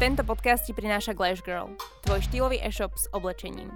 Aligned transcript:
Tento 0.00 0.24
podcast 0.24 0.64
ti 0.64 0.72
prináša 0.72 1.12
Glash 1.12 1.44
Girl, 1.44 1.76
tvoj 2.08 2.24
štýlový 2.24 2.56
e-shop 2.64 2.88
s 2.96 3.04
oblečením. 3.12 3.68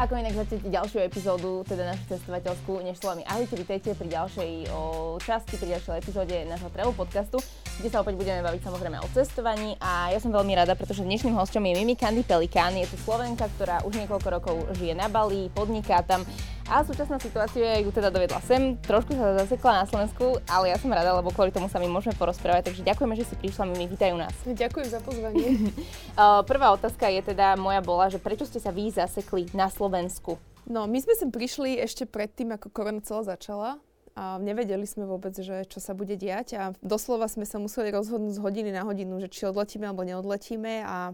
Ako 0.00 0.16
inak 0.16 0.32
začnete 0.32 0.72
ďalšiu 0.72 1.04
epizódu, 1.04 1.60
teda 1.68 1.84
našu 1.92 2.16
cestovateľskú, 2.16 2.80
než 2.80 2.96
slovami 2.96 3.28
ahojte, 3.28 3.52
vítajte 3.60 3.92
pri 3.92 4.08
ďalšej 4.08 4.72
o, 4.72 5.20
časti, 5.20 5.60
pri 5.60 5.76
ďalšej 5.76 6.00
epizóde 6.00 6.48
nášho 6.48 6.72
travel 6.72 6.96
podcastu, 6.96 7.44
kde 7.76 7.92
sa 7.92 8.00
opäť 8.00 8.16
budeme 8.16 8.40
baviť 8.40 8.64
samozrejme 8.64 9.04
o 9.04 9.08
cestovaní 9.12 9.76
a 9.84 10.16
ja 10.16 10.18
som 10.18 10.32
veľmi 10.32 10.56
rada, 10.56 10.72
pretože 10.80 11.04
dnešným 11.04 11.36
hostom 11.36 11.60
je 11.60 11.76
Mimi 11.76 11.92
Candy 11.92 12.24
Pelikán, 12.24 12.72
je 12.80 12.88
to 12.88 12.96
Slovenka, 13.04 13.44
ktorá 13.60 13.84
už 13.84 14.00
niekoľko 14.00 14.28
rokov 14.40 14.56
žije 14.80 14.96
na 14.96 15.12
Bali, 15.12 15.52
podniká 15.52 16.00
tam 16.08 16.24
a 16.68 16.82
súčasná 16.82 17.16
situácia 17.22 17.80
ju 17.80 17.88
teda 17.94 18.10
dovedla 18.10 18.42
sem, 18.44 18.76
trošku 18.82 19.14
sa 19.14 19.38
zasekla 19.44 19.82
na 19.82 19.86
Slovensku, 19.86 20.42
ale 20.50 20.72
ja 20.72 20.76
som 20.76 20.92
rada, 20.92 21.14
lebo 21.14 21.30
kvôli 21.30 21.54
tomu 21.54 21.70
sa 21.70 21.78
my 21.78 21.86
môžeme 21.86 22.16
porozprávať, 22.18 22.72
takže 22.72 22.82
ďakujeme, 22.84 23.14
že 23.16 23.24
si 23.28 23.34
prišla, 23.38 23.70
Mimi, 23.70 23.86
vítajú 23.86 24.18
nás. 24.18 24.34
Ďakujem 24.42 24.88
za 24.90 25.00
pozvanie. 25.04 25.70
Prvá 26.50 26.74
otázka 26.74 27.08
je 27.08 27.32
teda, 27.32 27.54
moja 27.54 27.80
bola, 27.84 28.10
že 28.10 28.18
prečo 28.18 28.48
ste 28.48 28.58
sa 28.58 28.74
vy 28.74 28.90
zasekli 28.90 29.48
na 29.54 29.70
Slovensku 29.70 29.94
Slovensku? 29.94 30.42
No, 30.64 30.88
my 30.88 30.98
sme 30.98 31.12
sem 31.12 31.28
prišli 31.28 31.76
ešte 31.76 32.08
predtým, 32.08 32.56
ako 32.56 32.72
korona 32.72 33.04
celá 33.04 33.36
začala 33.36 33.70
a 34.16 34.40
nevedeli 34.40 34.88
sme 34.88 35.04
vôbec, 35.04 35.36
že 35.36 35.68
čo 35.68 35.76
sa 35.76 35.92
bude 35.92 36.16
diať 36.16 36.56
a 36.56 36.72
doslova 36.80 37.28
sme 37.28 37.44
sa 37.44 37.60
museli 37.60 37.92
rozhodnúť 37.92 38.40
z 38.40 38.42
hodiny 38.42 38.70
na 38.72 38.88
hodinu, 38.88 39.20
že 39.20 39.28
či 39.28 39.44
odletíme 39.44 39.84
alebo 39.84 40.08
neodletíme 40.08 40.82
a 40.82 41.12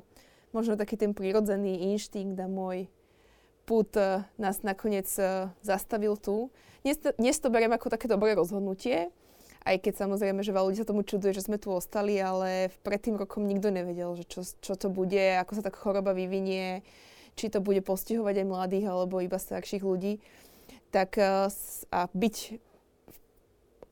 možno 0.55 0.79
taký 0.79 0.95
ten 0.95 1.13
prírodzený 1.13 1.93
inštinkt 1.93 2.39
a 2.39 2.47
môj 2.47 2.87
put 3.71 3.95
e, 3.95 4.27
nás 4.35 4.67
nakoniec 4.67 5.07
e, 5.15 5.47
zastavil 5.63 6.19
tu. 6.19 6.51
Dnes 6.83 6.99
to, 6.99 7.15
dnes 7.15 7.39
to 7.39 7.55
beriem 7.55 7.71
ako 7.71 7.87
také 7.87 8.11
dobré 8.11 8.35
rozhodnutie, 8.35 9.15
aj 9.63 9.77
keď 9.79 9.95
samozrejme, 10.03 10.43
že 10.43 10.51
veľa 10.51 10.67
ľudí 10.67 10.83
sa 10.83 10.91
tomu 10.91 11.07
čuduje, 11.07 11.31
že 11.31 11.47
sme 11.47 11.55
tu 11.55 11.71
ostali, 11.71 12.19
ale 12.19 12.75
pred 12.83 12.99
tým 12.99 13.15
rokom 13.15 13.47
nikto 13.47 13.71
nevedel, 13.71 14.19
že 14.19 14.27
čo, 14.27 14.43
čo 14.43 14.75
to 14.75 14.91
bude, 14.91 15.39
ako 15.39 15.55
sa 15.55 15.63
tak 15.63 15.79
choroba 15.79 16.11
vyvinie, 16.11 16.83
či 17.39 17.47
to 17.47 17.63
bude 17.63 17.79
postihovať 17.87 18.43
aj 18.43 18.47
mladých 18.51 18.87
alebo 18.91 19.23
iba 19.23 19.39
starších 19.39 19.87
ľudí, 19.87 20.19
tak 20.91 21.15
eh, 21.23 21.47
a 21.95 22.01
byť 22.11 22.37
v 23.07 23.19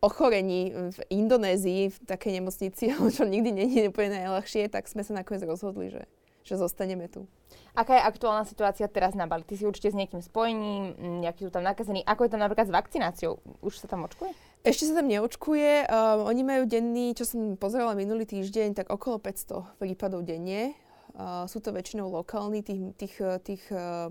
ochorení 0.02 0.91
v 0.95 0.98
Indonézii, 1.11 1.95
v 1.95 1.98
takej 2.02 2.42
nemocnici, 2.42 2.91
čo 3.17 3.22
nikdy 3.22 3.50
nie 3.55 3.69
je 3.78 3.92
úplne 3.95 4.19
najľahšie, 4.19 4.67
tak 4.74 4.91
sme 4.91 5.06
sa 5.06 5.14
nakoniec 5.14 5.47
rozhodli, 5.47 5.95
že, 5.95 6.02
že 6.42 6.58
zostaneme 6.58 7.06
tu. 7.06 7.30
Aká 7.78 7.94
je 7.94 8.02
aktuálna 8.10 8.42
situácia 8.42 8.90
teraz 8.90 9.14
na 9.14 9.30
Bali? 9.30 9.46
Ty 9.46 9.54
si 9.54 9.62
určite 9.62 9.94
s 9.94 9.98
niekým 9.98 10.18
spojený, 10.18 10.98
nejaký 11.22 11.46
sú 11.46 11.54
tam 11.54 11.62
nakazení. 11.62 12.02
Ako 12.02 12.26
je 12.26 12.34
tam 12.34 12.42
napríklad 12.42 12.66
s 12.66 12.74
vakcináciou? 12.74 13.38
Už 13.62 13.78
sa 13.78 13.86
tam 13.86 14.02
očkuje? 14.02 14.34
Ešte 14.66 14.90
sa 14.90 14.98
tam 14.98 15.06
neočkuje. 15.06 15.86
Um, 15.86 16.26
oni 16.26 16.42
majú 16.42 16.66
denný, 16.66 17.14
čo 17.14 17.22
som 17.22 17.54
pozerala 17.54 17.94
minulý 17.94 18.26
týždeň, 18.26 18.82
tak 18.82 18.90
okolo 18.90 19.22
500 19.22 19.78
prípadov 19.78 20.26
denne. 20.26 20.74
Uh, 21.14 21.46
sú 21.46 21.62
to 21.62 21.70
väčšinou 21.70 22.10
lokálni, 22.10 22.66
tých, 22.66 22.98
tých, 22.98 23.14
tých, 23.46 23.62
uh, 23.70 24.10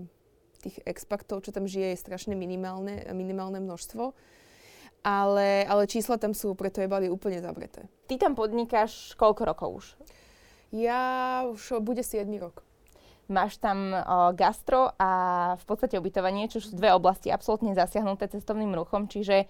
tých 0.64 0.80
expaktov, 0.88 1.44
čo 1.44 1.52
tam 1.52 1.68
žije, 1.68 1.92
je 1.92 2.00
strašne 2.00 2.32
minimálne, 2.32 3.04
minimálne 3.12 3.60
množstvo. 3.60 4.16
Ale, 5.04 5.68
ale 5.68 5.84
čísla 5.84 6.16
tam 6.16 6.32
sú, 6.32 6.56
preto 6.56 6.80
je 6.80 6.88
Bali 6.88 7.12
úplne 7.12 7.44
zavreté. 7.44 7.84
Ty 8.08 8.16
tam 8.16 8.32
podnikáš 8.32 9.12
koľko 9.20 9.42
rokov 9.44 9.68
už? 9.76 9.86
Ja 10.72 11.44
už 11.44 11.84
bude 11.84 12.00
7 12.00 12.24
rok. 12.40 12.67
Máš 13.28 13.60
tam 13.60 13.92
uh, 13.92 14.32
gastro 14.32 14.96
a 14.96 15.10
v 15.60 15.64
podstate 15.68 16.00
ubytovanie, 16.00 16.48
čo 16.48 16.64
sú 16.64 16.72
dve 16.72 16.96
oblasti 16.96 17.28
absolútne 17.28 17.76
zasiahnuté 17.76 18.24
cestovným 18.32 18.72
ruchom, 18.72 19.04
čiže 19.04 19.44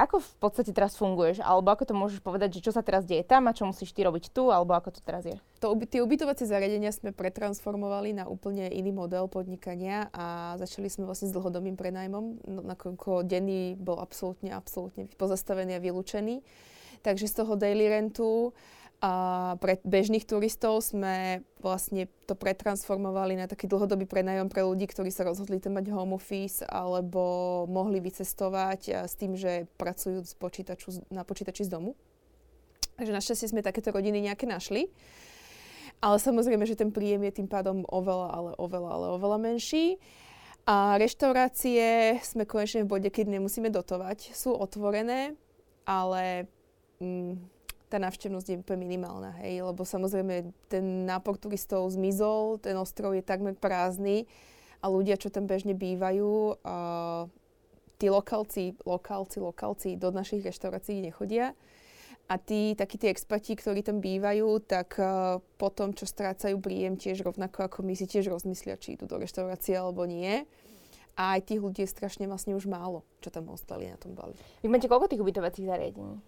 ako 0.00 0.16
v 0.24 0.32
podstate 0.40 0.72
teraz 0.72 0.96
funguješ? 0.96 1.44
Alebo 1.44 1.68
ako 1.68 1.84
to 1.84 1.94
môžeš 1.94 2.20
povedať, 2.24 2.56
že 2.56 2.64
čo 2.64 2.72
sa 2.72 2.80
teraz 2.80 3.04
deje 3.04 3.20
tam 3.20 3.44
a 3.46 3.52
čo 3.52 3.68
musíš 3.68 3.92
ty 3.92 4.00
robiť 4.00 4.32
tu? 4.32 4.48
Alebo 4.48 4.72
ako 4.72 4.96
to 4.96 5.00
teraz 5.04 5.28
je? 5.28 5.36
To, 5.60 5.76
tie 5.76 6.00
ubytovacie 6.00 6.48
zariadenia 6.48 6.88
sme 6.88 7.12
pretransformovali 7.12 8.16
na 8.16 8.24
úplne 8.24 8.72
iný 8.72 8.96
model 8.96 9.28
podnikania 9.28 10.08
a 10.16 10.56
začali 10.56 10.88
sme 10.88 11.04
vlastne 11.04 11.28
s 11.28 11.36
dlhodobým 11.36 11.76
prenajmom, 11.76 12.24
no, 12.48 12.60
nakoľko 12.64 13.28
denný 13.28 13.76
bol 13.76 14.00
absolútne, 14.00 14.56
absolútne 14.56 15.04
pozastavený 15.20 15.76
a 15.76 15.84
vylúčený. 15.84 16.40
Takže 17.04 17.28
z 17.28 17.34
toho 17.44 17.60
daily 17.60 17.92
rentu 17.92 18.56
a 19.00 19.12
pre 19.56 19.80
bežných 19.80 20.28
turistov 20.28 20.84
sme 20.84 21.40
vlastne 21.64 22.04
to 22.28 22.36
pretransformovali 22.36 23.32
na 23.32 23.48
taký 23.48 23.64
dlhodobý 23.64 24.04
prenajom 24.04 24.52
pre 24.52 24.60
ľudí, 24.60 24.84
ktorí 24.84 25.08
sa 25.08 25.24
rozhodli 25.24 25.56
tam 25.56 25.80
mať 25.80 25.88
home 25.88 26.20
office 26.20 26.60
alebo 26.68 27.64
mohli 27.64 27.96
vycestovať 28.04 29.08
s 29.08 29.16
tým, 29.16 29.40
že 29.40 29.64
pracujú 29.80 30.20
z 30.20 30.36
počítaču, 30.36 31.00
na 31.08 31.24
počítači 31.24 31.64
z 31.64 31.72
domu. 31.72 31.96
Takže 33.00 33.16
našťastie 33.16 33.48
sme 33.48 33.64
takéto 33.64 33.88
rodiny 33.88 34.20
nejaké 34.20 34.44
našli. 34.44 34.92
Ale 36.04 36.20
samozrejme, 36.20 36.68
že 36.68 36.76
ten 36.76 36.92
príjem 36.92 37.24
je 37.28 37.40
tým 37.40 37.48
pádom 37.48 37.88
oveľa, 37.88 38.28
ale 38.32 38.50
oveľa, 38.60 38.90
ale 38.92 39.06
oveľa 39.16 39.38
menší. 39.40 39.96
A 40.68 41.00
reštaurácie 41.00 42.20
sme 42.20 42.44
konečne 42.44 42.84
v 42.84 42.92
bode, 42.92 43.08
keď 43.08 43.40
nemusíme 43.40 43.72
dotovať. 43.72 44.36
Sú 44.36 44.52
otvorené, 44.52 45.36
ale 45.88 46.48
mm, 47.00 47.59
tá 47.90 47.98
návštevnosť 47.98 48.46
je 48.46 48.60
úplne 48.62 48.86
minimálna, 48.86 49.34
hej, 49.42 49.66
lebo 49.66 49.82
samozrejme 49.82 50.54
ten 50.70 51.10
nápor 51.10 51.34
turistov 51.34 51.90
zmizol, 51.90 52.62
ten 52.62 52.78
ostrov 52.78 53.18
je 53.18 53.26
takmer 53.26 53.58
prázdny 53.58 54.30
a 54.78 54.86
ľudia, 54.86 55.18
čo 55.18 55.28
tam 55.28 55.50
bežne 55.50 55.74
bývajú, 55.74 56.54
uh, 56.62 57.26
tí 57.98 58.06
lokálci, 58.08 58.78
lokálci, 58.86 59.42
lokálci 59.42 59.88
do 59.98 60.14
našich 60.14 60.40
reštaurácií 60.46 61.02
nechodia. 61.02 61.52
A 62.30 62.38
tí, 62.38 62.78
takí 62.78 62.94
tí 62.94 63.10
expati, 63.10 63.58
ktorí 63.58 63.82
tam 63.82 63.98
bývajú, 63.98 64.62
tak 64.62 64.94
uh, 65.02 65.42
potom, 65.58 65.90
čo 65.90 66.06
strácajú 66.06 66.62
príjem, 66.62 66.94
tiež 66.94 67.26
rovnako 67.26 67.66
ako 67.66 67.82
my 67.82 67.98
si 67.98 68.06
tiež 68.06 68.30
rozmyslia, 68.30 68.78
či 68.78 68.94
idú 68.94 69.10
do 69.10 69.18
reštaurácie 69.18 69.74
alebo 69.74 70.06
nie. 70.06 70.46
A 71.18 71.36
aj 71.36 71.50
tých 71.50 71.60
ľudí 71.60 71.82
je 71.82 71.90
strašne 71.90 72.30
vlastne 72.30 72.54
už 72.54 72.70
málo, 72.70 73.02
čo 73.18 73.34
tam 73.34 73.50
ostali 73.50 73.90
na 73.90 73.98
tom 73.98 74.14
Bali. 74.14 74.38
Vy 74.62 74.70
máte 74.70 74.86
koľko 74.86 75.10
tých 75.10 75.20
ubytovacích 75.20 75.66
zariadení? 75.66 76.22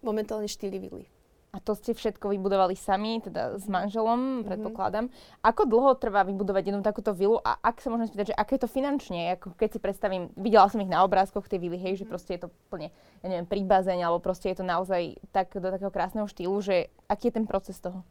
Momentálne 0.00 0.48
4 0.48 0.70
vily. 0.76 1.06
A 1.50 1.58
to 1.58 1.74
ste 1.74 1.98
všetko 1.98 2.30
vybudovali 2.30 2.78
sami, 2.78 3.18
teda 3.18 3.58
s 3.58 3.66
manželom, 3.66 4.18
mm-hmm. 4.18 4.46
predpokladám. 4.46 5.10
Ako 5.42 5.66
dlho 5.66 5.98
trvá 5.98 6.22
vybudovať 6.22 6.70
jednu 6.70 6.82
takúto 6.86 7.10
vilu 7.10 7.42
a 7.42 7.58
ak 7.58 7.82
sa 7.82 7.90
môžem 7.90 8.06
spýtať, 8.06 8.30
že 8.30 8.38
aké 8.38 8.54
je 8.54 8.62
to 8.62 8.70
finančne? 8.70 9.34
Ako 9.34 9.58
keď 9.58 9.68
si 9.74 9.78
predstavím, 9.82 10.30
videla 10.38 10.70
som 10.70 10.78
ich 10.78 10.86
na 10.86 11.02
obrázkoch 11.02 11.50
tej 11.50 11.58
vily, 11.58 11.74
hej, 11.74 11.98
mm-hmm. 11.98 12.06
že 12.06 12.10
proste 12.10 12.32
je 12.38 12.46
to 12.46 12.54
plne, 12.70 12.94
ja 12.94 13.26
neviem, 13.26 13.50
pri 13.50 13.66
bazéne, 13.66 14.06
alebo 14.06 14.22
proste 14.22 14.54
je 14.54 14.62
to 14.62 14.64
naozaj 14.64 15.18
tak, 15.34 15.50
do 15.50 15.74
takého 15.74 15.90
krásneho 15.90 16.30
štýlu, 16.30 16.54
že 16.62 16.86
aký 17.10 17.34
je 17.34 17.42
ten 17.42 17.46
proces 17.50 17.82
toho? 17.82 18.06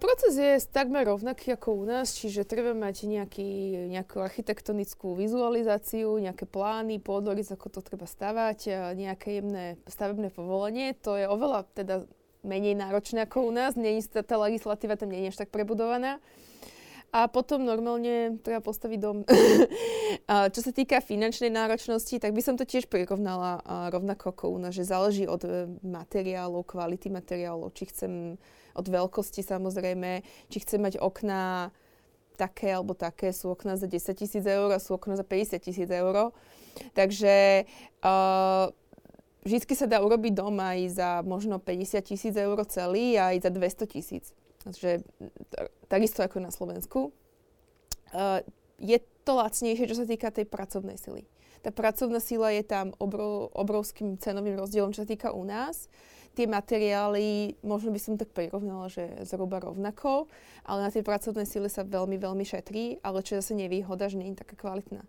Proces 0.00 0.32
je 0.40 0.56
takmer 0.72 1.04
rovnaký 1.04 1.52
ako 1.52 1.76
u 1.76 1.84
nás, 1.84 2.16
čiže 2.16 2.48
treba 2.48 2.72
mať 2.72 3.04
nejaký, 3.04 3.50
nejakú 3.92 4.24
architektonickú 4.24 5.12
vizualizáciu, 5.12 6.16
nejaké 6.16 6.48
plány, 6.48 6.96
pôdorys, 6.96 7.52
ako 7.52 7.68
to 7.68 7.80
treba 7.84 8.08
stavať, 8.08 8.72
nejaké 8.96 9.44
jemné 9.44 9.76
stavebné 9.84 10.32
povolenie. 10.32 10.96
To 11.04 11.12
je 11.20 11.28
oveľa 11.28 11.68
teda 11.76 12.08
menej 12.40 12.72
náročné 12.72 13.28
ako 13.28 13.48
u 13.48 13.52
nás, 13.52 13.76
nie 13.76 14.00
je 14.00 14.24
tá 14.24 14.40
legislatíva 14.40 14.96
tam 14.96 15.12
nie 15.12 15.28
je 15.28 15.36
až 15.36 15.44
tak 15.44 15.52
prebudovaná. 15.52 16.24
A 17.10 17.26
potom 17.26 17.66
normálne 17.66 18.38
treba 18.38 18.62
postaviť 18.62 18.98
dom. 19.02 19.26
a 20.30 20.46
čo 20.46 20.62
sa 20.62 20.70
týka 20.70 21.02
finančnej 21.02 21.50
náročnosti, 21.50 22.16
tak 22.22 22.30
by 22.30 22.40
som 22.40 22.54
to 22.54 22.62
tiež 22.62 22.86
prirovnala 22.86 23.60
rovnako 23.90 24.30
ako 24.30 24.44
u 24.54 24.58
nás, 24.62 24.72
že 24.78 24.86
záleží 24.86 25.26
od 25.26 25.42
e, 25.42 25.66
materiálov, 25.82 26.62
kvality 26.70 27.10
materiálov, 27.10 27.74
či 27.74 27.90
chcem 27.90 28.38
od 28.74 28.86
veľkosti 28.86 29.42
samozrejme, 29.42 30.22
či 30.50 30.58
chce 30.62 30.76
mať 30.78 30.94
okná 31.00 31.70
také 32.40 32.72
alebo 32.72 32.96
také, 32.96 33.36
sú 33.36 33.52
okná 33.52 33.76
za 33.76 33.84
10 33.84 34.16
tisíc 34.16 34.44
eur 34.48 34.72
a 34.72 34.80
sú 34.80 34.96
okná 34.96 35.20
za 35.20 35.26
50 35.28 35.60
tisíc 35.60 35.90
eur. 35.92 36.32
Takže 36.96 37.68
uh, 38.00 38.72
vždy 39.44 39.74
sa 39.76 39.84
dá 39.84 40.00
urobiť 40.00 40.32
dom 40.32 40.56
aj 40.56 40.78
za 40.96 41.10
možno 41.20 41.60
50 41.60 42.00
tisíc 42.00 42.32
eur 42.32 42.56
celý 42.64 43.20
a 43.20 43.36
aj 43.36 43.44
za 43.44 43.50
200 43.52 43.92
tisíc. 43.92 44.24
Takže 44.64 45.04
takisto 45.92 46.24
ako 46.24 46.40
na 46.40 46.48
Slovensku. 46.48 47.12
Uh, 48.16 48.40
je 48.80 48.96
to 49.28 49.36
lacnejšie, 49.36 49.84
čo 49.92 50.00
sa 50.00 50.08
týka 50.08 50.32
tej 50.32 50.48
pracovnej 50.48 50.96
sily. 50.96 51.28
Tá 51.60 51.68
pracovná 51.68 52.24
sila 52.24 52.56
je 52.56 52.64
tam 52.64 52.96
obrov, 52.96 53.52
obrovským 53.52 54.16
cenovým 54.16 54.56
rozdielom, 54.56 54.96
čo 54.96 55.04
sa 55.04 55.08
týka 55.12 55.36
u 55.36 55.44
nás 55.44 55.92
tie 56.34 56.46
materiály, 56.46 57.58
možno 57.66 57.90
by 57.90 58.00
som 58.00 58.14
tak 58.14 58.30
prirovnala, 58.30 58.86
že 58.86 59.26
zhruba 59.26 59.58
rovnako, 59.58 60.30
ale 60.62 60.86
na 60.86 60.90
tej 60.94 61.02
pracovnej 61.02 61.44
sile 61.44 61.66
sa 61.66 61.82
veľmi, 61.82 62.16
veľmi 62.16 62.44
šetrí, 62.46 63.02
ale 63.02 63.26
čo 63.26 63.36
je 63.36 63.40
zase 63.42 63.58
nevýhoda, 63.58 64.06
že 64.06 64.18
nie 64.18 64.30
je 64.32 64.40
taká 64.40 64.54
kvalitná. 64.54 65.02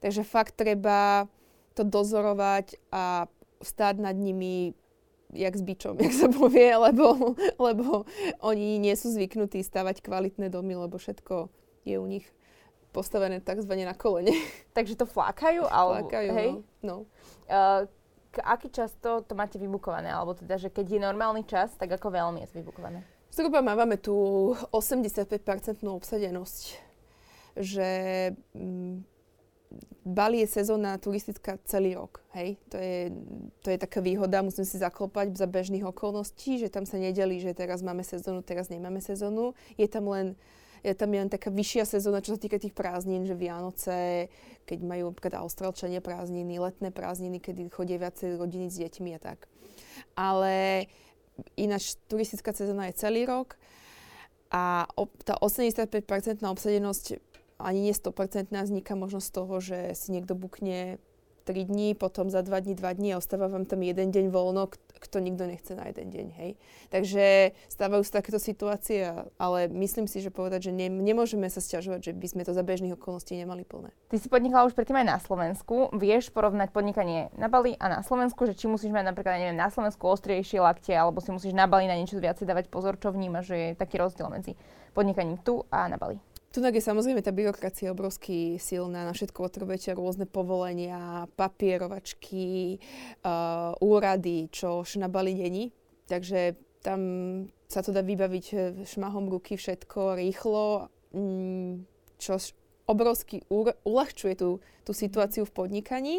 Takže 0.00 0.24
fakt 0.24 0.56
treba 0.56 1.28
to 1.76 1.84
dozorovať 1.84 2.80
a 2.88 3.28
stáť 3.60 4.00
nad 4.00 4.16
nimi 4.16 4.72
jak 5.34 5.54
s 5.56 5.62
bičom, 5.62 5.98
jak 6.04 6.14
sa 6.14 6.28
povie, 6.32 6.72
lebo, 6.72 7.36
lebo 7.60 8.08
oni 8.40 8.80
nie 8.80 8.94
sú 8.96 9.12
zvyknutí 9.12 9.60
stavať 9.60 10.00
kvalitné 10.00 10.48
domy, 10.48 10.76
lebo 10.78 10.96
všetko 10.96 11.52
je 11.84 11.96
u 12.00 12.06
nich 12.06 12.26
postavené 12.96 13.44
tzv. 13.44 13.72
na 13.84 13.92
kolene. 13.92 14.32
Takže 14.76 14.96
to 14.96 15.04
flákajú? 15.04 15.68
Alebo, 15.68 16.08
flákajú, 16.08 16.30
hej? 16.32 16.50
no. 16.56 16.62
no. 16.80 16.96
Uh, 17.44 17.84
aký 18.42 18.68
často 18.72 19.22
to 19.24 19.32
máte 19.36 19.56
vybukované? 19.56 20.12
Alebo 20.12 20.36
teda, 20.36 20.56
že 20.60 20.68
keď 20.72 20.86
je 20.96 21.00
normálny 21.00 21.42
čas, 21.44 21.72
tak 21.76 21.92
ako 21.92 22.12
veľmi 22.12 22.44
je 22.44 22.48
vybukované? 22.56 23.00
Zhruba 23.30 23.60
máme 23.60 24.00
tu 24.00 24.14
85% 24.72 25.84
obsadenosť, 25.84 26.62
že 27.60 27.88
mm, 28.56 29.04
Bali 30.06 30.40
je 30.46 30.48
sezóna 30.48 30.96
turistická 31.02 31.58
celý 31.66 31.98
rok. 31.98 32.22
Hej? 32.32 32.56
To, 32.70 32.78
je, 32.78 33.12
to 33.60 33.68
je 33.74 33.78
taká 33.78 33.98
výhoda, 33.98 34.40
musím 34.40 34.62
si 34.62 34.78
zaklopať 34.78 35.34
za 35.34 35.50
bežných 35.50 35.82
okolností, 35.82 36.62
že 36.62 36.70
tam 36.70 36.86
sa 36.86 36.96
nedelí, 36.96 37.42
že 37.42 37.52
teraz 37.52 37.82
máme 37.82 38.06
sezónu, 38.06 38.40
teraz 38.40 38.70
nemáme 38.70 39.02
sezónu. 39.02 39.52
Je 39.74 39.90
tam 39.90 40.06
len 40.08 40.38
je 40.84 40.92
tam 40.96 41.12
len 41.12 41.28
taká 41.30 41.48
vyššia 41.52 41.84
sezóna, 41.86 42.24
čo 42.24 42.36
sa 42.36 42.40
týka 42.40 42.60
tých 42.60 42.76
prázdnin, 42.76 43.24
že 43.24 43.38
Vianoce, 43.38 44.28
keď 44.64 44.78
majú 44.82 45.12
napríklad 45.12 45.40
Austrálčania 45.40 46.02
prázdniny, 46.02 46.58
letné 46.58 46.90
prázdniny, 46.90 47.38
kedy 47.40 47.70
chodia 47.70 48.00
viacej 48.00 48.36
rodiny 48.36 48.66
s 48.68 48.80
deťmi 48.80 49.10
a 49.16 49.20
tak. 49.20 49.46
Ale 50.16 50.86
ináč 51.56 52.00
turistická 52.08 52.52
sezóna 52.56 52.88
je 52.88 52.98
celý 53.00 53.28
rok 53.28 53.60
a 54.48 54.88
tá 55.24 55.36
85% 55.40 56.40
obsadenosť 56.40 57.20
ani 57.56 57.88
nie 57.88 57.94
100% 57.96 58.52
vzniká 58.52 58.92
možno 58.92 59.20
z 59.20 59.30
toho, 59.32 59.54
že 59.64 59.96
si 59.96 60.12
niekto 60.12 60.36
bukne 60.36 61.00
3 61.48 61.72
dní, 61.72 61.96
potom 61.96 62.28
za 62.28 62.42
2 62.42 62.52
dní 62.60 62.74
2 62.76 62.98
dní 62.98 63.08
a 63.14 63.20
ostáva 63.22 63.48
vám 63.48 63.64
tam 63.64 63.80
jeden 63.80 64.12
deň 64.12 64.28
voľno, 64.28 64.68
kto 64.98 65.20
nikto 65.20 65.44
nechce 65.46 65.72
na 65.76 65.88
jeden 65.88 66.08
deň, 66.10 66.26
hej. 66.40 66.50
Takže 66.88 67.56
stávajú 67.68 68.02
sa 68.04 68.20
takéto 68.20 68.40
situácie, 68.40 69.12
ale 69.36 69.68
myslím 69.70 70.08
si, 70.08 70.24
že 70.24 70.34
povedať, 70.34 70.68
že 70.68 70.72
ne, 70.72 70.88
nemôžeme 70.88 71.46
sa 71.48 71.60
stiažovať, 71.60 72.10
že 72.10 72.12
by 72.16 72.26
sme 72.26 72.42
to 72.44 72.52
za 72.56 72.64
bežných 72.64 72.96
okolností 72.96 73.36
nemali 73.36 73.62
plné. 73.62 73.92
Ty 74.10 74.16
si 74.16 74.28
podnikala 74.30 74.68
už 74.68 74.74
predtým 74.74 75.00
aj 75.02 75.06
na 75.06 75.18
Slovensku. 75.20 75.92
Vieš 75.96 76.32
porovnať 76.32 76.72
podnikanie 76.72 77.28
na 77.36 77.46
Bali 77.50 77.76
a 77.76 77.88
na 77.88 78.00
Slovensku, 78.00 78.44
že 78.48 78.56
či 78.56 78.66
musíš 78.70 78.92
mať 78.92 79.12
napríklad, 79.12 79.40
neviem, 79.40 79.58
na 79.58 79.72
Slovensku 79.72 80.06
ostriejšie 80.08 80.60
lakte, 80.62 80.92
alebo 80.92 81.20
si 81.24 81.32
musíš 81.32 81.56
na 81.56 81.68
Bali 81.68 81.88
na 81.88 81.96
niečo 81.96 82.20
viacej 82.20 82.46
dávať 82.46 82.68
pozor, 82.68 82.96
čo 83.00 83.12
vnímaš, 83.12 83.52
že 83.52 83.56
je 83.56 83.68
taký 83.78 83.98
rozdiel 84.00 84.28
medzi 84.30 84.54
podnikaním 84.96 85.40
tu 85.40 85.64
a 85.68 85.88
na 85.88 86.00
Bali. 86.00 86.16
Tu 86.54 86.64
je 86.64 86.80
samozrejme 86.80 87.20
tá 87.20 87.36
byrokracia 87.36 87.92
obrovský 87.92 88.56
silná, 88.56 89.04
na 89.04 89.12
všetko 89.12 89.44
potrebujete 89.44 89.92
rôzne 89.92 90.24
povolenia, 90.24 91.28
papierovačky, 91.36 92.80
uh, 93.20 93.76
úrady, 93.84 94.48
čo 94.48 94.80
na 94.96 95.12
Bali 95.12 95.36
není. 95.36 95.68
Takže 96.08 96.56
tam 96.80 97.00
sa 97.66 97.82
to 97.82 97.90
dá 97.90 98.00
vybaviť 98.00 98.46
eh, 98.54 98.60
šmahom 98.86 99.26
ruky 99.26 99.58
všetko 99.58 100.16
rýchlo, 100.22 100.88
mm, 101.10 101.82
čo 102.16 102.38
obrovsky 102.86 103.42
uľahčuje 103.50 104.34
tú, 104.38 104.62
tú 104.86 104.92
situáciu 104.94 105.42
v 105.42 105.54
podnikaní. 105.54 106.16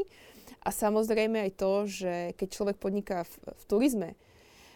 A 0.67 0.75
samozrejme 0.75 1.47
aj 1.47 1.51
to, 1.55 1.71
že 1.87 2.13
keď 2.35 2.47
človek 2.51 2.75
podniká 2.75 3.23
v, 3.23 3.33
v 3.55 3.63
turizme, 3.71 4.09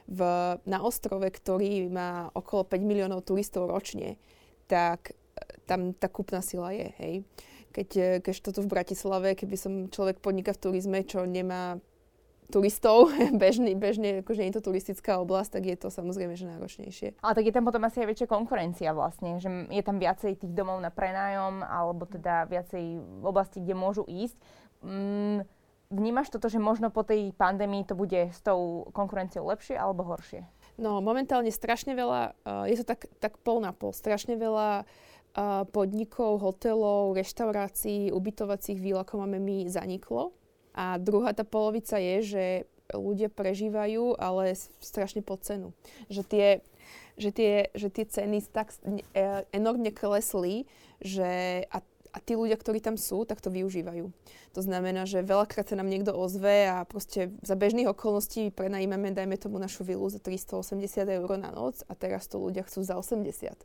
v, 0.07 0.19
na 0.63 0.79
ostrove, 0.79 1.27
ktorý 1.27 1.91
má 1.91 2.31
okolo 2.31 2.63
5 2.63 2.79
miliónov 2.79 3.27
turistov 3.27 3.67
ročne, 3.67 4.15
tak 4.71 5.11
tam 5.71 5.95
tá 5.95 6.11
kúpna 6.11 6.43
sila 6.43 6.75
je, 6.75 6.91
hej. 6.99 7.15
Keď, 7.71 7.89
e, 7.95 8.09
keď 8.19 8.35
toto 8.43 8.59
v 8.59 8.71
Bratislave, 8.71 9.39
keby 9.39 9.55
som 9.55 9.73
človek 9.87 10.19
podniká 10.19 10.51
v 10.51 10.59
turizme, 10.67 10.99
čo 11.07 11.23
nemá 11.23 11.79
turistov, 12.51 13.15
bežný, 13.41 13.79
bežne, 13.79 14.19
akože 14.19 14.43
nie 14.43 14.51
je 14.51 14.59
to 14.59 14.67
turistická 14.67 15.23
oblasť, 15.23 15.57
tak 15.57 15.63
je 15.71 15.77
to 15.79 15.87
samozrejme, 15.87 16.35
že 16.35 16.51
náročnejšie. 16.51 17.23
Ale 17.23 17.33
tak 17.39 17.47
je 17.47 17.55
tam 17.55 17.63
potom 17.63 17.87
asi 17.87 18.03
aj 18.03 18.07
väčšia 18.11 18.27
konkurencia 18.27 18.91
vlastne, 18.91 19.39
že 19.39 19.47
je 19.71 19.83
tam 19.87 19.97
viacej 19.97 20.35
tých 20.35 20.51
domov 20.51 20.83
na 20.83 20.91
prenájom, 20.91 21.63
alebo 21.63 22.03
teda 22.03 22.51
viacej 22.51 22.83
v 22.99 23.25
oblasti, 23.25 23.63
kde 23.63 23.73
môžu 23.79 24.03
ísť. 24.03 24.35
Mm, 24.83 25.47
vnímaš 25.87 26.27
toto, 26.27 26.51
že 26.51 26.59
možno 26.59 26.91
po 26.91 27.07
tej 27.07 27.31
pandémii 27.39 27.87
to 27.87 27.95
bude 27.95 28.35
s 28.35 28.39
tou 28.43 28.91
konkurenciou 28.91 29.47
lepšie 29.47 29.79
alebo 29.79 30.03
horšie? 30.03 30.43
No, 30.79 31.03
momentálne 31.03 31.51
strašne 31.51 31.95
veľa, 31.95 32.21
uh, 32.47 32.65
je 32.65 32.79
to 32.81 32.85
tak, 32.87 33.07
tak 33.19 33.37
pol 33.43 33.59
na 33.59 33.75
pol, 33.75 33.91
strašne 33.91 34.39
veľa 34.39 34.87
podnikov, 35.71 36.43
hotelov, 36.43 37.15
reštaurácií, 37.15 38.11
ubytovacích 38.11 38.79
výl, 38.79 38.99
ako 38.99 39.23
máme 39.23 39.39
my, 39.39 39.71
zaniklo. 39.71 40.35
A 40.75 40.99
druhá 40.99 41.35
tá 41.35 41.43
polovica 41.43 41.99
je, 41.99 42.15
že 42.23 42.43
ľudia 42.91 43.31
prežívajú, 43.31 44.19
ale 44.19 44.55
strašne 44.83 45.23
pod 45.23 45.43
cenu. 45.47 45.71
Že 46.11 46.21
tie, 46.27 46.47
že 47.15 47.29
tie, 47.31 47.53
že 47.71 47.87
tie 47.87 48.05
ceny 48.07 48.43
tak 48.51 48.75
e, 48.83 49.03
enormne 49.55 49.91
klesli, 49.95 50.67
že 50.99 51.63
a, 51.71 51.79
a 52.11 52.17
tí 52.19 52.35
ľudia, 52.35 52.59
ktorí 52.59 52.83
tam 52.83 52.99
sú, 52.99 53.23
tak 53.23 53.39
to 53.39 53.47
využívajú. 53.47 54.11
To 54.51 54.61
znamená, 54.61 55.07
že 55.07 55.23
veľakrát 55.23 55.71
sa 55.71 55.79
nám 55.79 55.87
niekto 55.87 56.11
ozve 56.11 56.67
a 56.67 56.83
proste 56.83 57.31
za 57.39 57.55
bežných 57.55 57.87
okolností 57.87 58.51
prenajímame, 58.51 59.15
dajme 59.15 59.39
tomu 59.39 59.55
našu 59.55 59.87
vilu 59.87 60.03
za 60.11 60.19
380 60.19 61.07
eur 61.07 61.29
na 61.39 61.55
noc 61.55 61.79
a 61.87 61.95
teraz 61.95 62.27
to 62.27 62.35
ľudia 62.35 62.67
chcú 62.67 62.83
za 62.83 62.99
80. 62.99 63.55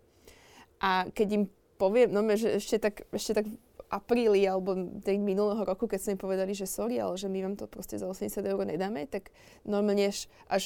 A 0.82 1.08
keď 1.12 1.28
im 1.32 1.44
poviem, 1.76 2.08
no 2.12 2.24
že 2.36 2.56
ešte 2.56 2.76
tak, 2.80 3.04
ešte 3.12 3.32
tak 3.42 3.46
v 3.48 3.80
apríli 3.92 4.42
alebo 4.48 4.74
tej 5.04 5.20
minulého 5.20 5.62
roku, 5.62 5.86
keď 5.86 6.00
sme 6.02 6.16
povedali, 6.16 6.56
že 6.56 6.66
sorry, 6.66 6.98
ale 6.98 7.14
že 7.20 7.28
my 7.28 7.38
vám 7.44 7.56
to 7.60 7.68
proste 7.68 8.00
za 8.00 8.08
80 8.08 8.42
eur 8.42 8.60
nedáme, 8.64 9.04
tak 9.06 9.30
normálne 9.62 10.10
až, 10.10 10.26
až, 10.48 10.64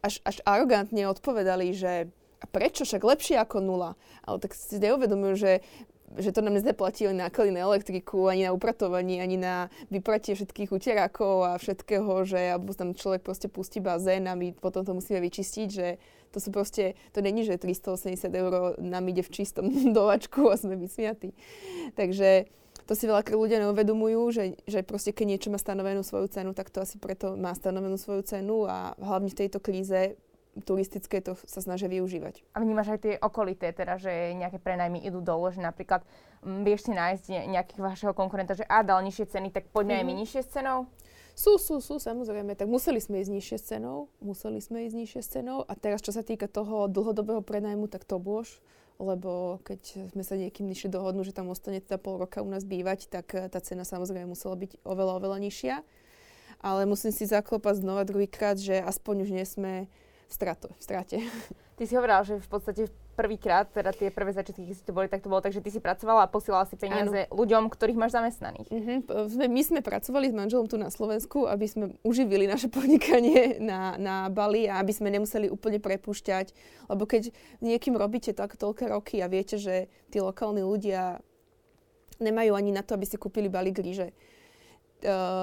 až, 0.00 0.22
až 0.24 0.36
arogantne 0.46 1.04
odpovedali, 1.10 1.74
že 1.74 2.08
a 2.42 2.46
prečo 2.50 2.82
však 2.82 3.06
lepšie 3.06 3.38
ako 3.38 3.62
nula? 3.62 3.94
Ale 4.26 4.42
tak 4.42 4.58
si 4.58 4.82
neuvedomujú, 4.82 5.34
že 5.38 5.52
že 6.18 6.32
to 6.32 6.44
nám 6.44 6.58
nezaplatí 6.58 7.08
len 7.08 7.20
náklady 7.20 7.54
na 7.54 7.64
elektriku, 7.64 8.28
ani 8.28 8.48
na 8.48 8.52
upratovanie, 8.52 9.22
ani 9.22 9.40
na 9.40 9.72
vypratie 9.88 10.36
všetkých 10.36 10.72
uterákov 10.72 11.48
a 11.48 11.50
všetkého, 11.56 12.10
že 12.28 12.40
alebo 12.52 12.76
tam 12.76 12.92
človek 12.92 13.24
proste 13.24 13.48
pustí 13.48 13.80
bazén 13.80 14.28
a 14.28 14.36
my 14.36 14.52
potom 14.56 14.84
to 14.84 14.92
musíme 14.92 15.20
vyčistiť, 15.22 15.68
že 15.68 15.96
to 16.32 16.40
sú 16.40 16.48
proste, 16.48 16.96
to 17.12 17.20
není, 17.20 17.44
že 17.44 17.60
380 17.60 18.16
eur 18.32 18.76
nám 18.80 19.04
ide 19.12 19.20
v 19.20 19.30
čistom 19.30 19.68
dovačku 19.96 20.48
a 20.48 20.56
sme 20.56 20.80
vysmiatí. 20.80 21.36
Takže 21.94 22.48
to 22.88 22.92
si 22.98 23.06
veľakrát 23.06 23.38
ľudia 23.38 23.62
neuvedomujú, 23.62 24.20
že, 24.32 24.44
že 24.66 24.82
proste 24.82 25.14
keď 25.14 25.26
niečo 25.36 25.48
má 25.52 25.60
stanovenú 25.60 26.02
svoju 26.02 26.26
cenu, 26.32 26.50
tak 26.56 26.72
to 26.72 26.82
asi 26.82 26.98
preto 26.98 27.38
má 27.38 27.54
stanovenú 27.54 27.94
svoju 28.00 28.26
cenu 28.26 28.66
a 28.66 28.96
hlavne 28.98 29.30
v 29.30 29.38
tejto 29.46 29.62
kríze 29.62 30.18
turistické 30.68 31.24
to 31.24 31.32
sa 31.48 31.64
snažia 31.64 31.88
využívať. 31.88 32.44
A 32.52 32.60
vnímaš 32.60 32.92
aj 32.92 33.00
tie 33.00 33.14
okolité, 33.16 33.72
teda, 33.72 33.96
že 33.96 34.36
nejaké 34.36 34.60
prenajmy 34.60 35.00
idú 35.00 35.24
dole, 35.24 35.48
že 35.52 35.64
napríklad 35.64 36.04
m, 36.44 36.60
vieš 36.62 36.88
si 36.88 36.92
nájsť 36.92 37.48
nejakých 37.48 37.80
vašeho 37.80 38.12
konkurenta, 38.12 38.52
že 38.52 38.68
a 38.68 38.84
dal 38.84 39.00
nižšie 39.00 39.32
ceny, 39.32 39.48
tak 39.48 39.72
poďme 39.72 39.96
mm-hmm. 39.96 40.04
aj 40.04 40.08
my 40.08 40.12
mhm. 40.12 40.20
nižšie 40.20 40.40
s 40.44 40.50
cenou? 40.52 40.78
Sú, 41.32 41.56
sú, 41.56 41.80
sú, 41.80 41.96
samozrejme. 41.96 42.52
Tak 42.52 42.68
museli 42.68 43.00
sme 43.00 43.24
ísť 43.24 43.32
nižšie 43.32 43.56
s 43.56 43.64
cenou, 43.72 44.12
museli 44.20 44.60
sme 44.60 44.84
ísť 44.84 44.96
nižšie 45.00 45.20
s 45.24 45.28
cenou. 45.32 45.64
A 45.64 45.72
teraz, 45.72 46.04
čo 46.04 46.12
sa 46.12 46.20
týka 46.20 46.44
toho 46.44 46.92
dlhodobého 46.92 47.40
prenajmu, 47.40 47.88
tak 47.88 48.04
to 48.04 48.20
bôž 48.20 48.60
lebo 49.02 49.58
keď 49.66 50.12
sme 50.14 50.22
sa 50.22 50.38
niekým 50.38 50.70
nižšie 50.70 50.94
dohodnú, 50.94 51.26
že 51.26 51.34
tam 51.34 51.50
ostane 51.50 51.82
teda 51.82 51.98
pol 51.98 52.22
roka 52.22 52.38
u 52.38 52.46
nás 52.46 52.62
bývať, 52.62 53.10
tak 53.10 53.34
eh, 53.34 53.50
tá 53.50 53.58
cena 53.58 53.82
samozrejme 53.82 54.30
musela 54.30 54.54
byť 54.54 54.78
oveľa, 54.86 55.18
oveľa 55.18 55.38
nižšia. 55.42 55.76
Ale 56.62 56.86
musím 56.86 57.10
si 57.10 57.26
zaklopať 57.26 57.82
znova 57.82 58.06
druhýkrát, 58.06 58.54
že 58.54 58.78
aspoň 58.78 59.26
už 59.26 59.30
nie 59.34 59.42
sme 59.42 59.90
v, 60.32 60.34
strato, 60.34 60.72
v 60.72 60.80
strate. 60.80 61.16
Ty 61.76 61.84
si 61.84 61.92
hovorila, 61.92 62.24
že 62.24 62.40
v 62.40 62.48
podstate 62.48 62.88
prvýkrát, 63.12 63.68
teda 63.68 63.92
tie 63.92 64.08
prvé 64.08 64.32
začiatky, 64.32 64.64
keď 64.64 64.76
si 64.80 64.84
to 64.88 64.96
boli, 64.96 65.04
tak 65.12 65.20
to 65.20 65.28
bolo 65.28 65.44
tak, 65.44 65.52
že 65.52 65.60
ty 65.60 65.68
si 65.68 65.76
pracovala 65.76 66.24
a 66.24 66.32
posielala 66.32 66.64
si 66.64 66.80
peniaze 66.80 67.28
ano. 67.28 67.36
ľuďom, 67.36 67.68
ktorých 67.68 68.00
máš 68.00 68.16
zamestnaných. 68.16 68.68
Uh-huh. 68.72 69.28
My 69.28 69.60
sme 69.60 69.84
pracovali 69.84 70.32
s 70.32 70.34
manželom 70.36 70.72
tu 70.72 70.80
na 70.80 70.88
Slovensku, 70.88 71.44
aby 71.44 71.68
sme 71.68 71.84
uživili 72.00 72.48
naše 72.48 72.72
podnikanie 72.72 73.60
na, 73.60 74.00
na 74.00 74.32
Bali 74.32 74.64
a 74.64 74.80
aby 74.80 74.92
sme 74.96 75.12
nemuseli 75.12 75.52
úplne 75.52 75.76
prepúšťať. 75.76 76.56
Lebo 76.88 77.04
keď 77.04 77.28
niekým 77.60 78.00
robíte 78.00 78.32
tak 78.32 78.56
toľké 78.56 78.88
roky 78.88 79.20
a 79.20 79.28
viete, 79.28 79.60
že 79.60 79.92
tí 80.08 80.24
lokálni 80.24 80.64
ľudia 80.64 81.20
nemajú 82.22 82.56
ani 82.56 82.72
na 82.72 82.80
to, 82.80 82.96
aby 82.96 83.04
si 83.04 83.20
kúpili 83.20 83.52
balík 83.52 83.82
ríže, 83.82 84.16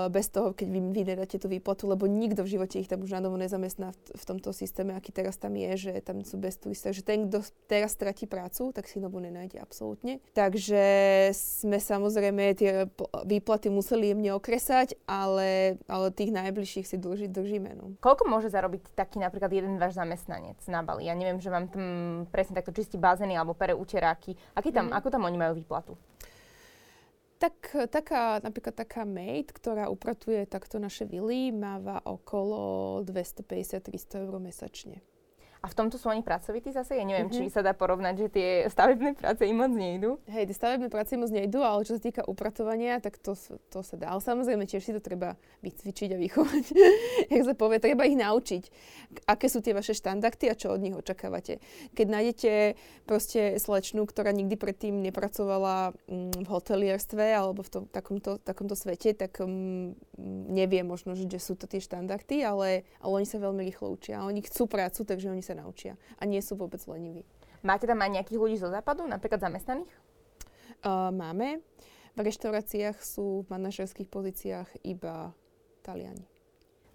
bez 0.09 0.27
toho, 0.31 0.55
keď 0.55 0.67
vy, 0.71 0.79
vy 0.95 1.01
nedáte 1.03 1.35
tú 1.35 1.51
výplatu, 1.51 1.85
lebo 1.85 2.07
nikto 2.07 2.47
v 2.47 2.57
živote 2.57 2.79
ich 2.79 2.87
tam 2.87 3.03
už 3.03 3.11
na 3.11 3.21
novo 3.27 3.35
nezamestná 3.35 3.91
v, 3.91 3.99
v 4.15 4.23
tomto 4.23 4.55
systéme, 4.55 4.95
aký 4.95 5.11
teraz 5.11 5.35
tam 5.35 5.53
je, 5.55 5.89
že 5.89 5.91
tam 5.99 6.23
sú 6.23 6.39
bez 6.39 6.55
turistov. 6.55 6.95
Že 6.95 7.03
ten, 7.03 7.19
kto 7.27 7.43
teraz 7.67 7.93
stratí 7.93 8.25
prácu, 8.25 8.71
tak 8.71 8.87
si 8.87 9.03
novú 9.03 9.19
nenájde 9.19 9.59
absolútne. 9.59 10.23
Takže 10.31 10.83
sme 11.35 11.77
samozrejme 11.77 12.43
tie 12.55 12.87
výplaty 13.27 13.67
museli 13.67 14.15
jemne 14.15 14.33
okresať, 14.39 14.95
ale, 15.05 15.79
ale 15.91 16.15
tých 16.15 16.31
najbližších 16.31 16.87
si 16.87 16.95
drži, 16.95 17.27
držíme. 17.27 17.71
No. 17.75 17.99
Koľko 17.99 18.25
môže 18.31 18.47
zarobiť 18.49 18.95
taký 18.95 19.19
napríklad 19.19 19.51
jeden 19.51 19.75
váš 19.75 19.99
zamestnanec 19.99 20.57
na 20.71 20.81
Bali? 20.81 21.05
Ja 21.05 21.13
neviem, 21.13 21.43
že 21.43 21.51
vám 21.51 21.67
tam 21.67 21.85
presne 22.31 22.55
takto 22.55 22.71
čistí 22.71 22.95
bazény 22.95 23.35
alebo 23.35 23.53
pere 23.53 23.75
uteráky. 23.75 24.33
Aký 24.55 24.71
tam, 24.71 24.89
mm. 24.89 24.95
Ako 24.95 25.07
tam 25.11 25.27
oni 25.27 25.37
majú 25.37 25.53
výplatu? 25.59 25.93
Tak 27.39 27.87
taká, 27.87 28.43
napríklad 28.43 28.75
taká 28.75 29.07
maid, 29.07 29.55
ktorá 29.55 29.87
upratuje 29.87 30.43
takto 30.43 30.75
naše 30.75 31.07
vily, 31.07 31.55
máva 31.55 32.03
okolo 32.03 32.99
250-300 33.07 34.27
eur 34.27 34.35
mesačne. 34.43 34.99
A 35.59 35.67
v 35.67 35.75
tomto 35.75 35.99
sú 35.99 36.07
oni 36.07 36.23
pracovití 36.23 36.71
zase? 36.71 36.95
Ja 36.95 37.03
neviem, 37.03 37.27
mm-hmm. 37.27 37.51
či 37.51 37.51
sa 37.51 37.59
dá 37.59 37.75
porovnať, 37.75 38.15
že 38.15 38.27
tie 38.31 38.47
stavebné 38.71 39.19
práce 39.19 39.43
im 39.43 39.59
moc 39.59 39.75
nejdu. 39.75 40.15
Hej, 40.31 40.47
tie 40.47 40.55
stavebné 40.55 40.87
práce 40.87 41.19
im 41.19 41.27
moc 41.27 41.35
nejdu, 41.35 41.59
ale 41.59 41.83
čo 41.83 41.99
sa 41.99 42.01
týka 42.01 42.23
upratovania, 42.23 43.03
tak 43.03 43.19
to, 43.19 43.35
to 43.67 43.79
sa 43.83 43.99
dá. 43.99 44.15
Ale 44.15 44.23
samozrejme 44.23 44.63
tiež 44.63 44.87
si 44.87 44.95
to 44.95 45.03
treba 45.03 45.35
vycvičiť 45.59 46.15
a 46.15 46.17
vychovať. 46.17 46.63
Jak 47.35 47.43
sa 47.43 47.53
povie, 47.59 47.83
treba 47.83 48.07
ich 48.07 48.15
naučiť, 48.15 48.63
aké 49.27 49.51
sú 49.51 49.59
tie 49.59 49.75
vaše 49.75 49.91
štandardy 49.91 50.47
a 50.47 50.55
čo 50.55 50.71
od 50.71 50.79
nich 50.79 50.95
očakávate. 50.95 51.59
Keď 51.91 52.07
nájdete 52.07 52.51
proste 53.03 53.59
slečnu, 53.59 54.07
ktorá 54.07 54.31
nikdy 54.31 54.55
predtým 54.55 55.03
nepracovala 55.03 55.91
mm, 56.07 56.39
v 56.39 56.47
hotelierstve 56.47 57.35
alebo 57.35 57.67
v 57.67 57.69
tom, 57.69 57.83
takomto, 57.91 58.39
takomto 58.39 58.79
svete, 58.79 59.11
tak 59.11 59.43
mm, 59.43 60.15
nevie 60.55 60.87
možno, 60.87 61.19
že 61.19 61.27
sú 61.35 61.59
to 61.59 61.67
tie 61.67 61.83
štandardy, 61.83 62.47
ale, 62.47 62.87
ale 63.03 63.11
oni 63.11 63.27
sa 63.27 63.43
veľmi 63.43 63.59
rýchlo 63.67 63.91
učia. 63.91 64.23
Oni 64.23 64.39
chcú 64.39 64.71
prácu, 64.71 65.03
takže 65.03 65.27
oni 65.27 65.43
sa 65.49 65.57
naučia 65.57 65.97
a 66.21 66.29
nie 66.29 66.39
sú 66.45 66.53
vôbec 66.53 66.77
leniví. 66.85 67.25
Máte 67.65 67.89
tam 67.89 67.99
aj 68.05 68.21
nejakých 68.21 68.39
ľudí 68.39 68.55
zo 68.61 68.69
západu, 68.69 69.09
napríklad 69.09 69.41
zamestnaných? 69.41 69.91
Uh, 70.85 71.09
máme. 71.09 71.65
V 72.13 72.19
reštauráciách 72.21 73.01
sú 73.01 73.43
v 73.43 73.51
manažerských 73.51 74.07
pozíciách 74.07 74.85
iba 74.85 75.33
Taliani. 75.81 76.29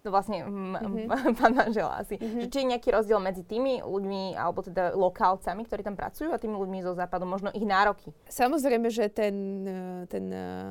No 0.05 0.13
vlastne 0.13 0.45
mm-hmm. 0.45 1.33
pán 1.41 1.53
manžel 1.57 1.89
asi. 1.89 2.21
Mm-hmm. 2.21 2.49
Či 2.53 2.57
je 2.61 2.71
nejaký 2.77 2.89
rozdiel 2.93 3.17
medzi 3.17 3.41
tými 3.41 3.81
ľuďmi, 3.81 4.37
alebo 4.37 4.61
teda 4.61 4.93
lokálcami, 4.93 5.65
ktorí 5.65 5.81
tam 5.81 5.97
pracujú 5.97 6.29
a 6.29 6.37
tými 6.37 6.53
ľuďmi 6.53 6.85
zo 6.85 6.93
západu, 6.93 7.25
možno 7.25 7.49
ich 7.57 7.65
nároky? 7.65 8.13
Samozrejme, 8.29 8.85
že 8.93 9.09
ten, 9.09 9.65
ten, 10.05 10.25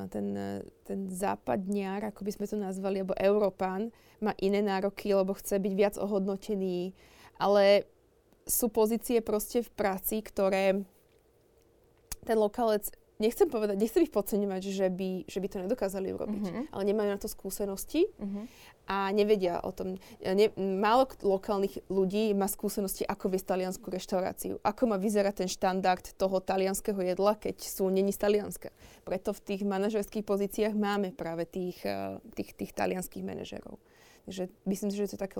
ten, 0.07 0.27
ten 0.87 0.99
západniar, 1.11 2.15
ako 2.15 2.23
by 2.23 2.31
sme 2.31 2.47
to 2.47 2.55
nazvali, 2.55 3.03
alebo 3.03 3.19
Európán, 3.19 3.91
má 4.23 4.39
iné 4.39 4.63
nároky, 4.63 5.11
lebo 5.11 5.35
chce 5.35 5.59
byť 5.59 5.73
viac 5.75 5.95
ohodnotený, 5.99 6.95
ale 7.39 7.89
sú 8.45 8.69
pozície 8.69 9.25
proste 9.25 9.65
v 9.65 9.71
práci, 9.73 10.21
ktoré 10.21 10.85
ten 12.25 12.37
lokálec 12.41 12.93
nechcem 13.19 13.47
povedať, 13.47 13.79
nechcem 13.79 14.03
ich 14.03 14.15
podceňovať, 14.15 14.63
že 14.75 14.87
by, 14.91 15.11
že 15.31 15.39
by 15.39 15.49
to 15.49 15.63
nedokázali 15.63 16.11
urobiť, 16.11 16.45
mm-hmm. 16.51 16.65
ale 16.75 16.83
nemajú 16.83 17.09
na 17.15 17.21
to 17.21 17.31
skúsenosti 17.31 18.11
mm-hmm. 18.19 18.45
a 18.91 18.97
nevedia 19.15 19.63
o 19.63 19.71
tom. 19.71 19.95
Ne, 20.21 20.51
málo 20.59 21.07
lokálnych 21.23 21.87
ľudí 21.87 22.35
má 22.35 22.51
skúsenosti, 22.51 23.07
ako 23.07 23.31
viesť 23.31 23.55
taliansku 23.55 23.87
reštauráciu, 23.87 24.59
ako 24.67 24.83
má 24.91 24.97
vyzerať 24.99 25.47
ten 25.47 25.51
štandard 25.51 26.03
toho 26.19 26.43
talianského 26.43 26.99
jedla, 26.99 27.39
keď 27.39 27.63
sú 27.63 27.87
není 27.87 28.11
z 28.11 28.19
Talianska. 28.19 28.75
Preto 29.07 29.31
v 29.31 29.41
tých 29.47 29.63
manažerských 29.63 30.27
pozíciách 30.27 30.75
máme 30.75 31.15
práve 31.15 31.47
tých, 31.47 31.79
eh, 31.87 32.19
tých, 32.35 32.51
tých 32.59 32.73
talianských 32.75 33.23
manažerov. 33.23 33.79
Takže 34.25 34.49
myslím 34.65 34.89
si, 34.89 34.97
že 34.97 35.13
to 35.13 35.17
je 35.17 35.25
také... 35.25 35.37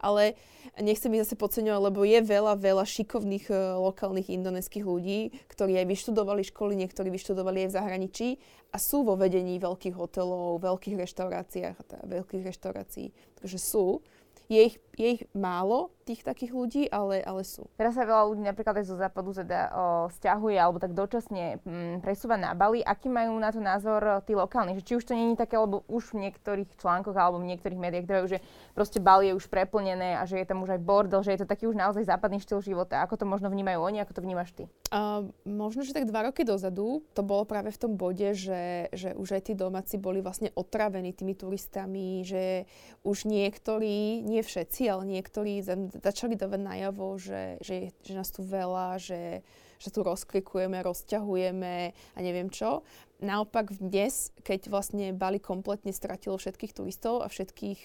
Ale 0.00 0.34
nechcem 0.80 1.12
ich 1.12 1.28
zase 1.28 1.36
podceňovať, 1.36 1.80
lebo 1.84 2.00
je 2.00 2.20
veľa, 2.24 2.56
veľa 2.56 2.84
šikovných 2.88 3.46
uh, 3.52 3.76
lokálnych 3.76 4.32
indonéskych 4.32 4.88
ľudí, 4.88 5.36
ktorí 5.52 5.76
aj 5.76 5.86
vyštudovali 5.92 6.42
školy, 6.48 6.72
niektorí 6.80 7.12
vyštudovali 7.12 7.64
aj 7.64 7.68
v 7.68 7.76
zahraničí 7.76 8.28
a 8.72 8.80
sú 8.80 9.04
vo 9.04 9.20
vedení 9.20 9.60
veľkých 9.60 9.92
hotelov, 9.92 10.64
veľkých 10.64 10.96
reštauráciách, 10.96 11.76
veľkých 12.08 12.42
reštaurácií. 12.48 13.12
Takže 13.36 13.58
sú. 13.60 14.00
Je 14.48 14.72
ich, 14.72 14.76
je 14.96 15.20
ich 15.20 15.22
málo, 15.32 15.90
tých 16.02 16.26
takých 16.26 16.52
ľudí, 16.52 16.82
ale, 16.90 17.22
ale 17.22 17.46
sú. 17.46 17.70
Teraz 17.78 17.94
sa 17.94 18.02
veľa 18.02 18.34
ľudí 18.34 18.42
napríklad 18.42 18.82
aj 18.82 18.86
zo 18.90 18.98
západu 18.98 19.30
teda 19.30 19.70
o, 19.70 20.10
stiahuje 20.10 20.58
alebo 20.58 20.82
tak 20.82 20.98
dočasne 20.98 21.62
m, 21.62 22.02
presúva 22.02 22.34
na 22.34 22.52
Bali. 22.58 22.82
Aký 22.82 23.06
majú 23.06 23.38
na 23.38 23.54
to 23.54 23.62
názor 23.62 24.02
tí 24.26 24.34
lokálni? 24.34 24.74
Že 24.82 24.82
či 24.82 24.92
už 24.98 25.04
to 25.06 25.14
není 25.14 25.38
také, 25.38 25.54
lebo 25.54 25.86
už 25.86 26.12
v 26.12 26.26
niektorých 26.26 26.74
článkoch 26.74 27.14
alebo 27.14 27.38
v 27.38 27.54
niektorých 27.54 27.78
médiách 27.78 28.06
trvajú, 28.10 28.26
že 28.34 28.38
proste 28.74 28.98
Bali 28.98 29.30
je 29.30 29.38
už 29.38 29.46
preplnené 29.46 30.18
a 30.18 30.26
že 30.26 30.42
je 30.42 30.46
tam 30.46 30.58
už 30.66 30.74
aj 30.74 30.80
bordel, 30.82 31.22
že 31.22 31.38
je 31.38 31.46
to 31.46 31.50
taký 31.50 31.70
už 31.70 31.78
naozaj 31.78 32.02
západný 32.02 32.42
štýl 32.42 32.58
života. 32.58 32.98
Ako 33.06 33.14
to 33.14 33.22
možno 33.22 33.46
vnímajú 33.46 33.78
oni, 33.78 34.02
ako 34.02 34.18
to 34.18 34.26
vnímaš 34.26 34.50
ty? 34.58 34.66
Uh, 34.90 35.30
možno, 35.46 35.86
že 35.86 35.94
tak 35.94 36.10
dva 36.10 36.26
roky 36.26 36.42
dozadu 36.42 37.06
to 37.14 37.22
bolo 37.22 37.46
práve 37.46 37.70
v 37.70 37.78
tom 37.78 37.94
bode, 37.94 38.34
že, 38.34 38.90
že 38.90 39.14
už 39.14 39.38
aj 39.38 39.42
tí 39.46 39.52
domáci 39.54 40.02
boli 40.02 40.18
vlastne 40.18 40.50
otravení 40.58 41.14
tými 41.14 41.38
turistami, 41.38 42.26
že 42.26 42.66
už 43.06 43.30
niektorí, 43.30 44.26
nie 44.26 44.42
všetci, 44.42 44.81
ale 44.88 45.04
niektorí 45.06 45.62
začali 46.02 46.34
dávať 46.38 46.60
najavo, 46.62 47.18
že, 47.18 47.58
že, 47.62 47.90
že 48.02 48.12
nás 48.14 48.30
tu 48.30 48.46
veľa, 48.46 48.98
že, 48.98 49.42
že 49.82 49.88
tu 49.90 50.06
rozklikujeme, 50.06 50.78
rozťahujeme 50.82 51.74
a 51.92 52.18
neviem 52.22 52.48
čo. 52.48 52.86
Naopak 53.22 53.74
dnes, 53.78 54.30
keď 54.42 54.70
vlastne 54.70 55.14
Bali 55.14 55.38
kompletne 55.38 55.94
stratilo 55.94 56.38
všetkých 56.38 56.74
turistov 56.74 57.22
a 57.22 57.30
všetkých 57.30 57.78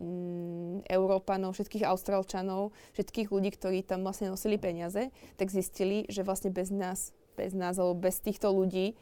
mm, 0.00 0.88
Európanov, 0.88 1.56
všetkých 1.56 1.84
Austrálčanov, 1.88 2.72
všetkých 2.96 3.28
ľudí, 3.32 3.50
ktorí 3.56 3.84
tam 3.84 4.04
vlastne 4.04 4.32
nosili 4.32 4.60
peniaze, 4.60 5.12
tak 5.36 5.48
zistili, 5.48 6.04
že 6.08 6.24
vlastne 6.24 6.52
bez 6.52 6.68
nás, 6.68 7.16
bez 7.36 7.52
nás 7.52 7.80
alebo 7.80 7.96
bez 7.96 8.20
týchto 8.20 8.52
ľudí 8.52 8.96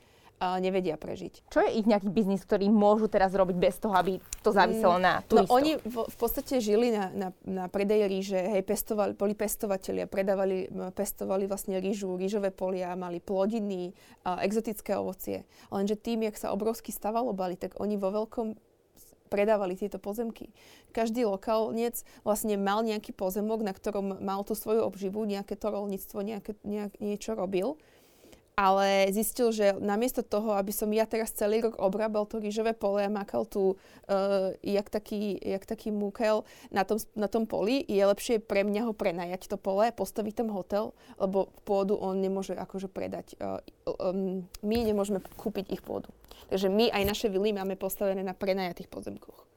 nevedia 0.58 0.98
prežiť. 0.98 1.46
Čo 1.46 1.62
je 1.62 1.78
ich 1.78 1.86
nejaký 1.86 2.10
biznis, 2.10 2.42
ktorý 2.42 2.66
môžu 2.66 3.06
teraz 3.06 3.30
robiť 3.30 3.56
bez 3.56 3.78
toho, 3.78 3.94
aby 3.94 4.18
to 4.42 4.50
záviselo 4.50 4.98
mm, 4.98 5.02
na 5.02 5.14
no, 5.20 5.26
turistov? 5.26 5.54
No 5.54 5.58
oni 5.58 5.72
v, 5.78 5.96
v 6.02 6.16
podstate 6.18 6.54
žili 6.58 6.90
na, 6.90 7.04
na, 7.14 7.28
na 7.46 7.64
predeji 7.70 8.10
ríže, 8.10 8.40
hej, 8.40 8.62
pestovali, 8.66 9.14
boli 9.14 9.38
pestovateľia, 9.38 10.10
predávali, 10.10 10.66
pestovali 10.98 11.46
vlastne 11.46 11.78
rýžu, 11.78 12.18
rýžové 12.18 12.50
polia, 12.50 12.98
mali 12.98 13.22
plodiny, 13.22 13.94
uh, 14.26 14.42
exotické 14.42 14.98
ovocie. 14.98 15.46
Lenže 15.70 15.94
tým, 15.94 16.26
jak 16.26 16.34
sa 16.34 16.50
obrovsky 16.50 16.90
stavalo 16.90 17.30
Bali, 17.30 17.54
tak 17.54 17.78
oni 17.78 17.94
vo 17.94 18.10
veľkom 18.10 18.58
predávali 19.32 19.80
tieto 19.80 19.96
pozemky. 19.96 20.52
Každý 20.92 21.24
lokálnec 21.24 22.04
vlastne 22.20 22.60
mal 22.60 22.84
nejaký 22.84 23.16
pozemok, 23.16 23.64
na 23.64 23.72
ktorom 23.72 24.20
mal 24.20 24.44
tú 24.44 24.52
svoju 24.52 24.84
obživu, 24.84 25.24
nejaké 25.24 25.56
to 25.56 25.72
rolníctvo, 25.72 26.20
nejaké, 26.20 26.52
nejak, 26.60 27.00
niečo 27.00 27.32
robil 27.32 27.80
ale 28.52 29.08
zistil, 29.10 29.48
že 29.48 29.72
namiesto 29.80 30.20
toho, 30.20 30.52
aby 30.52 30.72
som 30.76 30.92
ja 30.92 31.08
teraz 31.08 31.32
celý 31.32 31.64
rok 31.64 31.80
obrábal 31.80 32.28
to 32.28 32.36
rýžové 32.36 32.76
pole 32.76 33.00
a 33.00 33.08
makal 33.08 33.48
tu 33.48 33.72
uh, 33.72 34.52
jak, 34.60 34.92
taký, 34.92 35.40
jak 35.40 35.64
taký 35.64 35.88
múkel 35.88 36.44
na 36.68 36.84
tom, 36.84 37.00
na 37.16 37.32
tom 37.32 37.48
poli, 37.48 37.80
je 37.88 38.02
lepšie 38.04 38.44
pre 38.44 38.60
mňa 38.60 38.88
ho 38.88 38.92
prenajať 38.92 39.48
to 39.48 39.56
pole, 39.56 39.88
postaviť 39.96 40.44
tam 40.44 40.52
hotel, 40.52 40.92
lebo 41.16 41.48
pôdu 41.64 41.96
on 41.96 42.20
nemôže 42.20 42.52
akože 42.52 42.92
predať. 42.92 43.36
Uh, 43.40 43.58
um, 43.88 44.44
my 44.60 44.76
nemôžeme 44.84 45.24
kúpiť 45.40 45.72
ich 45.72 45.80
pôdu. 45.80 46.12
Takže 46.52 46.68
my 46.68 46.92
aj 46.92 47.02
naše 47.08 47.26
vily 47.32 47.56
máme 47.56 47.80
postavené 47.80 48.20
na 48.20 48.36
prenajatých 48.36 48.92
pozemkoch. 48.92 49.51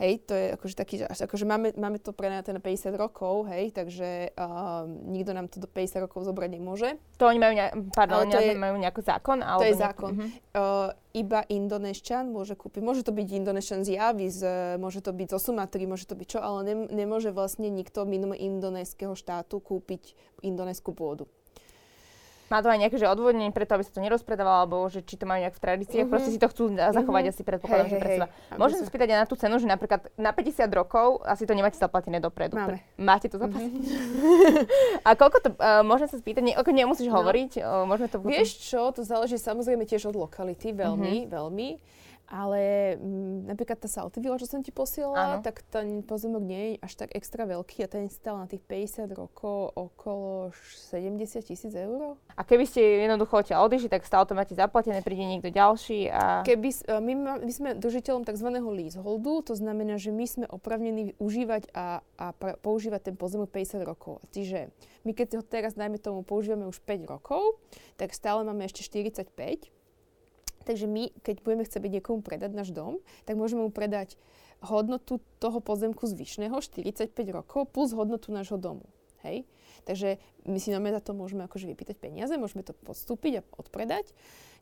Hej, 0.00 0.24
to 0.24 0.32
je 0.32 0.56
akože 0.56 0.74
taký, 0.80 1.04
akože 1.04 1.44
máme, 1.44 1.76
máme 1.76 2.00
to 2.00 2.16
prenajaté 2.16 2.56
na 2.56 2.62
50 2.64 2.96
rokov, 2.96 3.52
hej, 3.52 3.68
takže 3.68 4.32
uh, 4.32 4.88
nikto 4.88 5.36
nám 5.36 5.52
to 5.52 5.60
do 5.60 5.68
50 5.68 6.08
rokov 6.08 6.24
zobrať 6.24 6.56
nemôže. 6.56 6.96
To 7.20 7.28
oni 7.28 7.36
majú, 7.36 7.52
ne, 7.52 7.68
pardon, 7.92 8.24
oni 8.24 8.32
je, 8.32 8.56
majú 8.56 8.80
nejaký 8.80 9.04
zákon? 9.04 9.44
Alebo 9.44 9.60
to 9.60 9.68
je 9.68 9.76
zákon. 9.76 10.12
Uh-huh. 10.16 10.28
Uh, 10.56 10.88
iba 11.12 11.44
Indoneščan 11.44 12.32
môže 12.32 12.56
kúpiť, 12.56 12.80
môže 12.80 13.04
to 13.04 13.12
byť 13.12 13.28
Indoneščan 13.28 13.84
z 13.84 14.00
Javy, 14.00 14.32
z, 14.32 14.40
môže 14.80 15.04
to 15.04 15.12
byť 15.12 15.36
zo 15.36 15.52
Sumatry, 15.52 15.84
môže 15.84 16.08
to 16.08 16.16
byť 16.16 16.28
čo, 16.32 16.40
ale 16.40 16.64
ne, 16.64 16.74
nemôže 16.88 17.28
vlastne 17.28 17.68
nikto 17.68 18.08
mimo 18.08 18.32
indonéského 18.32 19.12
štátu 19.12 19.60
kúpiť 19.60 20.16
indonéskú 20.40 20.96
pôdu. 20.96 21.28
Má 22.50 22.58
to 22.60 22.68
aj 22.68 22.82
nejaké 22.82 22.98
že 22.98 23.06
odvodnenie 23.06 23.54
preto, 23.54 23.78
aby 23.78 23.86
sa 23.86 23.94
to 23.94 24.02
nerozpredávalo, 24.02 24.66
alebo 24.66 24.76
že 24.90 25.06
či 25.06 25.14
to 25.14 25.22
majú 25.22 25.46
nejak 25.46 25.54
v 25.54 25.62
tradíciách, 25.62 26.02
mm-hmm. 26.02 26.10
proste 26.10 26.30
si 26.34 26.38
to 26.42 26.50
chcú 26.50 26.74
zachovať 26.74 27.22
mm-hmm. 27.30 27.34
asi 27.38 27.42
predpokladám, 27.46 27.86
hey, 27.86 27.92
že 27.94 28.02
pre 28.02 28.10
seba. 28.18 28.26
Môžem 28.58 28.76
sa 28.82 28.86
spýtať 28.90 29.08
aj 29.14 29.18
na 29.22 29.26
tú 29.30 29.34
cenu, 29.38 29.54
že 29.62 29.66
napríklad 29.70 30.00
na 30.18 30.34
50 30.34 30.66
rokov 30.74 31.22
asi 31.22 31.46
to 31.46 31.54
nemáte 31.54 31.78
zaplatené 31.78 32.18
dopredu. 32.18 32.58
Máme. 32.58 32.82
Máte 32.98 33.30
to 33.30 33.38
zaplatené? 33.38 33.70
Mm-hmm. 33.70 35.06
a 35.08 35.10
koľko 35.14 35.38
to, 35.46 35.48
uh, 35.54 35.86
môžem 35.86 36.10
sa 36.10 36.18
spýtať, 36.18 36.42
nie, 36.42 36.54
ako 36.58 36.74
nemusíš 36.74 37.06
no. 37.06 37.22
hovoriť, 37.22 37.62
uh, 37.62 37.86
môžeme 37.86 38.10
to 38.10 38.18
potom... 38.18 38.34
Vieš 38.34 38.50
čo, 38.66 38.90
to 38.90 39.06
záleží 39.06 39.38
samozrejme 39.38 39.86
tiež 39.86 40.10
od 40.10 40.18
lokality, 40.18 40.74
veľmi, 40.74 41.30
mm-hmm. 41.30 41.30
veľmi. 41.30 41.68
Ale 42.30 42.94
m, 42.94 43.02
mm, 43.02 43.38
napríklad 43.50 43.82
tá 43.82 43.90
Saltivilla, 43.90 44.38
čo 44.38 44.46
som 44.46 44.62
ti 44.62 44.70
posielala, 44.70 45.42
tak 45.42 45.66
ten 45.66 46.06
pozemok 46.06 46.38
nie 46.46 46.62
je 46.62 46.72
až 46.78 46.92
tak 47.02 47.10
extra 47.18 47.42
veľký 47.42 47.82
a 47.82 47.90
ten 47.90 48.06
stál 48.06 48.38
na 48.38 48.46
tých 48.46 48.62
50 48.62 49.10
rokov 49.18 49.74
okolo 49.74 50.54
70 50.94 51.42
tisíc 51.42 51.74
eur. 51.74 52.14
A 52.38 52.42
keby 52.46 52.70
ste 52.70 53.02
jednoducho 53.02 53.42
odtiaľ 53.42 53.66
odišli, 53.66 53.90
tak 53.90 54.06
stále 54.06 54.30
to 54.30 54.38
máte 54.38 54.54
zaplatené, 54.54 55.02
príde 55.02 55.26
niekto 55.26 55.50
ďalší 55.50 56.06
a... 56.06 56.46
Keby, 56.46 56.70
e, 56.70 57.02
my, 57.02 57.12
my 57.42 57.52
sme 57.52 57.68
držiteľom 57.74 58.22
tzv. 58.22 58.48
leaseholdu, 58.62 59.42
to 59.50 59.58
znamená, 59.58 59.98
že 59.98 60.14
my 60.14 60.26
sme 60.30 60.46
opravnení 60.46 61.18
užívať 61.18 61.74
a, 61.74 62.06
a 62.14 62.26
pra, 62.30 62.54
používať 62.62 63.10
ten 63.10 63.16
pozemok 63.18 63.50
50 63.50 63.82
rokov. 63.82 64.22
Čiže 64.30 64.70
my 65.02 65.18
keď 65.18 65.40
ho 65.40 65.42
teraz, 65.42 65.74
najmä 65.74 65.98
tomu, 65.98 66.22
používame 66.22 66.70
už 66.70 66.78
5 66.86 67.10
rokov, 67.10 67.58
tak 67.98 68.14
stále 68.14 68.46
máme 68.46 68.62
ešte 68.70 68.86
45 68.86 69.79
Takže 70.64 70.86
my, 70.86 71.10
keď 71.24 71.40
budeme 71.40 71.64
chcieť 71.64 71.88
niekomu 71.88 72.20
predať 72.20 72.52
náš 72.52 72.70
dom, 72.70 73.00
tak 73.24 73.40
môžeme 73.40 73.64
mu 73.64 73.72
predať 73.72 74.20
hodnotu 74.60 75.24
toho 75.40 75.58
pozemku 75.64 76.04
zvyšného 76.04 76.60
45 76.60 77.16
rokov 77.32 77.72
plus 77.72 77.96
hodnotu 77.96 78.28
nášho 78.28 78.60
domu. 78.60 78.84
Hej? 79.24 79.44
Takže 79.84 80.20
my 80.44 80.58
si 80.60 80.72
na 80.72 80.80
to 81.00 81.16
môžeme 81.16 81.44
akože 81.44 81.68
vypýtať 81.68 81.96
peniaze, 81.96 82.32
môžeme 82.36 82.64
to 82.64 82.76
podstúpiť 82.76 83.40
a 83.40 83.46
odpredať 83.56 84.12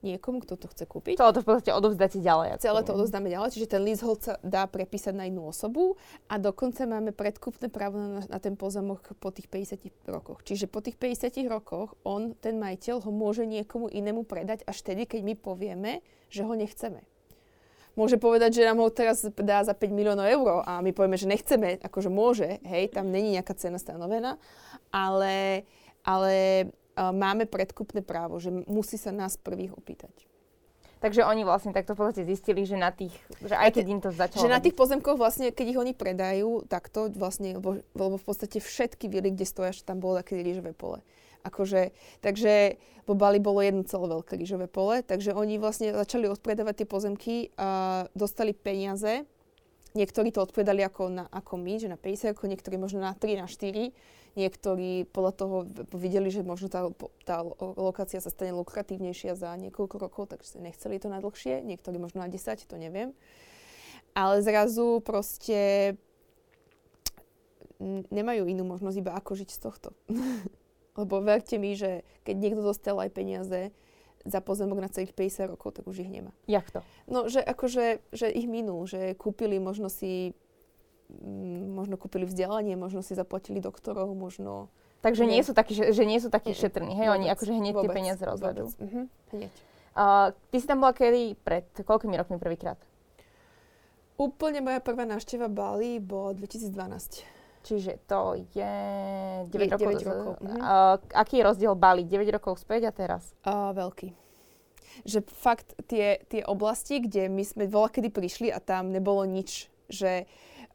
niekomu, 0.02 0.46
kto 0.46 0.54
to 0.54 0.66
chce 0.70 0.86
kúpiť. 0.86 1.18
To 1.18 1.42
v 1.42 1.46
podstate 1.46 1.74
odovzdáte 1.74 2.22
ďalej. 2.22 2.62
Celé 2.62 2.80
to 2.86 2.94
odovzdáme 2.94 3.26
ďalej, 3.26 3.50
čiže 3.50 3.66
ten 3.74 3.82
leasehold 3.82 4.20
sa 4.22 4.34
dá 4.46 4.70
prepísať 4.70 5.10
na 5.10 5.26
inú 5.26 5.50
osobu 5.50 5.98
a 6.30 6.38
dokonca 6.38 6.86
máme 6.86 7.10
predkupné 7.10 7.66
právo 7.66 7.98
na, 7.98 8.22
na 8.22 8.38
ten 8.38 8.54
pozemok 8.54 9.18
po 9.18 9.34
tých 9.34 9.50
50 9.50 10.06
rokoch. 10.06 10.46
Čiže 10.46 10.70
po 10.70 10.78
tých 10.78 10.94
50 10.94 11.34
rokoch 11.50 11.98
on, 12.06 12.38
ten 12.38 12.62
majiteľ, 12.62 13.02
ho 13.02 13.10
môže 13.10 13.42
niekomu 13.42 13.90
inému 13.90 14.22
predať 14.22 14.62
až 14.70 14.86
vtedy, 14.86 15.10
keď 15.10 15.20
my 15.26 15.34
povieme, 15.34 15.92
že 16.30 16.46
ho 16.46 16.54
nechceme 16.54 17.02
môže 17.98 18.14
povedať, 18.14 18.62
že 18.62 18.66
nám 18.70 18.78
ho 18.78 18.86
teraz 18.94 19.26
dá 19.26 19.66
za 19.66 19.74
5 19.74 19.90
miliónov 19.90 20.30
eur 20.30 20.62
a 20.62 20.78
my 20.78 20.94
povieme, 20.94 21.18
že 21.18 21.26
nechceme, 21.26 21.82
akože 21.82 22.06
môže, 22.06 22.62
hej, 22.62 22.94
tam 22.94 23.10
není 23.10 23.34
nejaká 23.34 23.58
cena 23.58 23.82
stanovená, 23.82 24.38
ale, 24.94 25.66
ale 26.06 26.34
uh, 26.94 27.10
máme 27.10 27.50
predkupné 27.50 28.06
právo, 28.06 28.38
že 28.38 28.54
musí 28.70 28.94
sa 28.94 29.10
nás 29.10 29.34
prvých 29.34 29.74
opýtať. 29.74 30.14
Takže 30.98 31.22
oni 31.22 31.46
vlastne 31.46 31.70
takto 31.70 31.94
v 31.94 32.02
podstate 32.02 32.26
zistili, 32.26 32.66
že 32.66 32.74
na 32.74 32.90
tých, 32.90 33.14
že 33.38 33.54
aj 33.54 33.70
keď 33.70 33.84
im 33.86 34.00
to 34.02 34.10
začalo... 34.10 34.42
Že 34.42 34.50
na 34.50 34.58
tých 34.58 34.74
pozemkoch 34.74 35.14
vlastne, 35.14 35.54
keď 35.54 35.66
ich 35.70 35.78
oni 35.78 35.92
predajú, 35.94 36.66
takto 36.66 37.06
vlastne, 37.14 37.54
lebo 37.94 38.16
v 38.18 38.24
podstate 38.26 38.58
všetky 38.58 39.06
vily, 39.06 39.30
kde 39.30 39.46
stoja, 39.46 39.70
že 39.70 39.86
tam 39.86 40.02
bolo 40.02 40.18
také 40.18 40.42
rýžové 40.42 40.74
pole. 40.74 40.98
Akože, 41.46 41.94
takže 42.20 42.76
po 43.06 43.14
Bali 43.16 43.40
bolo 43.40 43.64
jedno 43.64 43.86
celé 43.86 44.10
veľké 44.10 44.34
rýžové 44.36 44.66
pole, 44.68 45.00
takže 45.00 45.32
oni 45.32 45.56
vlastne 45.56 45.94
začali 45.94 46.28
odpredávať 46.28 46.84
tie 46.84 46.88
pozemky 46.88 47.34
a 47.56 48.04
dostali 48.12 48.52
peniaze. 48.52 49.24
Niektorí 49.96 50.28
to 50.34 50.44
odpredali 50.44 50.84
ako, 50.84 51.08
na, 51.08 51.24
ako 51.32 51.56
my, 51.56 51.80
že 51.80 51.88
na 51.88 51.96
50 51.96 52.36
rokov, 52.36 52.46
niektorí 52.52 52.76
možno 52.76 53.00
na 53.00 53.16
3, 53.16 53.40
na 53.40 53.48
4 53.48 54.18
Niektorí 54.38 55.10
podľa 55.10 55.32
toho 55.34 55.56
videli, 55.98 56.30
že 56.30 56.46
možno 56.46 56.70
tá, 56.70 56.86
tá 57.26 57.42
lokácia 57.58 58.22
sa 58.22 58.30
stane 58.30 58.54
lukratívnejšia 58.54 59.34
za 59.34 59.50
niekoľko 59.58 59.96
rokov, 59.98 60.30
takže 60.30 60.62
nechceli 60.62 61.02
to 61.02 61.10
na 61.10 61.18
dlhšie. 61.18 61.66
Niektorí 61.66 61.98
možno 61.98 62.22
na 62.22 62.30
10, 62.30 62.70
to 62.70 62.78
neviem. 62.78 63.18
Ale 64.14 64.38
zrazu 64.38 65.02
proste 65.02 65.94
nemajú 68.14 68.46
inú 68.46 68.62
možnosť 68.62 68.96
iba 69.02 69.18
ako 69.18 69.42
žiť 69.42 69.50
z 69.50 69.58
tohto. 69.58 69.90
Lebo 70.98 71.22
verte 71.22 71.62
mi, 71.62 71.78
že 71.78 72.02
keď 72.26 72.34
niekto 72.34 72.62
dostal 72.66 72.98
aj 72.98 73.14
peniaze 73.14 73.70
za 74.26 74.42
pozemok 74.42 74.82
na 74.82 74.90
celých 74.90 75.14
50 75.14 75.54
rokov, 75.54 75.78
tak 75.78 75.86
už 75.86 76.02
ich 76.02 76.10
nemá. 76.10 76.34
Jak 76.50 76.66
to? 76.74 76.82
No, 77.06 77.30
že 77.30 77.38
akože, 77.38 78.02
že 78.10 78.26
ich 78.26 78.50
minú, 78.50 78.82
že 78.82 79.14
kúpili 79.14 79.62
možno 79.62 79.86
si 79.86 80.34
Mm, 81.08 81.72
možno 81.72 81.96
kúpili 81.96 82.28
vzdelanie, 82.28 82.76
možno 82.76 83.00
si 83.00 83.16
zaplatili 83.16 83.64
doktorov, 83.64 84.12
možno... 84.12 84.68
Takže 85.00 85.24
nie, 85.24 85.40
sú 85.40 85.56
takí, 85.56 85.72
že, 85.72 85.96
že 85.96 86.04
nie 86.04 86.20
sú 86.20 86.28
takí 86.28 86.52
šetrní, 86.52 86.92
hej? 87.00 87.08
Vôbec, 87.08 87.16
Oni 87.16 87.26
akože 87.32 87.52
hneď 87.54 87.72
vôbec, 87.72 87.88
tie 87.88 87.96
peniaze 87.96 88.22
rozvedú. 88.28 88.68
Uh-huh. 88.68 89.06
Hneď. 89.32 89.52
Uh, 89.96 90.36
ty 90.52 90.56
si 90.60 90.66
tam 90.68 90.84
bola 90.84 90.92
kedy 90.92 91.32
pred 91.40 91.64
koľkými 91.80 92.12
rokmi 92.12 92.36
prvýkrát? 92.36 92.76
Úplne 94.20 94.60
moja 94.60 94.84
prvá 94.84 95.08
návšteva 95.08 95.48
Bali 95.48 95.96
bola 95.96 96.36
2012. 96.36 97.24
Čiže 97.68 98.00
to 98.08 98.40
je 98.56 98.76
9 99.44 99.52
je, 99.52 99.68
rokov. 99.68 99.92
9 100.00 100.08
rokov. 100.08 100.32
Uh-huh. 100.40 100.56
Uh, 100.56 100.96
aký 101.12 101.38
je 101.40 101.44
rozdiel 101.44 101.76
Bali? 101.76 102.08
9 102.08 102.24
rokov 102.32 102.64
späť 102.64 102.88
a 102.88 102.92
teraz? 102.96 103.36
Uh, 103.44 103.76
veľký. 103.76 104.16
Že 105.04 105.28
fakt 105.28 105.76
tie, 105.84 106.24
tie 106.32 106.40
oblasti, 106.48 107.04
kde 107.04 107.28
my 107.28 107.44
sme 107.44 107.68
voľa 107.68 108.00
kedy 108.00 108.08
prišli 108.08 108.48
a 108.48 108.58
tam 108.58 108.88
nebolo 108.88 109.28
nič, 109.28 109.68
že 109.92 110.24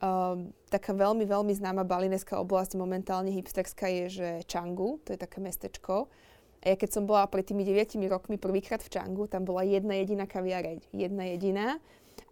Um, 0.04 0.52
taká 0.68 0.92
veľmi, 0.92 1.24
veľmi 1.24 1.56
známa 1.56 1.88
balinéská 1.88 2.36
oblasť 2.36 2.76
momentálne 2.76 3.32
hipsterská 3.32 3.88
je, 3.88 4.06
že 4.12 4.30
Changu, 4.52 5.00
to 5.08 5.16
je 5.16 5.20
také 5.22 5.40
mestečko. 5.40 6.12
A 6.60 6.64
ja 6.72 6.76
keď 6.76 7.00
som 7.00 7.08
bola 7.08 7.24
pred 7.32 7.48
tými 7.48 7.64
9 7.64 7.96
rokmi 8.12 8.36
prvýkrát 8.36 8.84
v 8.84 8.92
Changu, 8.92 9.32
tam 9.32 9.48
bola 9.48 9.64
jedna 9.64 9.96
jediná 9.96 10.28
kaviareň. 10.28 10.84
Jedna 10.92 11.24
jediná. 11.32 11.80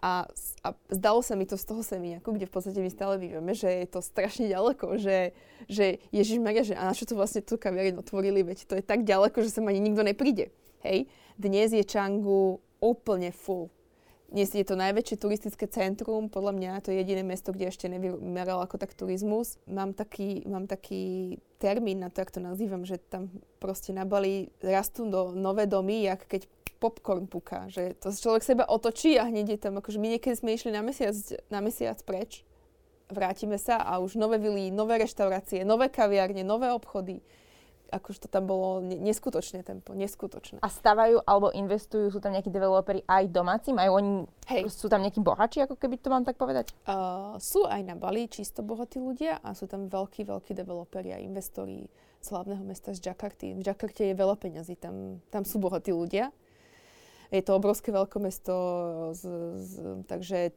A, 0.02 0.26
a 0.66 0.68
zdalo 0.90 1.22
sa 1.22 1.38
mi 1.38 1.46
to 1.46 1.54
z 1.54 1.66
toho 1.66 1.86
seminiaku, 1.86 2.34
kde 2.34 2.50
v 2.50 2.54
podstate 2.54 2.82
my 2.82 2.90
stále 2.90 3.22
vieme, 3.22 3.54
že 3.54 3.70
je 3.70 3.88
to 3.88 4.02
strašne 4.02 4.50
ďaleko, 4.50 4.98
že, 4.98 5.38
že 5.70 6.02
Ježiš 6.10 6.42
Maria, 6.42 6.66
že 6.66 6.74
a 6.74 6.90
na 6.90 6.98
čo 6.98 7.06
to 7.06 7.14
vlastne 7.14 7.46
tú 7.46 7.62
kaviareň 7.62 8.02
otvorili, 8.02 8.42
veď 8.42 8.66
to 8.66 8.74
je 8.78 8.84
tak 8.84 9.06
ďaleko, 9.06 9.46
že 9.46 9.54
sa 9.54 9.62
ani 9.62 9.78
nikto 9.78 10.02
nepríde. 10.02 10.50
Hej, 10.82 11.06
dnes 11.38 11.70
je 11.70 11.86
Changu 11.86 12.58
úplne 12.82 13.30
full 13.30 13.70
dnes 14.32 14.48
je 14.48 14.64
to 14.64 14.80
najväčšie 14.80 15.20
turistické 15.20 15.68
centrum, 15.68 16.32
podľa 16.32 16.56
mňa 16.56 16.72
to 16.88 16.96
je 16.96 17.04
jediné 17.04 17.20
mesto, 17.20 17.52
kde 17.52 17.68
ešte 17.68 17.92
nevymeral 17.92 18.64
ako 18.64 18.80
tak 18.80 18.96
turizmus. 18.96 19.60
Mám 19.68 19.92
taký, 19.92 20.48
mám 20.48 20.72
taký 20.72 21.36
termín 21.60 22.00
na 22.00 22.08
to, 22.08 22.24
ak 22.24 22.32
to 22.32 22.40
nazývam, 22.40 22.88
že 22.88 22.96
tam 22.96 23.28
proste 23.60 23.92
na 23.92 24.08
Bali 24.08 24.48
rastú 24.64 25.04
do 25.12 25.36
nové 25.36 25.68
domy, 25.68 26.08
jak 26.08 26.24
keď 26.32 26.48
popcorn 26.82 27.30
puká, 27.30 27.70
že 27.70 27.94
to 28.02 28.10
človek 28.10 28.42
seba 28.42 28.66
otočí 28.66 29.22
a 29.22 29.30
hneď 29.30 29.56
je 29.56 29.60
tam, 29.62 29.78
akože 29.78 30.02
my 30.02 30.18
niekedy 30.18 30.34
sme 30.34 30.58
išli 30.58 30.74
na 30.74 30.82
mesiac, 30.82 31.14
na 31.54 31.62
mesiac 31.62 32.02
preč, 32.02 32.42
vrátime 33.14 33.62
sa 33.62 33.78
a 33.78 34.02
už 34.02 34.18
nové 34.18 34.42
vily, 34.42 34.74
nové 34.74 34.98
reštaurácie, 34.98 35.62
nové 35.62 35.94
kaviárne, 35.94 36.42
nové 36.42 36.74
obchody 36.74 37.22
akože 37.92 38.26
to 38.26 38.28
tam 38.32 38.48
bolo 38.48 38.80
neskutočné 38.80 39.68
tempo, 39.68 39.92
neskutočné. 39.92 40.64
A 40.64 40.70
stavajú 40.72 41.20
alebo 41.28 41.52
investujú, 41.52 42.08
sú 42.08 42.24
tam 42.24 42.32
nejakí 42.32 42.48
developeri 42.48 43.04
aj 43.04 43.28
domáci? 43.30 43.76
Majú 43.76 43.92
oni, 44.00 44.12
Hej. 44.48 44.72
sú 44.72 44.88
tam 44.88 45.04
nejakí 45.04 45.20
bohači, 45.20 45.60
ako 45.68 45.76
keby 45.76 46.00
to 46.00 46.08
mám 46.08 46.24
tak 46.24 46.40
povedať? 46.40 46.72
Uh, 46.88 47.36
sú 47.38 47.68
aj 47.68 47.84
na 47.84 48.00
Bali 48.00 48.32
čisto 48.32 48.64
bohatí 48.64 48.98
ľudia 48.98 49.44
a 49.44 49.52
sú 49.52 49.68
tam 49.68 49.92
veľkí, 49.92 50.24
veľkí 50.24 50.56
developeri 50.56 51.12
a 51.12 51.20
investori 51.20 51.92
z 52.24 52.28
hlavného 52.32 52.64
mesta 52.64 52.96
z 52.96 53.12
Jakarty. 53.12 53.60
V 53.60 53.62
Jakarte 53.62 54.08
je 54.08 54.16
veľa 54.16 54.40
peňazí, 54.40 54.80
tam, 54.80 55.20
tam 55.28 55.44
sú 55.44 55.60
bohatí 55.60 55.92
ľudia. 55.92 56.32
Je 57.32 57.42
to 57.42 57.56
obrovské 57.56 57.96
veľkomesto, 57.96 58.54
z, 59.16 59.24
z, 59.56 59.72
takže 60.06 60.52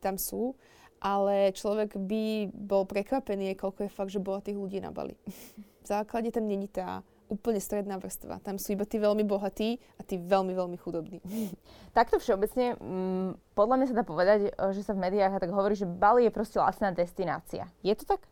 tam 0.00 0.16
sú 0.16 0.56
ale 1.00 1.52
človek 1.52 1.96
by 1.96 2.50
bol 2.50 2.88
prekvapený, 2.88 3.52
koľko 3.56 3.86
je 3.86 3.90
fakt, 3.92 4.12
že 4.12 4.22
bohatých 4.22 4.56
ľudí 4.56 4.78
na 4.80 4.92
Bali. 4.92 5.16
v 5.84 5.86
základe 5.86 6.32
tam 6.32 6.48
není 6.48 6.66
tá 6.66 7.04
úplne 7.26 7.58
stredná 7.58 7.98
vrstva. 7.98 8.38
Tam 8.38 8.54
sú 8.54 8.78
iba 8.78 8.86
tí 8.86 9.02
veľmi 9.02 9.26
bohatí 9.26 9.82
a 9.98 10.06
tí 10.06 10.14
veľmi, 10.14 10.54
veľmi 10.54 10.78
chudobní. 10.78 11.18
Takto 11.98 12.22
všeobecne, 12.22 12.78
m, 12.78 12.82
mm, 12.82 13.28
podľa 13.58 13.76
mňa 13.82 13.86
sa 13.90 13.98
dá 13.98 14.04
povedať, 14.06 14.38
e, 14.46 14.50
že 14.74 14.86
sa 14.86 14.94
v 14.94 15.02
médiách 15.10 15.42
tak 15.42 15.50
hovorí, 15.50 15.74
že 15.74 15.90
Bali 15.90 16.26
je 16.26 16.34
proste 16.34 16.62
lacná 16.62 16.94
destinácia. 16.94 17.66
Je 17.82 17.94
to 17.98 18.06
tak? 18.06 18.22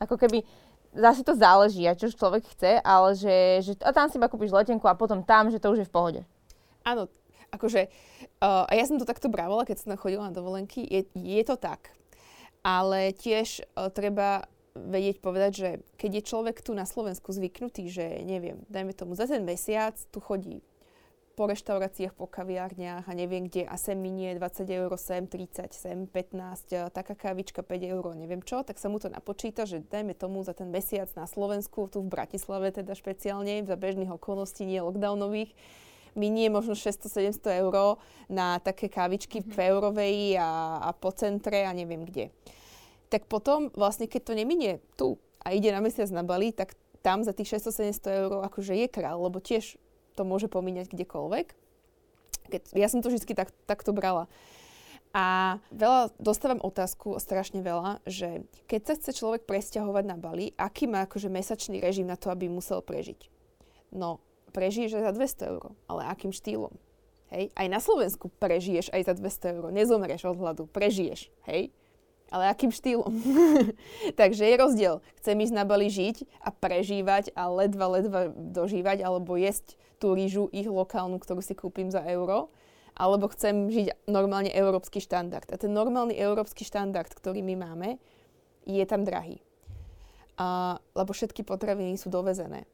Ako 0.00 0.16
keby, 0.16 0.40
zase 0.96 1.20
to 1.20 1.36
záleží, 1.36 1.84
a 1.84 1.92
čo 1.92 2.08
človek 2.08 2.48
chce, 2.48 2.80
ale 2.80 3.12
že, 3.12 3.36
že 3.60 3.72
a 3.84 3.92
tam 3.92 4.08
si 4.08 4.16
iba 4.16 4.32
kúpiš 4.32 4.56
letenku 4.56 4.88
a 4.88 4.96
potom 4.96 5.20
tam, 5.20 5.52
že 5.52 5.60
to 5.60 5.68
už 5.68 5.84
je 5.84 5.88
v 5.88 5.92
pohode. 5.92 6.20
Áno, 6.84 7.08
akože, 7.50 7.88
uh, 8.44 8.68
ja 8.68 8.84
som 8.84 9.00
to 9.00 9.08
takto 9.08 9.32
brávala, 9.32 9.64
keď 9.64 9.76
som 9.80 9.96
chodila 9.96 10.28
na 10.28 10.36
dovolenky, 10.36 10.84
je, 10.84 11.08
je 11.16 11.42
to 11.42 11.56
tak. 11.56 11.96
Ale 12.60 13.16
tiež 13.16 13.64
uh, 13.74 13.88
treba 13.88 14.44
vedieť 14.74 15.22
povedať, 15.22 15.52
že 15.54 15.70
keď 15.96 16.10
je 16.20 16.28
človek 16.28 16.56
tu 16.60 16.74
na 16.74 16.84
Slovensku 16.84 17.30
zvyknutý, 17.30 17.86
že 17.88 18.20
neviem, 18.26 18.58
dajme 18.66 18.92
tomu 18.92 19.14
za 19.14 19.30
ten 19.30 19.46
mesiac 19.46 19.94
tu 20.10 20.18
chodí 20.18 20.60
po 21.34 21.50
reštauráciách, 21.50 22.14
po 22.14 22.30
kaviárniach 22.30 23.10
a 23.10 23.12
neviem 23.12 23.50
kde 23.50 23.66
a 23.66 23.74
sem 23.74 23.98
minie 23.98 24.38
20 24.38 24.70
eur, 24.70 24.90
sem 24.94 25.26
30, 25.26 25.74
sem 25.74 25.98
15, 26.06 26.94
taká 26.94 27.14
kávička 27.18 27.66
5 27.66 27.90
eur, 27.90 28.14
neviem 28.14 28.38
čo, 28.42 28.62
tak 28.62 28.78
sa 28.78 28.86
mu 28.86 29.02
to 29.02 29.10
napočíta, 29.10 29.66
že 29.66 29.82
dajme 29.82 30.14
tomu 30.14 30.46
za 30.46 30.54
ten 30.54 30.70
mesiac 30.70 31.10
na 31.18 31.26
Slovensku, 31.26 31.90
tu 31.90 32.06
v 32.06 32.10
Bratislave 32.10 32.70
teda 32.70 32.94
špeciálne, 32.94 33.66
za 33.66 33.74
bežných 33.74 34.14
okolností, 34.14 34.62
nie 34.62 34.78
lockdownových, 34.78 35.50
minie 36.14 36.50
možno 36.50 36.74
600-700 36.74 37.62
eur 37.62 37.98
na 38.30 38.58
také 38.58 38.90
kávičky 38.90 39.42
mm-hmm. 39.42 39.54
v 39.54 39.58
Eurovej 39.70 40.16
a, 40.38 40.80
a 40.86 40.90
po 40.94 41.10
centre 41.14 41.66
a 41.66 41.70
neviem 41.74 42.02
kde. 42.06 42.30
Tak 43.12 43.30
potom 43.30 43.70
vlastne, 43.74 44.10
keď 44.10 44.22
to 44.26 44.32
neminie 44.34 44.82
tu 44.98 45.20
a 45.44 45.52
ide 45.52 45.70
na 45.70 45.84
mesiac 45.84 46.08
na 46.10 46.24
Bali, 46.24 46.50
tak 46.50 46.74
tam 47.04 47.20
za 47.20 47.36
tých 47.36 47.60
600-700 47.60 48.22
eur 48.26 48.32
akože 48.48 48.72
je 48.74 48.88
král, 48.88 49.20
lebo 49.20 49.38
tiež 49.38 49.76
to 50.16 50.22
môže 50.24 50.48
pomíňať 50.48 50.88
kdekoľvek. 50.94 51.46
Keď, 52.48 52.62
ja 52.72 52.88
som 52.88 53.04
to 53.04 53.12
vždy 53.12 53.36
tak, 53.36 53.52
takto 53.68 53.92
brala. 53.92 54.30
A 55.14 55.56
veľa, 55.70 56.10
dostávam 56.18 56.58
otázku, 56.58 57.22
strašne 57.22 57.62
veľa, 57.62 58.02
že 58.02 58.42
keď 58.66 58.80
sa 58.82 58.94
chce 58.98 59.10
človek 59.14 59.46
presťahovať 59.46 60.04
na 60.10 60.18
Bali, 60.18 60.50
aký 60.58 60.90
má 60.90 61.06
akože 61.06 61.30
mesačný 61.30 61.78
režim 61.78 62.10
na 62.10 62.18
to, 62.18 62.34
aby 62.34 62.50
musel 62.50 62.82
prežiť? 62.82 63.30
No, 63.94 64.18
prežiješ 64.54 65.02
aj 65.02 65.02
za 65.10 65.12
200 65.42 65.50
eur, 65.50 65.64
ale 65.90 66.06
akým 66.06 66.30
štýlom? 66.30 66.70
Hej? 67.34 67.50
Aj 67.58 67.66
na 67.66 67.82
Slovensku 67.82 68.30
prežiješ 68.38 68.94
aj 68.94 69.10
za 69.10 69.14
200 69.18 69.54
eur, 69.58 69.64
nezomreš 69.74 70.30
od 70.30 70.38
hladu, 70.38 70.70
prežiješ, 70.70 71.34
hej? 71.50 71.74
Ale 72.30 72.50
akým 72.50 72.70
štýlom? 72.70 73.10
Takže 74.20 74.46
je 74.46 74.56
rozdiel. 74.58 74.94
Chcem 75.22 75.36
ísť 75.38 75.54
na 75.54 75.62
Bali 75.66 75.86
žiť 75.90 76.26
a 76.42 76.50
prežívať 76.50 77.30
a 77.36 77.46
ledva, 77.46 77.86
ledva 78.00 78.20
dožívať, 78.32 79.04
alebo 79.04 79.38
jesť 79.38 79.78
tú 80.02 80.16
rýžu 80.16 80.50
ich 80.50 80.66
lokálnu, 80.66 81.20
ktorú 81.22 81.44
si 81.44 81.54
kúpim 81.54 81.94
za 81.94 82.02
euro, 82.10 82.50
alebo 82.94 83.30
chcem 83.30 83.70
žiť 83.70 84.06
normálne 84.10 84.50
európsky 84.50 84.98
štandard. 84.98 85.46
A 85.50 85.60
ten 85.60 85.70
normálny 85.70 86.14
európsky 86.18 86.66
štandard, 86.66 87.10
ktorý 87.10 87.42
my 87.42 87.54
máme, 87.54 87.88
je 88.66 88.82
tam 88.88 89.04
drahý. 89.04 89.38
a, 90.34 90.78
lebo 90.98 91.14
všetky 91.14 91.46
potraviny 91.46 91.94
sú 91.94 92.10
dovezené. 92.10 92.66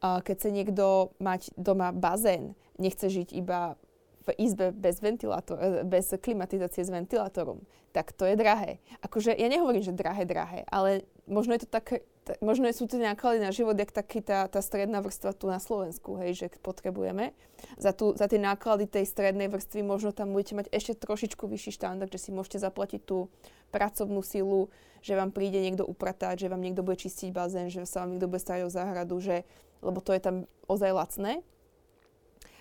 Keď 0.00 0.34
chce 0.36 0.50
niekto 0.50 1.12
mať 1.20 1.52
doma 1.60 1.92
bazén, 1.92 2.56
nechce 2.80 3.12
žiť 3.12 3.36
iba 3.36 3.76
v 4.24 4.28
izbe 4.36 4.72
bez, 4.72 5.00
ventilátor, 5.00 5.56
e, 5.60 5.68
bez 5.84 6.12
klimatizácie 6.20 6.84
s 6.84 6.92
ventilátorom, 6.92 7.64
tak 7.90 8.12
to 8.12 8.28
je 8.28 8.36
drahé. 8.36 8.78
Akože 9.02 9.34
ja 9.34 9.48
nehovorím, 9.48 9.82
že 9.82 9.96
drahé, 9.96 10.28
drahé, 10.28 10.62
ale 10.68 11.08
možno 11.26 11.56
je 11.56 11.64
to 11.66 11.68
také, 11.72 12.04
t- 12.28 12.36
možno 12.44 12.68
sú 12.70 12.86
tie 12.86 13.00
náklady 13.00 13.42
na 13.42 13.50
život, 13.50 13.74
jak 13.74 13.90
taký 13.90 14.20
tá, 14.22 14.46
tá 14.46 14.60
stredná 14.60 15.00
vrstva 15.00 15.32
tu 15.34 15.48
na 15.48 15.58
Slovensku, 15.58 16.20
hej, 16.20 16.36
že 16.36 16.46
potrebujeme. 16.60 17.32
Za, 17.80 17.96
tu, 17.96 18.12
za 18.14 18.28
tie 18.28 18.38
náklady 18.38 18.86
tej 18.86 19.08
strednej 19.08 19.48
vrstvy 19.48 19.82
možno 19.82 20.12
tam 20.12 20.36
budete 20.36 20.54
mať 20.54 20.66
ešte 20.70 21.00
trošičku 21.00 21.48
vyšší 21.48 21.72
štandard, 21.80 22.12
že 22.12 22.28
si 22.28 22.30
môžete 22.30 22.60
zaplatiť 22.60 23.00
tú 23.02 23.32
pracovnú 23.72 24.20
silu, 24.20 24.68
že 25.00 25.16
vám 25.16 25.32
príde 25.32 25.58
niekto 25.64 25.86
upratať, 25.88 26.44
že 26.44 26.50
vám 26.52 26.60
niekto 26.60 26.84
bude 26.84 27.00
čistiť 27.00 27.32
bazén, 27.32 27.72
že 27.72 27.88
sa 27.88 28.04
vám 28.04 28.14
niekto 28.14 28.28
bude 28.28 28.42
starať 28.42 28.68
o 28.68 28.70
záhradu, 28.70 29.16
že, 29.18 29.48
lebo 29.80 29.98
to 30.04 30.12
je 30.12 30.20
tam 30.20 30.36
ozaj 30.68 30.92
lacné 30.92 31.42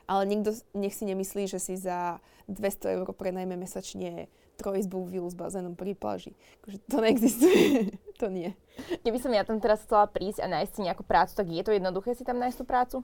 ale 0.10 0.26
nikto 0.26 0.58
nech 0.74 0.98
si 0.98 1.06
nemyslí, 1.06 1.46
že 1.46 1.62
si 1.62 1.78
za 1.78 2.18
200 2.50 2.98
eur 2.98 3.08
prenajme 3.14 3.54
mesačne 3.54 4.26
trojizbú 4.58 5.06
vilu 5.06 5.30
s 5.30 5.38
bazénom 5.38 5.78
pri 5.78 5.94
pláži. 5.94 6.34
Akože 6.60 6.78
to 6.90 6.98
neexistuje. 6.98 7.94
to 8.22 8.28
nie. 8.34 8.58
Keby 9.06 9.22
som 9.22 9.32
ja 9.32 9.46
tam 9.46 9.62
teraz 9.62 9.86
chcela 9.86 10.10
prísť 10.10 10.42
a 10.42 10.48
nájsť 10.50 10.72
si 10.74 10.82
nejakú 10.82 11.06
prácu, 11.06 11.32
tak 11.38 11.48
je 11.48 11.62
to 11.62 11.72
jednoduché 11.78 12.18
si 12.18 12.26
tam 12.26 12.42
nájsť 12.42 12.58
tú 12.58 12.66
prácu? 12.66 12.98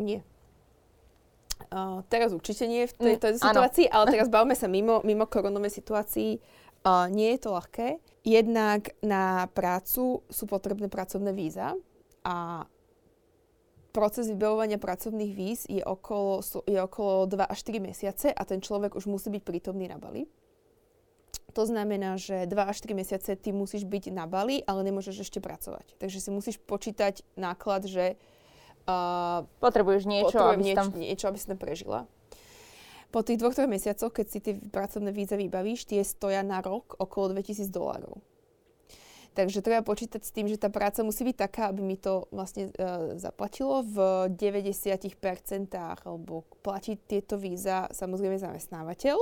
Nie. 0.00 0.24
Uh, 1.68 2.00
teraz 2.08 2.32
určite 2.32 2.64
nie 2.64 2.88
v 2.88 2.92
tej, 2.96 3.14
tej 3.20 3.36
mm, 3.36 3.44
situácii, 3.44 3.86
ale 3.92 4.04
teraz 4.16 4.28
bavme 4.34 4.56
sa 4.56 4.66
mimo, 4.66 5.04
mimo 5.04 5.28
koronovej 5.28 5.76
situácii. 5.76 6.40
Uh, 6.82 7.06
nie 7.12 7.36
je 7.36 7.38
to 7.44 7.52
ľahké. 7.52 8.00
Jednak 8.26 8.96
na 9.04 9.46
prácu 9.52 10.24
sú 10.26 10.44
potrebné 10.48 10.88
pracovné 10.88 11.30
víza 11.36 11.76
a 12.26 12.66
proces 13.96 14.28
vybavovania 14.28 14.76
pracovných 14.76 15.32
víz 15.32 15.64
je 15.64 15.80
okolo, 15.80 16.44
je 16.68 16.76
okolo 16.76 17.24
2 17.24 17.40
až 17.48 17.58
4 17.64 17.80
mesiace 17.80 18.28
a 18.28 18.42
ten 18.44 18.60
človek 18.60 18.92
už 18.92 19.08
musí 19.08 19.32
byť 19.32 19.40
prítomný 19.40 19.88
na 19.88 19.96
Bali. 19.96 20.28
To 21.56 21.64
znamená, 21.64 22.20
že 22.20 22.44
2 22.44 22.52
až 22.52 22.76
4 22.84 22.92
mesiace 22.92 23.32
ty 23.40 23.56
musíš 23.56 23.88
byť 23.88 24.12
na 24.12 24.28
Bali, 24.28 24.60
ale 24.68 24.84
nemôžeš 24.84 25.24
ešte 25.24 25.40
pracovať. 25.40 25.96
Takže 25.96 26.20
si 26.20 26.28
musíš 26.28 26.60
počítať 26.60 27.24
náklad, 27.40 27.88
že 27.88 28.20
uh, 28.84 29.48
potrebuješ 29.64 30.04
niečo, 30.04 30.36
aby 30.44 30.60
nieč, 30.60 30.76
tam... 30.76 30.86
niečo, 30.92 31.24
aby 31.32 31.38
si 31.40 31.48
tam 31.48 31.56
prežila. 31.56 32.04
Po 33.08 33.24
tých 33.24 33.40
dvoch, 33.40 33.56
troch 33.56 33.70
mesiacoch, 33.70 34.12
keď 34.12 34.26
si 34.28 34.38
tie 34.44 34.60
pracovné 34.60 35.08
víza 35.16 35.40
vybavíš, 35.40 35.88
tie 35.88 36.04
stoja 36.04 36.44
na 36.44 36.60
rok 36.60 37.00
okolo 37.00 37.32
2000 37.32 37.72
dolárov. 37.72 38.20
Takže 39.36 39.60
treba 39.60 39.84
počítať 39.84 40.24
s 40.24 40.32
tým, 40.32 40.48
že 40.48 40.56
tá 40.56 40.72
práca 40.72 41.04
musí 41.04 41.20
byť 41.20 41.36
taká, 41.36 41.68
aby 41.68 41.84
mi 41.84 42.00
to 42.00 42.24
vlastne 42.32 42.72
e, 42.72 43.20
zaplatilo 43.20 43.84
v 43.84 44.32
90% 44.32 44.96
alebo 45.76 46.48
platiť 46.64 46.98
tieto 47.04 47.36
víza 47.36 47.84
samozrejme 47.92 48.40
zamestnávateľ, 48.40 49.20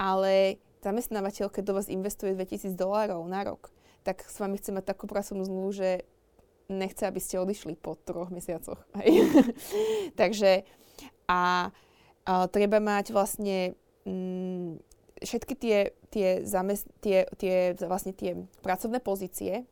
ale 0.00 0.56
zamestnávateľ, 0.80 1.52
keď 1.52 1.62
do 1.68 1.76
vás 1.76 1.92
investuje 1.92 2.32
2000 2.32 2.72
dolárov 2.72 3.20
na 3.28 3.44
rok, 3.44 3.68
tak 4.00 4.24
s 4.24 4.40
vami 4.40 4.56
chce 4.56 4.72
mať 4.72 4.88
takú 4.88 5.04
pracovnú 5.04 5.44
zmluvu, 5.44 5.76
že 5.76 6.08
nechce, 6.72 7.04
aby 7.04 7.20
ste 7.20 7.36
odišli 7.36 7.76
po 7.76 8.00
troch 8.00 8.32
mesiacoch. 8.32 8.80
Takže 10.20 10.64
a, 11.28 11.68
a 12.24 12.32
treba 12.48 12.80
mať 12.80 13.12
vlastne 13.12 13.76
mm, 14.08 14.95
všetky 15.22 15.54
tie, 15.56 15.78
tie, 16.12 16.28
zamest- 16.44 16.90
tie, 17.00 17.24
tie, 17.38 17.72
vlastne 17.86 18.12
tie 18.12 18.36
pracovné 18.60 19.00
pozície, 19.00 19.64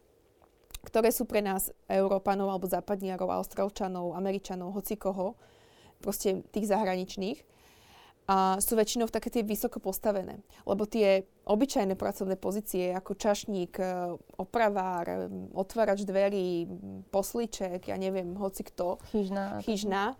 ktoré 0.85 1.09
sú 1.13 1.25
pre 1.25 1.41
nás 1.41 1.73
Európanov 1.89 2.53
alebo 2.53 2.69
západniarov, 2.69 3.33
Austrálčanov, 3.33 4.17
Američanov, 4.17 4.77
hocikoho, 4.77 5.37
proste 6.05 6.45
tých 6.53 6.69
zahraničných, 6.69 7.41
a 8.25 8.57
sú 8.57 8.73
väčšinou 8.73 9.13
také 9.13 9.29
tie 9.29 9.45
vysoko 9.45 9.85
postavené. 9.85 10.41
Lebo 10.65 10.89
tie 10.89 11.29
obyčajné 11.45 11.93
pracovné 11.93 12.41
pozície 12.41 12.89
ako 12.97 13.21
čašník, 13.21 13.77
e, 13.77 14.17
opravár, 14.41 15.05
e, 15.05 15.29
otvárač 15.53 16.09
dverí, 16.09 16.65
posliček, 17.13 17.93
ja 17.93 17.97
neviem, 18.01 18.33
hoci 18.41 18.65
kto, 18.65 18.97
chyžná, 19.13 19.61
chyžná 19.61 20.17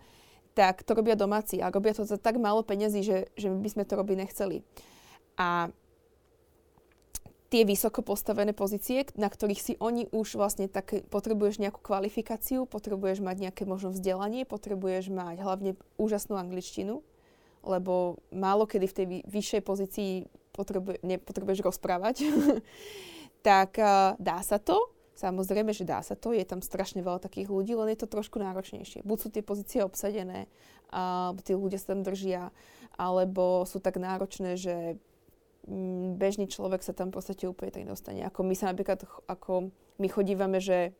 tak 0.55 0.87
to 0.87 0.95
robia 0.95 1.19
domáci 1.19 1.59
a 1.59 1.67
robia 1.67 1.91
to 1.91 2.07
za 2.07 2.15
tak 2.15 2.39
málo 2.39 2.63
peniazy, 2.63 3.03
že, 3.03 3.17
že 3.35 3.51
by 3.51 3.69
sme 3.69 3.83
to 3.83 3.99
robiť 3.99 4.17
nechceli. 4.23 4.63
A 5.35 5.69
tie 7.55 7.63
vysoko 7.63 8.03
postavené 8.03 8.51
pozície, 8.51 9.07
na 9.15 9.31
ktorých 9.31 9.61
si 9.61 9.73
oni 9.79 10.11
už 10.11 10.35
vlastne 10.35 10.67
tak 10.67 11.07
potrebuješ 11.07 11.61
nejakú 11.61 11.79
kvalifikáciu, 11.79 12.67
potrebuješ 12.67 13.23
mať 13.23 13.47
nejaké 13.49 13.63
možno 13.63 13.93
vzdelanie, 13.95 14.43
potrebuješ 14.43 15.13
mať 15.13 15.39
hlavne 15.39 15.71
úžasnú 15.95 16.35
angličtinu, 16.35 16.99
lebo 17.63 18.19
málo 18.35 18.67
kedy 18.67 18.85
v 18.91 18.97
tej 18.97 19.05
vyššej 19.23 19.61
pozícii 19.63 20.11
potrebuje, 20.51 20.99
nepotrebuješ 21.07 21.63
rozprávať, 21.63 22.27
tak 23.47 23.79
uh, 23.79 24.19
dá 24.19 24.43
sa 24.43 24.59
to. 24.59 24.91
Samozrejme, 25.15 25.71
že 25.71 25.87
dá 25.87 26.03
sa 26.03 26.19
to, 26.19 26.35
je 26.35 26.43
tam 26.43 26.59
strašne 26.59 26.99
veľa 26.99 27.23
takých 27.23 27.47
ľudí, 27.47 27.71
len 27.71 27.95
je 27.95 28.03
to 28.03 28.11
trošku 28.11 28.35
náročnejšie. 28.35 28.99
Buď 29.07 29.17
sú 29.23 29.27
tie 29.31 29.39
pozície 29.39 29.79
obsadené, 29.79 30.51
alebo 30.91 31.39
tí 31.39 31.55
ľudia 31.55 31.79
sa 31.79 31.95
tam 31.95 32.03
držia, 32.03 32.51
alebo 32.99 33.63
sú 33.63 33.79
tak 33.79 33.95
náročné, 33.95 34.59
že 34.59 34.99
bežný 36.15 36.45
človek 36.45 36.85
sa 36.85 36.93
tam 36.93 37.09
v 37.09 37.21
podstate 37.21 37.49
úplne 37.49 37.73
tak 37.73 37.85
dostane. 37.89 38.21
Ako 38.25 38.45
my 38.45 38.53
sa 38.53 38.69
napríklad, 38.69 39.01
ako 39.25 39.73
my 39.97 40.07
chodívame, 40.09 40.61
že 40.61 40.93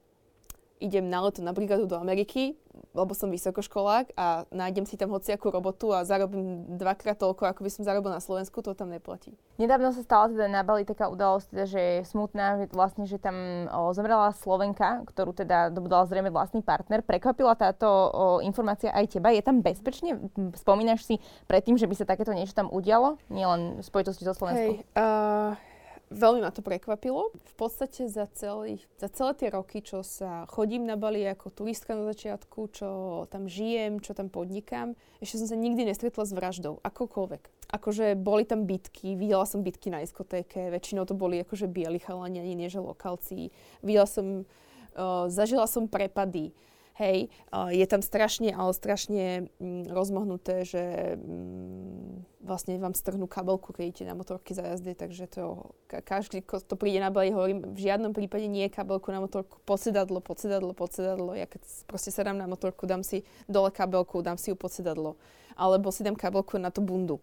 idem 0.80 1.08
na 1.08 1.24
leto 1.24 1.40
na 1.40 1.56
brigádu 1.56 1.88
do 1.88 1.96
Ameriky, 1.96 2.56
lebo 2.92 3.16
som 3.16 3.32
vysokoškolák 3.32 4.16
a 4.16 4.44
nájdem 4.52 4.84
si 4.84 5.00
tam 5.00 5.12
hociakú 5.16 5.48
robotu 5.52 5.96
a 5.96 6.04
zarobím 6.04 6.64
dvakrát 6.76 7.16
toľko, 7.16 7.48
ako 7.48 7.64
by 7.64 7.70
som 7.72 7.88
zarobil 7.88 8.12
na 8.12 8.20
Slovensku, 8.20 8.60
to 8.60 8.76
tam 8.76 8.92
neplatí. 8.92 9.36
Nedávno 9.56 9.96
sa 9.96 10.04
stala 10.04 10.32
teda 10.32 10.48
na 10.52 10.64
Bali 10.64 10.84
taká 10.84 11.08
udalosť, 11.08 11.48
teda, 11.52 11.66
že 11.68 11.80
je 11.80 12.02
smutná, 12.08 12.60
že 12.60 12.66
vlastne, 12.76 13.08
že 13.08 13.16
tam 13.16 13.68
o, 13.72 13.96
zomrela 13.96 14.36
Slovenka, 14.36 15.08
ktorú 15.08 15.32
teda 15.32 15.72
dobudala 15.72 16.08
zrejme 16.08 16.32
vlastný 16.32 16.60
partner. 16.60 17.04
Prekvapila 17.04 17.56
táto 17.56 17.88
o, 17.88 18.00
informácia 18.44 18.92
aj 18.92 19.16
teba? 19.16 19.32
Je 19.32 19.44
tam 19.44 19.64
bezpečne? 19.64 20.20
Spomínaš 20.60 21.08
si 21.08 21.16
predtým, 21.48 21.80
že 21.80 21.88
by 21.88 21.96
sa 21.96 22.08
takéto 22.08 22.36
niečo 22.36 22.56
tam 22.56 22.68
udialo? 22.68 23.16
Nielen 23.32 23.80
v 23.80 23.84
spojitosti 23.84 24.28
so 24.28 24.36
Slovenskom? 24.36 24.84
Hey, 24.84 25.00
uh 25.00 25.75
Veľmi 26.16 26.40
ma 26.40 26.52
to 26.56 26.64
prekvapilo. 26.64 27.36
V 27.36 27.54
podstate 27.60 28.08
za, 28.08 28.24
celý, 28.32 28.80
za 28.96 29.12
celé 29.12 29.32
tie 29.36 29.50
roky, 29.52 29.84
čo 29.84 30.00
sa 30.00 30.48
chodím 30.48 30.88
na 30.88 30.96
Bali 30.96 31.28
ako 31.28 31.52
turistka 31.52 31.92
na 31.92 32.08
začiatku, 32.08 32.60
čo 32.72 32.88
tam 33.28 33.52
žijem, 33.52 34.00
čo 34.00 34.16
tam 34.16 34.32
podnikám, 34.32 34.96
ešte 35.20 35.44
som 35.44 35.48
sa 35.52 35.58
nikdy 35.60 35.84
nestretla 35.84 36.24
s 36.24 36.32
vraždou, 36.32 36.80
akokoľvek. 36.88 37.68
Akože 37.76 38.16
boli 38.16 38.48
tam 38.48 38.64
bitky, 38.64 39.20
videla 39.20 39.44
som 39.44 39.60
bitky 39.60 39.92
na 39.92 40.00
diskotéke, 40.00 40.72
väčšinou 40.72 41.04
to 41.04 41.20
boli 41.20 41.44
akože 41.44 41.68
bieli 41.68 42.00
chalani, 42.00 42.40
ani 42.40 42.56
nie 42.56 42.72
že 42.72 42.80
lokálci. 42.80 43.52
Videla 43.84 44.08
som, 44.08 44.48
uh, 44.96 45.28
zažila 45.28 45.68
som 45.68 45.92
prepady 45.92 46.56
Hej, 46.96 47.28
je 47.52 47.86
tam 47.92 48.00
strašne, 48.00 48.56
ale 48.56 48.72
strašne 48.72 49.52
mm, 49.60 49.92
rozmohnuté, 49.92 50.64
že 50.64 51.20
mm, 51.20 52.35
vlastne 52.46 52.78
vám 52.78 52.94
strhnú 52.94 53.26
kabelku, 53.26 53.74
keď 53.74 53.84
idete 53.90 54.04
na 54.06 54.14
motorky 54.14 54.54
za 54.54 54.62
jazdy, 54.62 54.94
takže 54.94 55.26
to 55.26 55.74
každý, 55.90 56.46
kto 56.46 56.78
príde 56.78 57.02
na 57.02 57.10
Bali, 57.10 57.34
hovorím, 57.34 57.66
v 57.74 57.90
žiadnom 57.90 58.14
prípade 58.14 58.46
nie 58.46 58.70
je 58.70 58.78
kabelku 58.78 59.10
na 59.10 59.20
motorku, 59.20 59.58
podsedadlo, 59.66 60.22
podsedadlo, 60.22 60.78
podsedadlo. 60.78 61.34
Ja 61.34 61.50
keď 61.50 61.66
proste 61.90 62.14
sa 62.14 62.22
dám 62.22 62.38
na 62.38 62.46
motorku, 62.46 62.86
dám 62.86 63.02
si 63.02 63.26
dole 63.50 63.74
kabelku, 63.74 64.22
dám 64.22 64.38
si 64.38 64.54
ju 64.54 64.56
podsedadlo. 64.56 65.18
Alebo 65.58 65.90
si 65.90 66.06
dám 66.06 66.14
kabelku 66.14 66.62
na 66.62 66.70
tú 66.70 66.86
bundu. 66.86 67.18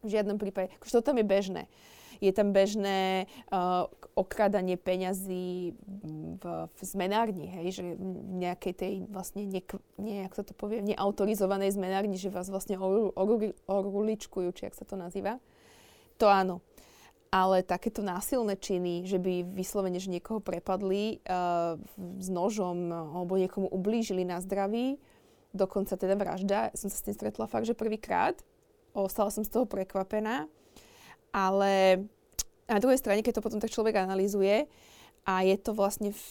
V 0.00 0.16
žiadnom 0.16 0.40
prípade. 0.40 0.72
Akože 0.80 0.96
to 0.96 1.04
tam 1.04 1.20
je 1.20 1.26
bežné. 1.26 1.62
Je 2.20 2.32
tam 2.32 2.52
bežné 2.52 3.26
uh, 3.52 3.86
okradanie 4.16 4.80
peňazí 4.80 5.76
v, 6.40 6.44
v 6.66 6.80
zmenárni, 6.80 7.46
hej, 7.48 7.66
že 7.80 7.84
v 7.96 8.34
nejakej 8.40 8.74
tej 8.76 8.94
vlastne, 9.12 9.44
nie, 9.44 9.62
nie 10.00 10.24
sa 10.32 10.40
to 10.40 10.56
povie, 10.56 10.80
neautorizovanej 10.80 11.76
zmenárni, 11.76 12.16
že 12.16 12.32
vás 12.32 12.48
vlastne 12.48 12.80
oruličkujú, 13.68 14.48
či 14.56 14.68
jak 14.68 14.78
sa 14.78 14.88
to 14.88 14.96
nazýva. 14.96 15.36
To 16.16 16.32
áno. 16.32 16.64
Ale 17.28 17.60
takéto 17.60 18.00
násilné 18.00 18.56
činy, 18.56 19.04
že 19.04 19.20
by 19.20 19.44
vyslovene, 19.52 20.00
že 20.00 20.08
niekoho 20.08 20.40
prepadli 20.40 21.20
uh, 21.26 21.76
s 22.22 22.28
nožom 22.32 22.88
alebo 22.88 23.36
niekomu 23.36 23.68
ublížili 23.68 24.24
na 24.24 24.40
zdraví, 24.40 24.96
dokonca 25.52 25.96
teda 25.96 26.16
vražda, 26.16 26.72
som 26.72 26.88
sa 26.88 26.96
s 26.96 27.04
tým 27.04 27.16
stretla 27.16 27.48
fakt, 27.48 27.68
že 27.68 27.76
prvýkrát. 27.76 28.40
Ostala 28.96 29.28
som 29.28 29.44
z 29.44 29.52
toho 29.52 29.68
prekvapená. 29.68 30.48
Ale 31.36 32.00
na 32.64 32.80
druhej 32.80 32.96
strane, 32.96 33.20
keď 33.20 33.38
to 33.38 33.44
potom 33.44 33.60
tak 33.60 33.68
človek 33.68 34.00
analýzuje 34.00 34.64
a 35.28 35.44
je 35.44 35.56
to 35.60 35.76
vlastne, 35.76 36.16
v, 36.16 36.22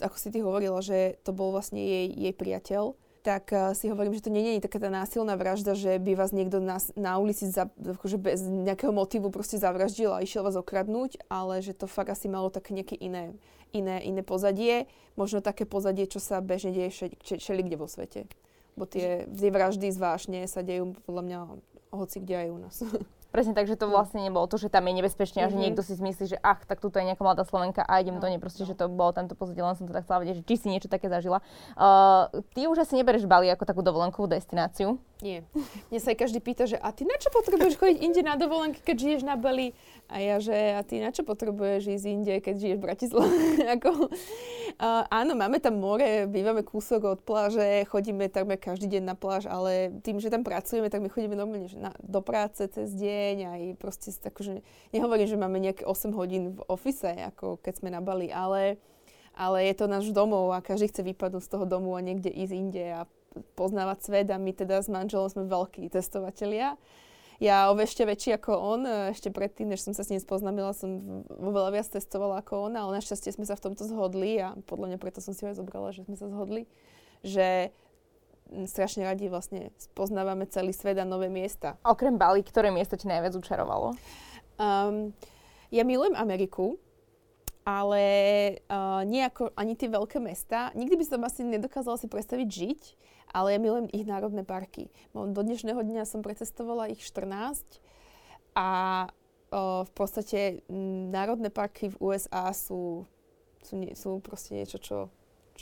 ako 0.00 0.16
si 0.16 0.32
ty 0.32 0.40
hovorila, 0.40 0.80
že 0.80 1.20
to 1.20 1.36
bol 1.36 1.52
vlastne 1.52 1.76
jej, 1.76 2.08
jej 2.08 2.32
priateľ, 2.32 2.96
tak 3.22 3.54
uh, 3.54 3.70
si 3.76 3.86
hovorím, 3.86 4.18
že 4.18 4.26
to 4.26 4.34
nie 4.34 4.58
je 4.58 4.66
taká 4.66 4.82
tá 4.82 4.90
násilná 4.90 5.38
vražda, 5.38 5.78
že 5.78 5.94
by 6.02 6.18
vás 6.18 6.34
niekto 6.34 6.58
na, 6.58 6.82
na 6.98 7.22
ulici 7.22 7.46
za, 7.46 7.70
akože 7.78 8.18
bez 8.18 8.42
nejakého 8.42 8.90
motivu 8.90 9.30
proste 9.30 9.62
zavraždil 9.62 10.10
a 10.10 10.24
išiel 10.24 10.42
vás 10.42 10.58
okradnúť, 10.58 11.22
ale 11.30 11.62
že 11.62 11.76
to 11.76 11.86
fakt 11.86 12.10
asi 12.10 12.26
malo 12.26 12.50
také 12.50 12.74
nejaké 12.74 12.98
iné, 12.98 13.30
iné, 13.70 14.02
iné 14.02 14.26
pozadie. 14.26 14.90
Možno 15.14 15.38
také 15.38 15.62
pozadie, 15.62 16.10
čo 16.10 16.18
sa 16.18 16.42
bežne 16.42 16.74
deje 16.74 17.14
všeli 17.22 17.62
kde 17.62 17.76
vo 17.78 17.86
svete. 17.86 18.26
Bo 18.74 18.90
tie, 18.90 19.30
tie 19.30 19.50
vraždy 19.54 19.86
zvážne 19.94 20.42
sa 20.50 20.66
dejú 20.66 20.98
podľa 21.06 21.22
mňa 21.22 21.38
hoci 21.94 22.18
kde 22.18 22.34
aj 22.42 22.48
u 22.50 22.58
nás. 22.58 22.76
Presne 23.32 23.56
tak, 23.56 23.64
že 23.64 23.80
to 23.80 23.88
vlastne 23.88 24.20
nebolo 24.20 24.44
to, 24.44 24.60
že 24.60 24.68
tam 24.68 24.84
je 24.84 24.94
nebezpečne 25.00 25.40
mm-hmm. 25.40 25.48
a 25.48 25.52
že 25.52 25.56
mhm. 25.56 25.62
niekto 25.64 25.82
si 25.82 25.96
zmyslí, 25.96 26.24
že 26.36 26.38
ach, 26.44 26.62
tak 26.68 26.84
tuto 26.84 27.00
je 27.00 27.08
nejaká 27.08 27.24
mladá 27.24 27.48
Slovenka 27.48 27.80
a 27.80 27.98
idem 27.98 28.16
no, 28.16 28.22
do 28.22 28.28
nej, 28.28 28.36
proste, 28.36 28.62
no. 28.62 28.68
že 28.68 28.76
to 28.76 28.92
bolo 28.92 29.16
tamto 29.16 29.32
pozadie, 29.32 29.64
len 29.64 29.72
som 29.72 29.88
to 29.88 29.96
tak 29.96 30.04
chcela 30.04 30.20
vedieť, 30.20 30.44
že 30.44 30.46
či 30.46 30.54
si 30.60 30.66
niečo 30.68 30.92
také 30.92 31.08
zažila. 31.08 31.40
Uh, 31.74 32.28
ty 32.52 32.68
už 32.68 32.84
asi 32.84 32.94
nebereš 32.94 33.24
Bali 33.24 33.48
ako 33.48 33.64
takú 33.64 33.80
dovolenkovú 33.80 34.28
destináciu. 34.28 35.00
Nie. 35.22 35.46
Mne 35.88 36.00
sa 36.02 36.12
aj 36.12 36.18
každý 36.18 36.42
pýta, 36.42 36.66
že 36.66 36.76
a 36.76 36.90
ty 36.90 37.06
na 37.06 37.14
čo 37.14 37.30
potrebuješ 37.30 37.78
chodiť 37.78 37.96
inde 38.02 38.20
na 38.26 38.34
dovolenky, 38.34 38.82
keď 38.82 38.96
žiješ 38.98 39.22
na 39.22 39.38
Bali? 39.38 39.70
A 40.10 40.18
ja, 40.18 40.36
že 40.42 40.52
a 40.76 40.82
ty 40.84 40.98
na 41.00 41.14
čo 41.14 41.22
potrebuješ 41.24 41.88
ísť 41.94 42.06
inde, 42.10 42.34
keď 42.42 42.54
žiješ 42.58 42.76
v 42.76 42.84
Bratislave? 42.84 43.36
Ako, 43.78 44.10
áno, 45.08 45.32
máme 45.34 45.58
tam 45.58 45.80
more, 45.80 46.24
bývame 46.30 46.62
kúsok 46.62 47.18
od 47.18 47.20
pláže, 47.24 47.84
chodíme 47.88 48.30
takmer 48.30 48.56
každý 48.56 48.88
deň 48.98 49.02
na 49.02 49.16
pláž, 49.18 49.50
ale 49.50 49.92
tým, 50.00 50.20
že 50.22 50.30
tam 50.32 50.46
pracujeme, 50.46 50.88
tak 50.88 51.02
my 51.02 51.10
chodíme 51.10 51.36
normálne 51.36 51.68
na, 51.76 51.90
do 52.00 52.20
práce 52.20 52.64
cez 52.70 52.92
deň 52.94 53.36
aj 53.48 53.60
proste 53.76 54.12
akože, 54.12 54.62
nehovorím, 54.94 55.28
že 55.28 55.40
máme 55.40 55.58
nejaké 55.58 55.84
8 55.84 56.14
hodín 56.14 56.54
v 56.56 56.60
ofise, 56.70 57.12
ako 57.34 57.58
keď 57.60 57.82
sme 57.82 57.90
na 57.90 58.00
Bali, 58.00 58.30
ale, 58.30 58.78
ale 59.36 59.66
je 59.68 59.74
to 59.76 59.86
náš 59.90 60.08
domov 60.14 60.54
a 60.54 60.64
každý 60.64 60.88
chce 60.88 61.02
vypadnúť 61.04 61.42
z 61.44 61.52
toho 61.52 61.64
domu 61.66 61.92
a 61.96 62.04
niekde 62.04 62.30
ísť 62.30 62.54
inde 62.54 62.84
a 62.92 63.08
poznávať 63.56 63.98
svet 64.04 64.28
a 64.28 64.36
my 64.36 64.52
teda 64.52 64.84
s 64.84 64.92
manželom 64.92 65.28
sme 65.32 65.44
veľkí 65.48 65.88
testovatelia 65.88 66.76
ja 67.42 67.66
ešte 67.74 68.06
väčší 68.06 68.38
ako 68.38 68.52
on, 68.54 68.80
e, 68.86 69.10
ešte 69.10 69.34
predtým, 69.34 69.66
než 69.66 69.82
som 69.82 69.90
sa 69.90 70.06
s 70.06 70.14
ním 70.14 70.22
spoznámila, 70.22 70.70
som 70.70 71.22
vo 71.26 71.50
veľa 71.50 71.74
viac 71.74 71.90
testovala 71.90 72.38
ako 72.38 72.70
on, 72.70 72.78
ale 72.78 73.02
našťastie 73.02 73.34
sme 73.34 73.42
sa 73.42 73.58
v 73.58 73.66
tomto 73.66 73.82
zhodli 73.82 74.38
a 74.38 74.54
podľa 74.70 74.94
mňa 74.94 74.98
preto 75.02 75.18
som 75.18 75.34
si 75.34 75.42
aj 75.42 75.58
zobrala, 75.58 75.90
že 75.90 76.06
sme 76.06 76.14
sa 76.14 76.30
zhodli, 76.30 76.70
že 77.26 77.74
strašne 78.70 79.02
radi 79.02 79.26
vlastne 79.26 79.74
spoznávame 79.80 80.46
celý 80.46 80.70
svet 80.70 81.00
a 81.02 81.08
nové 81.08 81.26
miesta. 81.26 81.80
Okrem 81.82 82.14
Bali, 82.14 82.46
ktoré 82.46 82.70
miesto 82.70 82.94
ti 82.94 83.10
najviac 83.10 83.34
učarovalo? 83.34 83.96
Um, 84.60 85.10
ja 85.72 85.82
milujem 85.82 86.14
Ameriku, 86.14 86.76
ale 87.62 88.04
uh, 88.66 89.06
nie 89.06 89.22
ako 89.22 89.54
ani 89.54 89.78
tie 89.78 89.86
veľké 89.86 90.18
mesta. 90.18 90.74
Nikdy 90.74 90.94
by 90.98 91.04
som 91.06 91.20
asi 91.22 91.46
nedokázala 91.46 91.98
si 91.98 92.10
predstaviť 92.10 92.48
žiť 92.48 92.82
ale 93.32 93.56
ja 93.56 93.58
milujem 93.58 93.88
ich 93.90 94.04
národné 94.04 94.44
parky. 94.44 94.92
Do 95.16 95.40
dnešného 95.40 95.80
dňa 95.80 96.04
som 96.04 96.20
precestovala 96.20 96.92
ich 96.92 97.00
14 97.00 97.64
a 98.52 98.68
o, 99.48 99.88
v 99.88 99.92
podstate 99.96 100.60
národné 101.08 101.48
parky 101.48 101.88
v 101.88 101.96
USA 102.12 102.52
sú, 102.52 103.08
sú, 103.64 103.74
sú 103.96 104.20
proste 104.20 104.52
niečo, 104.52 104.76
čo 104.76 104.96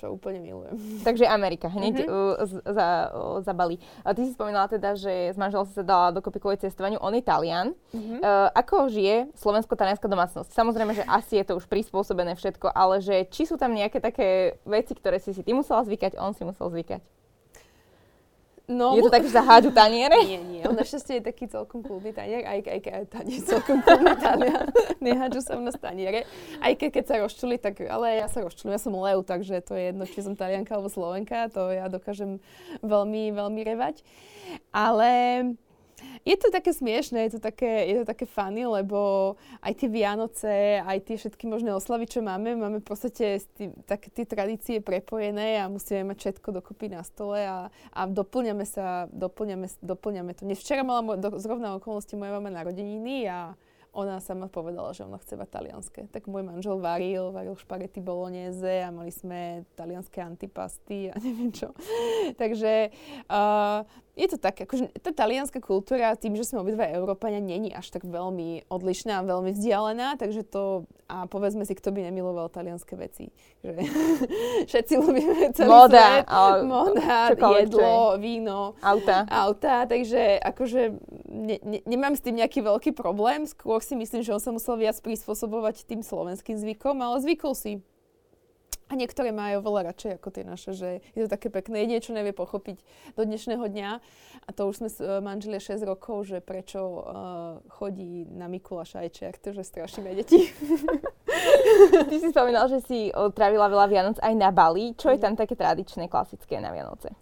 čo 0.00 0.16
úplne 0.16 0.40
milujem. 0.40 0.72
Takže 1.06 1.28
Amerika, 1.28 1.68
hneď 1.68 2.08
mm-hmm. 2.08 2.40
uh, 2.40 2.72
za, 2.72 2.88
uh, 3.12 3.38
zabali. 3.44 3.76
A 4.00 4.16
ty 4.16 4.24
si 4.24 4.32
spomínala 4.32 4.64
teda, 4.64 4.96
že 4.96 5.30
s 5.30 5.36
manželom 5.36 5.68
sa 5.68 5.84
dala 5.84 6.16
dokopy 6.16 6.40
kvôli 6.40 6.56
cestovaniu. 6.56 6.96
On 7.04 7.12
je 7.12 7.20
Talian. 7.20 7.76
Mm-hmm. 7.92 8.18
Uh, 8.24 8.48
ako 8.56 8.88
žije 8.88 9.28
slovensko-talianská 9.36 10.08
domácnosť? 10.08 10.56
Samozrejme, 10.56 10.96
že 10.96 11.04
asi 11.04 11.36
je 11.36 11.44
to 11.44 11.60
už 11.60 11.68
prispôsobené 11.68 12.32
všetko, 12.32 12.72
ale 12.72 13.04
že 13.04 13.28
či 13.28 13.44
sú 13.44 13.60
tam 13.60 13.76
nejaké 13.76 14.00
také 14.00 14.56
veci, 14.64 14.96
ktoré 14.96 15.20
si 15.20 15.36
si 15.36 15.44
ty 15.44 15.52
musela 15.52 15.84
zvykať, 15.84 16.16
on 16.16 16.32
si 16.32 16.48
musel 16.48 16.72
zvykať? 16.72 17.19
No, 18.70 18.94
je 18.94 19.02
to 19.02 19.10
tak, 19.10 19.26
že 19.26 19.34
sa 19.34 19.42
hádžu 19.42 19.74
taniere? 19.74 20.14
Nie, 20.22 20.38
nie. 20.38 20.62
On 20.62 20.78
našťastie 20.78 21.18
je 21.18 21.24
taký 21.26 21.50
celkom 21.50 21.82
kľudný 21.82 22.14
tanier, 22.14 22.46
aj, 22.46 22.62
aj, 22.62 22.80
aj 22.86 23.04
tanier 23.10 23.42
celkom 23.42 23.82
kľudný 23.82 24.14
tanier. 24.14 24.62
Nehádžu 25.04 25.42
sa 25.42 25.58
u 25.58 25.62
nás 25.66 25.74
taniere. 25.74 26.22
Aj 26.62 26.70
ke, 26.78 26.94
keď 26.94 27.04
sa 27.10 27.14
rozčuli, 27.18 27.58
tak, 27.58 27.82
ale 27.82 28.22
ja 28.22 28.30
sa 28.30 28.46
rozčulim, 28.46 28.70
ja 28.70 28.78
som 28.78 28.94
Leu, 28.94 29.26
takže 29.26 29.58
to 29.66 29.74
je 29.74 29.90
jedno, 29.90 30.06
či 30.06 30.22
som 30.22 30.38
talianka 30.38 30.78
alebo 30.78 30.86
slovenka, 30.86 31.50
to 31.50 31.74
ja 31.74 31.90
dokážem 31.90 32.38
veľmi, 32.86 33.34
veľmi 33.34 33.60
revať. 33.66 34.06
Ale 34.70 35.10
je 36.24 36.36
to 36.36 36.52
také 36.52 36.70
smiešné, 36.76 37.28
je 37.28 37.32
to 37.36 37.40
také, 37.40 37.88
je 37.88 37.96
to 38.02 38.04
také 38.04 38.28
funny, 38.28 38.68
lebo 38.68 39.34
aj 39.64 39.72
tie 39.76 39.88
Vianoce, 39.88 40.84
aj 40.84 40.98
tie 41.06 41.16
všetky 41.16 41.48
možné 41.48 41.72
oslavy, 41.72 42.04
čo 42.04 42.20
máme, 42.20 42.56
máme 42.56 42.78
v 42.80 42.86
podstate 42.86 43.40
tý, 43.56 43.72
také 43.88 44.12
tie 44.12 44.28
tradície 44.28 44.76
prepojené 44.84 45.60
a 45.60 45.72
musíme 45.72 46.12
mať 46.12 46.16
všetko 46.18 46.60
dokopy 46.60 46.92
na 46.92 47.00
stole 47.02 47.40
a, 47.44 47.72
a 47.72 48.00
doplňame 48.04 48.64
sa, 48.68 49.08
doplňame, 49.10 49.66
doplňame 49.80 50.32
to. 50.36 50.44
Dnes 50.44 50.60
včera 50.60 50.84
mala 50.84 51.16
do, 51.16 51.40
zrovna 51.40 51.76
okolnosti 51.76 52.12
moja 52.14 52.36
mama 52.36 52.52
narodeniny 52.52 53.24
a 53.30 53.56
ona 53.90 54.22
sama 54.22 54.46
povedala, 54.46 54.94
že 54.94 55.02
ona 55.02 55.18
chce 55.18 55.34
mať 55.34 55.48
talianské. 55.50 56.00
Tak 56.14 56.30
môj 56.30 56.46
manžel 56.46 56.78
varil, 56.78 57.34
varil 57.34 57.58
špagety 57.58 57.98
bolognese 57.98 58.86
a 58.86 58.94
mali 58.94 59.10
sme 59.10 59.66
talianské 59.74 60.22
antipasty 60.22 61.10
a 61.10 61.18
neviem 61.24 61.50
čo. 61.50 61.74
Takže 62.38 62.94
uh, 63.26 63.82
je 64.18 64.26
to 64.26 64.36
tak, 64.36 64.58
akože 64.58 64.90
tá 65.00 65.14
talianská 65.14 65.62
kultúra, 65.62 66.18
tým, 66.18 66.34
že 66.34 66.44
sme 66.44 66.60
obidva 66.60 66.90
Európania, 66.90 67.38
není 67.38 67.70
až 67.70 67.94
tak 67.94 68.02
veľmi 68.02 68.66
odlišná 68.66 69.22
a 69.22 69.26
veľmi 69.26 69.54
vzdialená, 69.54 70.18
takže 70.18 70.42
to, 70.42 70.84
a 71.06 71.30
povedzme 71.30 71.62
si, 71.62 71.78
kto 71.78 71.94
by 71.94 72.10
nemiloval 72.10 72.50
talianské 72.50 72.98
veci. 72.98 73.30
Že 73.62 73.86
všetci 74.70 74.94
ľubíme 74.98 75.54
celý 75.54 75.70
Moda, 75.70 76.26
svet. 76.26 76.26
Moda, 76.66 77.18
jedlo, 77.62 78.18
víno. 78.18 78.74
Auta. 78.82 79.24
Auta, 79.30 79.86
takže 79.86 80.42
akože 80.42 80.80
ne, 81.30 81.56
ne, 81.62 81.78
nemám 81.86 82.18
s 82.18 82.24
tým 82.24 82.42
nejaký 82.42 82.66
veľký 82.66 82.90
problém, 82.92 83.46
skôr 83.46 83.78
si 83.80 83.94
myslím, 83.94 84.26
že 84.26 84.34
on 84.34 84.42
sa 84.42 84.50
musel 84.50 84.74
viac 84.74 84.98
prispôsobovať 84.98 85.86
tým 85.86 86.02
slovenským 86.02 86.58
zvykom, 86.58 86.98
ale 86.98 87.22
zvykol 87.22 87.54
si. 87.54 87.80
A 88.90 88.98
niektoré 88.98 89.30
majú 89.30 89.62
veľa 89.62 89.94
radšej 89.94 90.18
ako 90.18 90.28
tie 90.34 90.42
naše, 90.42 90.74
že 90.74 90.98
je 91.14 91.22
to 91.22 91.30
také 91.30 91.46
pekné, 91.46 91.86
jedine 91.86 92.02
čo 92.02 92.10
nevie 92.10 92.34
pochopiť 92.34 92.82
do 93.14 93.22
dnešného 93.22 93.62
dňa. 93.62 93.90
A 94.44 94.50
to 94.50 94.66
už 94.66 94.82
sme 94.82 94.90
uh, 94.90 95.22
manželia 95.22 95.62
6 95.62 95.86
rokov, 95.86 96.26
že 96.26 96.42
prečo 96.42 96.82
uh, 96.82 97.02
chodí 97.70 98.26
na 98.26 98.50
Mikuláša 98.50 99.06
aj 99.06 99.10
čert, 99.14 99.42
že 99.46 99.62
strašíme 99.62 100.10
deti. 100.18 100.50
Ty 102.10 102.16
si 102.18 102.34
spomínal, 102.34 102.66
že 102.66 102.82
si 102.82 103.14
trávila 103.14 103.70
veľa 103.70 103.86
Vianoc 103.86 104.16
aj 104.18 104.34
na 104.34 104.50
Bali. 104.50 104.98
Čo 104.98 105.14
je 105.14 105.22
tam 105.22 105.38
také 105.38 105.54
tradičné, 105.54 106.10
klasické 106.10 106.58
na 106.58 106.74
Vianoce? 106.74 107.14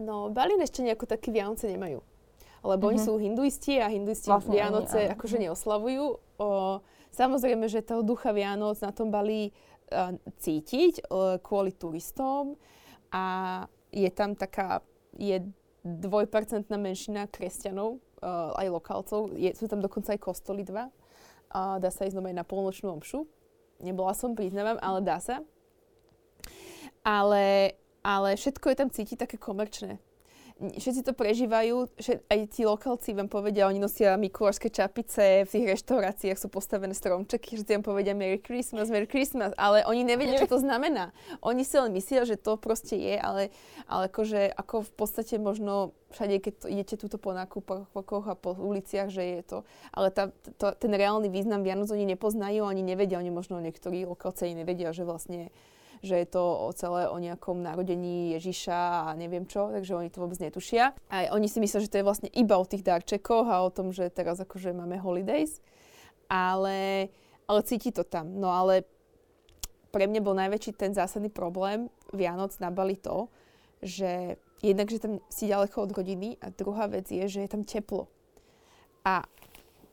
No, 0.00 0.32
Bali 0.32 0.56
ešte 0.56 0.80
nejako 0.80 1.04
také 1.04 1.28
Vianoce 1.28 1.68
nemajú. 1.68 2.00
Lebo 2.64 2.88
mm-hmm. 2.88 2.90
oni 2.92 3.00
mhm. 3.00 3.04
sú 3.04 3.12
hinduisti 3.20 3.74
a 3.80 3.92
hinduisti 3.92 4.28
vlastne 4.32 4.56
Vianoce 4.56 4.98
ani, 5.04 5.12
akože 5.12 5.36
neoslavujú. 5.36 6.04
O, 6.40 6.48
samozrejme, 7.12 7.68
že 7.68 7.84
toho 7.84 8.00
ducha 8.00 8.32
Vianoc 8.32 8.80
na 8.80 8.92
tom 8.92 9.12
Bali 9.12 9.52
cítiť 10.38 11.06
kvôli 11.42 11.74
turistom 11.74 12.54
a 13.10 13.66
je 13.90 14.10
tam 14.14 14.38
taká, 14.38 14.86
je 15.18 15.42
dvojpercentná 15.82 16.78
menšina 16.78 17.26
kresťanov, 17.26 17.98
aj 18.54 18.66
lokálcov, 18.68 19.34
je, 19.34 19.50
sú 19.56 19.66
tam 19.66 19.80
dokonca 19.80 20.12
aj 20.12 20.20
kostoly 20.20 20.62
dva. 20.62 20.92
A 21.50 21.82
dá 21.82 21.90
sa 21.90 22.06
ísť 22.06 22.20
aj 22.20 22.36
na 22.36 22.46
polnočnú 22.46 22.94
omšu. 22.94 23.26
Nebola 23.82 24.14
som, 24.14 24.38
priznávam, 24.38 24.78
ale 24.78 25.02
dá 25.02 25.18
sa. 25.18 25.42
Ale, 27.02 27.74
ale 28.04 28.36
všetko 28.36 28.70
je 28.70 28.76
tam 28.76 28.92
cítiť 28.92 29.26
také 29.26 29.36
komerčné 29.40 29.98
všetci 30.60 31.02
to 31.08 31.16
prežívajú, 31.16 31.88
že 31.96 32.20
aj 32.28 32.52
tí 32.52 32.68
lokálci 32.68 33.16
vám 33.16 33.32
povedia, 33.32 33.64
oni 33.64 33.80
nosia 33.80 34.20
mikulášske 34.20 34.68
čapice, 34.68 35.48
v 35.48 35.50
tých 35.50 35.66
reštauráciách 35.80 36.36
sú 36.36 36.52
postavené 36.52 36.92
stromčeky, 36.92 37.56
že 37.56 37.64
vám 37.64 37.80
povedia 37.80 38.12
Merry 38.12 38.44
Christmas, 38.44 38.92
Merry 38.92 39.08
Christmas, 39.08 39.56
ale 39.56 39.80
oni 39.88 40.04
nevedia, 40.04 40.36
čo 40.36 40.46
to 40.46 40.60
znamená. 40.60 41.16
Oni 41.40 41.64
si 41.64 41.80
len 41.80 41.96
myslia, 41.96 42.28
že 42.28 42.36
to 42.36 42.60
proste 42.60 43.00
je, 43.00 43.16
ale, 43.16 43.48
ale 43.88 44.12
akože, 44.12 44.52
ako 44.52 44.84
v 44.84 44.92
podstate 44.92 45.40
možno 45.40 45.96
všade, 46.12 46.36
keď 46.42 46.52
to, 46.60 46.66
idete 46.68 46.94
túto 47.00 47.16
po 47.16 47.32
nákupoch 47.32 48.24
a 48.28 48.34
po 48.36 48.50
uliciach, 48.52 49.08
že 49.08 49.40
je 49.40 49.42
to. 49.46 49.58
Ale 49.94 50.12
tá, 50.12 50.28
to, 50.60 50.76
ten 50.76 50.92
reálny 50.92 51.32
význam 51.32 51.64
Vianoc 51.64 51.88
oni 51.88 52.04
nepoznajú, 52.04 52.66
oni 52.66 52.84
nevedia, 52.84 53.22
oni 53.22 53.32
možno 53.32 53.62
niektorí 53.62 54.04
lokálci 54.04 54.52
nevedia, 54.52 54.92
že 54.92 55.08
vlastne 55.08 55.48
že 56.00 56.16
je 56.16 56.28
to 56.32 56.72
celé 56.80 57.04
o 57.12 57.16
nejakom 57.20 57.60
narodení 57.60 58.32
Ježiša 58.40 59.04
a 59.04 59.08
neviem 59.12 59.44
čo, 59.44 59.68
takže 59.68 59.92
oni 59.92 60.08
to 60.08 60.24
vôbec 60.24 60.40
netušia. 60.40 60.96
A 61.12 61.28
oni 61.36 61.44
si 61.44 61.60
myslia, 61.60 61.84
že 61.84 61.92
to 61.92 62.00
je 62.00 62.08
vlastne 62.08 62.28
iba 62.32 62.56
o 62.56 62.64
tých 62.64 62.80
darčekoch 62.80 63.46
a 63.46 63.64
o 63.64 63.70
tom, 63.70 63.92
že 63.92 64.08
teraz 64.08 64.40
akože 64.40 64.72
máme 64.72 64.96
holidays, 64.96 65.60
ale, 66.32 67.12
ale 67.44 67.60
cíti 67.68 67.92
to 67.92 68.00
tam. 68.00 68.32
No 68.40 68.48
ale 68.48 68.88
pre 69.92 70.08
mňa 70.08 70.20
bol 70.24 70.32
najväčší 70.32 70.72
ten 70.80 70.96
zásadný 70.96 71.28
problém 71.28 71.92
Vianoc 72.16 72.56
na 72.64 72.72
Bali 72.72 72.96
to, 72.96 73.28
že 73.84 74.40
jednak, 74.64 74.88
že 74.88 75.04
tam 75.04 75.20
si 75.28 75.52
ďaleko 75.52 75.84
od 75.84 75.90
rodiny 75.92 76.40
a 76.40 76.48
druhá 76.48 76.88
vec 76.88 77.12
je, 77.12 77.28
že 77.28 77.44
je 77.44 77.50
tam 77.52 77.60
teplo. 77.68 78.08
A 79.04 79.28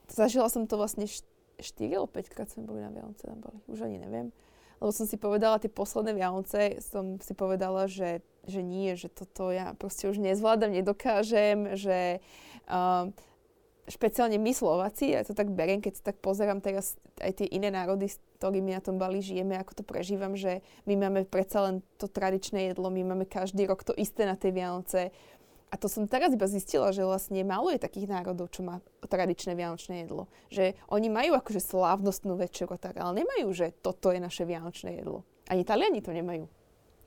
zažila 0.07 0.47
som 0.47 0.63
to 0.71 0.79
vlastne 0.79 1.03
4 1.03 1.99
alebo 1.99 2.07
5 2.15 2.31
krát 2.31 2.47
sme 2.47 2.63
boli 2.63 2.79
na 2.79 2.95
Vianoce 2.95 3.27
na 3.27 3.35
Bali, 3.35 3.59
už 3.67 3.83
ani 3.83 3.99
neviem 3.99 4.31
lebo 4.77 4.91
som 4.93 5.05
si 5.09 5.17
povedala 5.17 5.61
tie 5.61 5.71
posledné 5.71 6.13
Vianoce, 6.13 6.81
som 6.83 7.17
si 7.17 7.33
povedala, 7.33 7.89
že, 7.89 8.21
že 8.45 8.61
nie, 8.61 8.93
že 8.93 9.09
toto 9.09 9.49
ja 9.49 9.73
proste 9.77 10.09
už 10.09 10.21
nezvládam, 10.21 10.73
nedokážem, 10.73 11.73
že 11.73 12.21
uh, 12.69 13.09
špeciálne 13.87 14.35
my 14.35 14.51
Slováci, 14.51 15.15
ja 15.15 15.23
to 15.23 15.31
tak 15.31 15.47
beriem, 15.47 15.79
keď 15.79 15.93
sa 15.99 16.03
tak 16.11 16.19
pozerám 16.19 16.59
teraz 16.59 16.99
aj 17.23 17.39
tie 17.41 17.47
iné 17.47 17.71
národy, 17.71 18.11
s 18.11 18.19
ktorými 18.37 18.75
na 18.75 18.83
tom 18.83 18.99
Bali 18.99 19.23
žijeme, 19.23 19.55
ako 19.57 19.81
to 19.81 19.83
prežívam, 19.87 20.35
že 20.35 20.59
my 20.85 20.99
máme 20.99 21.25
predsa 21.25 21.71
len 21.71 21.75
to 21.95 22.11
tradičné 22.11 22.69
jedlo, 22.71 22.91
my 22.91 23.01
máme 23.07 23.25
každý 23.25 23.65
rok 23.65 23.87
to 23.87 23.95
isté 23.95 24.27
na 24.27 24.35
tej 24.35 24.53
Vianoce, 24.53 25.15
a 25.67 25.75
to 25.75 25.91
som 25.91 26.07
teraz 26.07 26.31
iba 26.31 26.47
zistila, 26.47 26.95
že 26.95 27.03
vlastne 27.03 27.43
málo 27.43 27.71
je 27.75 27.83
takých 27.83 28.07
národov, 28.07 28.51
čo 28.55 28.63
má 28.63 28.79
tradičné 29.03 29.55
vianočné 29.55 30.07
jedlo. 30.07 30.31
Že 30.47 30.79
oni 30.87 31.07
majú 31.11 31.35
akože 31.35 31.59
slávnostnú 31.59 32.39
večeru 32.39 32.79
tak, 32.79 32.99
ale 32.99 33.23
nemajú, 33.23 33.51
že 33.51 33.75
toto 33.83 34.15
je 34.15 34.23
naše 34.23 34.47
vianočné 34.47 35.03
jedlo. 35.03 35.27
Ani 35.47 35.67
Taliani 35.67 35.99
to 36.03 36.15
nemajú 36.15 36.47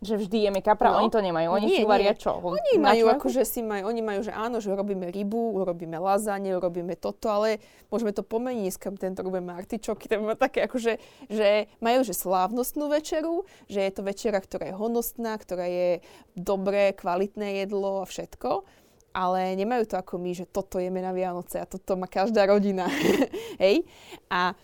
že 0.00 0.16
vždy 0.16 0.48
jeme 0.48 0.60
kapra, 0.64 0.96
no. 0.96 1.04
oni 1.04 1.12
to 1.12 1.20
nemajú. 1.20 1.48
Oni 1.52 1.68
nie, 1.68 1.78
si 1.80 1.84
varia 1.84 2.16
čo? 2.16 2.40
Oni 2.40 2.80
majú, 2.80 3.12
akože 3.12 3.44
si 3.44 3.60
majú, 3.60 3.92
oni 3.92 4.00
majú, 4.00 4.20
že 4.24 4.32
áno, 4.32 4.56
že 4.56 4.72
robíme 4.72 5.12
rybu, 5.12 5.60
urobíme 5.60 6.00
lazáne, 6.00 6.56
urobíme 6.56 6.96
toto, 6.96 7.28
ale 7.28 7.60
môžeme 7.92 8.16
to 8.16 8.24
pomeniť. 8.24 8.64
Dneska 8.64 8.88
tento 8.96 9.20
robíme 9.20 9.52
artičoky, 9.52 10.08
to 10.08 10.24
má 10.24 10.40
také 10.40 10.64
akože, 10.64 10.96
že 11.28 11.68
majú, 11.84 12.00
že 12.00 12.16
slávnostnú 12.16 12.88
večeru, 12.88 13.44
že 13.68 13.84
je 13.84 13.92
to 13.92 14.00
večera, 14.00 14.40
ktorá 14.40 14.72
je 14.72 14.74
honostná, 14.80 15.36
ktorá 15.36 15.68
je 15.68 16.00
dobré, 16.32 16.96
kvalitné 16.96 17.60
jedlo 17.60 18.00
a 18.00 18.08
všetko 18.08 18.64
ale 19.10 19.58
nemajú 19.58 19.90
to 19.90 19.96
ako 19.98 20.22
my, 20.22 20.30
že 20.38 20.46
toto 20.46 20.78
jeme 20.78 21.02
na 21.02 21.10
Vianoce 21.10 21.58
a 21.58 21.66
toto 21.66 21.98
má 21.98 22.06
každá 22.06 22.46
rodina. 22.46 22.86
Hej? 23.62 23.82
A 24.30 24.54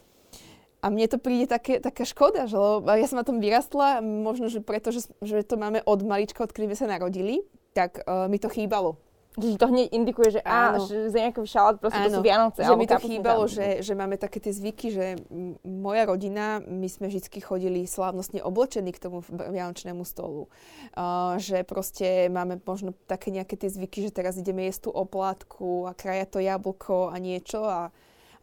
a 0.86 0.90
mne 0.94 1.10
to 1.10 1.18
príde 1.18 1.50
také, 1.50 1.82
taká 1.82 2.06
škoda, 2.06 2.46
že 2.46 2.54
ja 2.86 3.06
som 3.10 3.18
na 3.18 3.26
tom 3.26 3.42
vyrastla, 3.42 3.98
možno, 3.98 4.46
že 4.46 4.62
preto, 4.62 4.94
že, 4.94 5.10
že 5.18 5.42
to 5.42 5.58
máme 5.58 5.82
od 5.82 6.06
malička, 6.06 6.46
odkedy 6.46 6.70
sme 6.70 6.78
sa 6.78 6.86
narodili, 6.86 7.42
tak 7.74 8.06
uh, 8.06 8.30
mi 8.30 8.38
to 8.38 8.46
chýbalo. 8.46 8.94
Že 9.36 9.60
to 9.60 9.68
hneď 9.68 9.86
indikuje, 9.92 10.28
že, 10.38 10.40
á, 10.46 10.80
že 10.80 11.12
nejaký 11.12 11.44
šalát, 11.44 11.76
proste 11.76 12.00
áno, 12.00 12.08
to 12.08 12.16
sú 12.16 12.22
Vianoce. 12.24 12.60
Že 12.64 12.78
mi 12.80 12.88
to 12.88 12.96
chýbalo, 13.02 13.44
že, 13.44 13.84
že 13.84 13.92
máme 13.92 14.16
také 14.16 14.40
tie 14.40 14.48
zvyky, 14.48 14.86
že 14.88 15.20
moja 15.60 16.08
rodina, 16.08 16.64
my 16.64 16.88
sme 16.88 17.12
vždy 17.12 17.44
chodili 17.44 17.84
slávnostne 17.84 18.40
oblečení 18.40 18.96
k 18.96 19.02
tomu 19.02 19.20
vianočnému 19.28 20.08
stolu. 20.08 20.48
Uh, 20.96 21.36
že 21.36 21.68
proste 21.68 22.32
máme 22.32 22.62
možno 22.64 22.96
také 23.04 23.28
nejaké 23.28 23.60
tie 23.60 23.68
zvyky, 23.68 24.08
že 24.08 24.14
teraz 24.14 24.40
ideme 24.40 24.64
jesť 24.70 24.88
tú 24.88 24.90
oplátku 24.96 25.84
a 25.84 25.92
kraja 25.92 26.24
to 26.24 26.40
jablko 26.40 27.12
a 27.12 27.20
niečo 27.20 27.60
a 27.60 27.92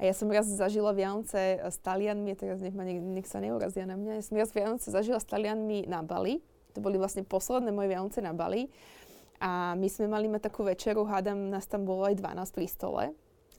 a 0.04 0.12
ja 0.12 0.12
som 0.12 0.28
raz 0.28 0.44
zažila 0.44 0.92
Vianoce 0.92 1.64
s 1.64 1.80
Talianmi, 1.80 2.36
teraz 2.36 2.60
nech, 2.60 2.76
ma, 2.76 2.84
nech, 2.84 3.00
nech 3.00 3.24
sa 3.24 3.40
neurazia 3.40 3.88
na 3.88 3.96
mňa, 3.96 4.20
ja 4.20 4.24
som 4.28 4.36
raz 4.36 4.52
Vianoce 4.52 4.92
zažila 4.92 5.16
s 5.16 5.24
Talianmi 5.24 5.88
na 5.88 6.04
Bali. 6.04 6.44
To 6.76 6.84
boli 6.84 7.00
vlastne 7.00 7.24
posledné 7.24 7.72
moje 7.72 7.88
Vianoce 7.88 8.20
na 8.20 8.36
Bali. 8.36 8.68
A 9.40 9.80
my 9.80 9.88
sme 9.88 10.12
mali 10.12 10.28
mať 10.28 10.52
takú 10.52 10.68
večeru, 10.68 11.08
hádam, 11.08 11.48
nás 11.48 11.72
tam 11.72 11.88
bolo 11.88 12.04
aj 12.04 12.20
12 12.20 12.52
pri 12.52 12.68
stole. 12.68 13.04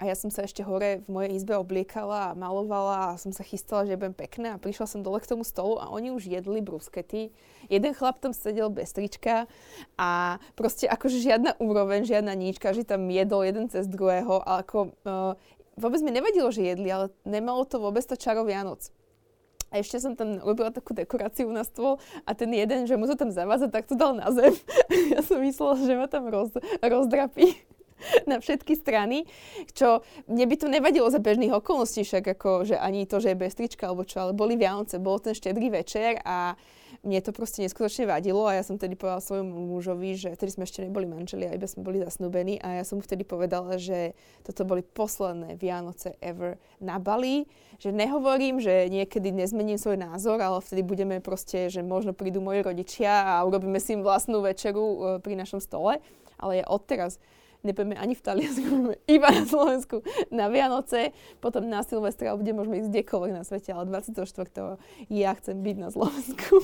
A 0.02 0.11
ja 0.11 0.18
som 0.18 0.26
sa 0.26 0.42
ešte 0.42 0.66
hore 0.66 1.07
v 1.07 1.09
mojej 1.09 1.30
izbe 1.38 1.54
obliekala 1.54 2.35
a 2.35 2.37
malovala 2.37 3.14
a 3.14 3.20
som 3.20 3.30
sa 3.30 3.46
chystala, 3.46 3.87
že 3.87 3.94
budem 3.94 4.11
pekná 4.11 4.59
a 4.59 4.61
prišla 4.61 4.90
som 4.90 5.07
dole 5.07 5.22
k 5.22 5.30
tomu 5.30 5.46
stolu 5.46 5.78
a 5.78 5.87
oni 5.87 6.11
už 6.11 6.26
jedli 6.26 6.59
bruskety. 6.59 7.30
Jeden 7.70 7.94
chlap 7.94 8.18
tam 8.18 8.35
sedel 8.35 8.74
bez 8.74 8.90
trička 8.90 9.46
a 9.94 10.42
proste 10.59 10.90
akože 10.90 11.22
žiadna 11.22 11.54
úroveň, 11.62 12.02
žiadna 12.11 12.35
nič, 12.35 12.59
každý 12.59 12.83
tam 12.83 13.07
jedol 13.07 13.46
jeden 13.46 13.70
cez 13.70 13.87
druhého 13.87 14.42
a 14.42 14.66
ako 14.66 14.98
uh, 15.07 15.38
vôbec 15.78 16.00
mi 16.02 16.10
nevadilo, 16.10 16.50
že 16.50 16.62
jedli, 16.64 16.88
ale 16.90 17.10
nemalo 17.26 17.66
to 17.66 17.82
vôbec 17.82 18.02
to 18.06 18.14
čaro 18.18 18.46
Vianoc. 18.46 18.90
A 19.74 19.82
ešte 19.82 19.98
som 19.98 20.14
tam 20.14 20.38
robila 20.38 20.70
takú 20.70 20.94
dekoráciu 20.94 21.50
na 21.50 21.66
stôl 21.66 21.98
a 22.22 22.30
ten 22.30 22.46
jeden, 22.54 22.87
že 22.87 22.94
mu 22.94 23.10
to 23.10 23.18
tam 23.18 23.34
zavázať, 23.34 23.74
tak 23.74 23.90
to 23.90 23.98
dal 23.98 24.14
na 24.14 24.30
zem. 24.30 24.54
ja 25.14 25.18
som 25.18 25.42
myslela, 25.42 25.74
že 25.82 25.94
ma 25.98 26.06
tam 26.06 26.30
roz, 26.30 26.54
rozdrapí 26.78 27.58
na 28.30 28.40
všetky 28.40 28.74
strany, 28.76 29.24
čo 29.72 30.02
mne 30.26 30.44
by 30.48 30.57
to 30.59 30.66
nevadilo 30.68 31.09
za 31.09 31.22
bežných 31.22 31.54
okolností, 31.54 32.04
však 32.04 32.38
ako, 32.38 32.68
že 32.68 32.76
ani 32.78 33.07
to, 33.09 33.20
že 33.20 33.33
je 33.33 33.40
bez 33.40 33.52
trička 33.54 33.88
alebo 33.88 34.04
čo, 34.04 34.24
ale 34.24 34.33
boli 34.37 34.59
Vianoce, 34.59 35.00
bol 35.00 35.18
ten 35.20 35.37
štedrý 35.37 35.70
večer 35.70 36.20
a 36.22 36.59
mne 37.04 37.20
to 37.20 37.37
proste 37.37 37.61
neskutočne 37.61 38.07
vadilo 38.07 38.46
a 38.46 38.57
ja 38.57 38.62
som 38.62 38.78
tedy 38.78 38.94
povedala 38.94 39.20
svojmu 39.20 39.76
mužovi, 39.76 40.14
že 40.14 40.28
vtedy 40.33 40.50
sme 40.57 40.64
ešte 40.64 40.87
neboli 40.87 41.04
manželi 41.04 41.44
a 41.50 41.57
iba 41.57 41.68
sme 41.68 41.85
boli 41.85 41.98
zasnúbení 42.00 42.62
a 42.62 42.80
ja 42.80 42.85
som 42.87 42.96
mu 42.96 43.02
vtedy 43.02 43.26
povedala, 43.26 43.76
že 43.76 44.16
toto 44.46 44.64
boli 44.64 44.80
posledné 44.80 45.59
Vianoce 45.61 46.14
ever 46.22 46.57
na 46.78 46.96
Bali, 47.02 47.44
že 47.83 47.90
nehovorím, 47.90 48.62
že 48.62 48.88
niekedy 48.88 49.35
nezmením 49.35 49.76
svoj 49.76 50.00
názor, 50.00 50.38
ale 50.38 50.62
vtedy 50.62 50.87
budeme 50.87 51.18
proste, 51.18 51.68
že 51.68 51.83
možno 51.83 52.14
prídu 52.14 52.38
moji 52.38 52.62
rodičia 52.62 53.37
a 53.37 53.44
urobíme 53.44 53.76
si 53.83 53.98
im 53.98 54.07
vlastnú 54.07 54.40
večeru 54.40 54.85
e, 54.85 54.98
pri 55.20 55.35
našom 55.35 55.59
stole, 55.59 55.98
ale 56.38 56.62
ja 56.62 56.66
odteraz 56.70 57.18
nepojeme 57.64 57.96
ani 57.96 58.14
v 58.14 58.22
Taliansku, 58.22 58.72
iba 59.16 59.29
na 59.33 59.44
Slovensku 59.48 60.05
na 60.29 60.53
Vianoce, 60.53 61.16
potom 61.40 61.66
na 61.66 61.83
Silvestra, 61.83 62.37
kde 62.37 62.53
môžeme 62.53 62.85
ísť 62.85 62.92
kdekoľvek 62.92 63.33
na 63.33 63.42
svete, 63.42 63.72
ale 63.72 63.88
24. 63.88 64.79
ja 65.09 65.31
chcem 65.37 65.57
byť 65.59 65.77
na 65.81 65.88
Slovensku. 65.88 66.55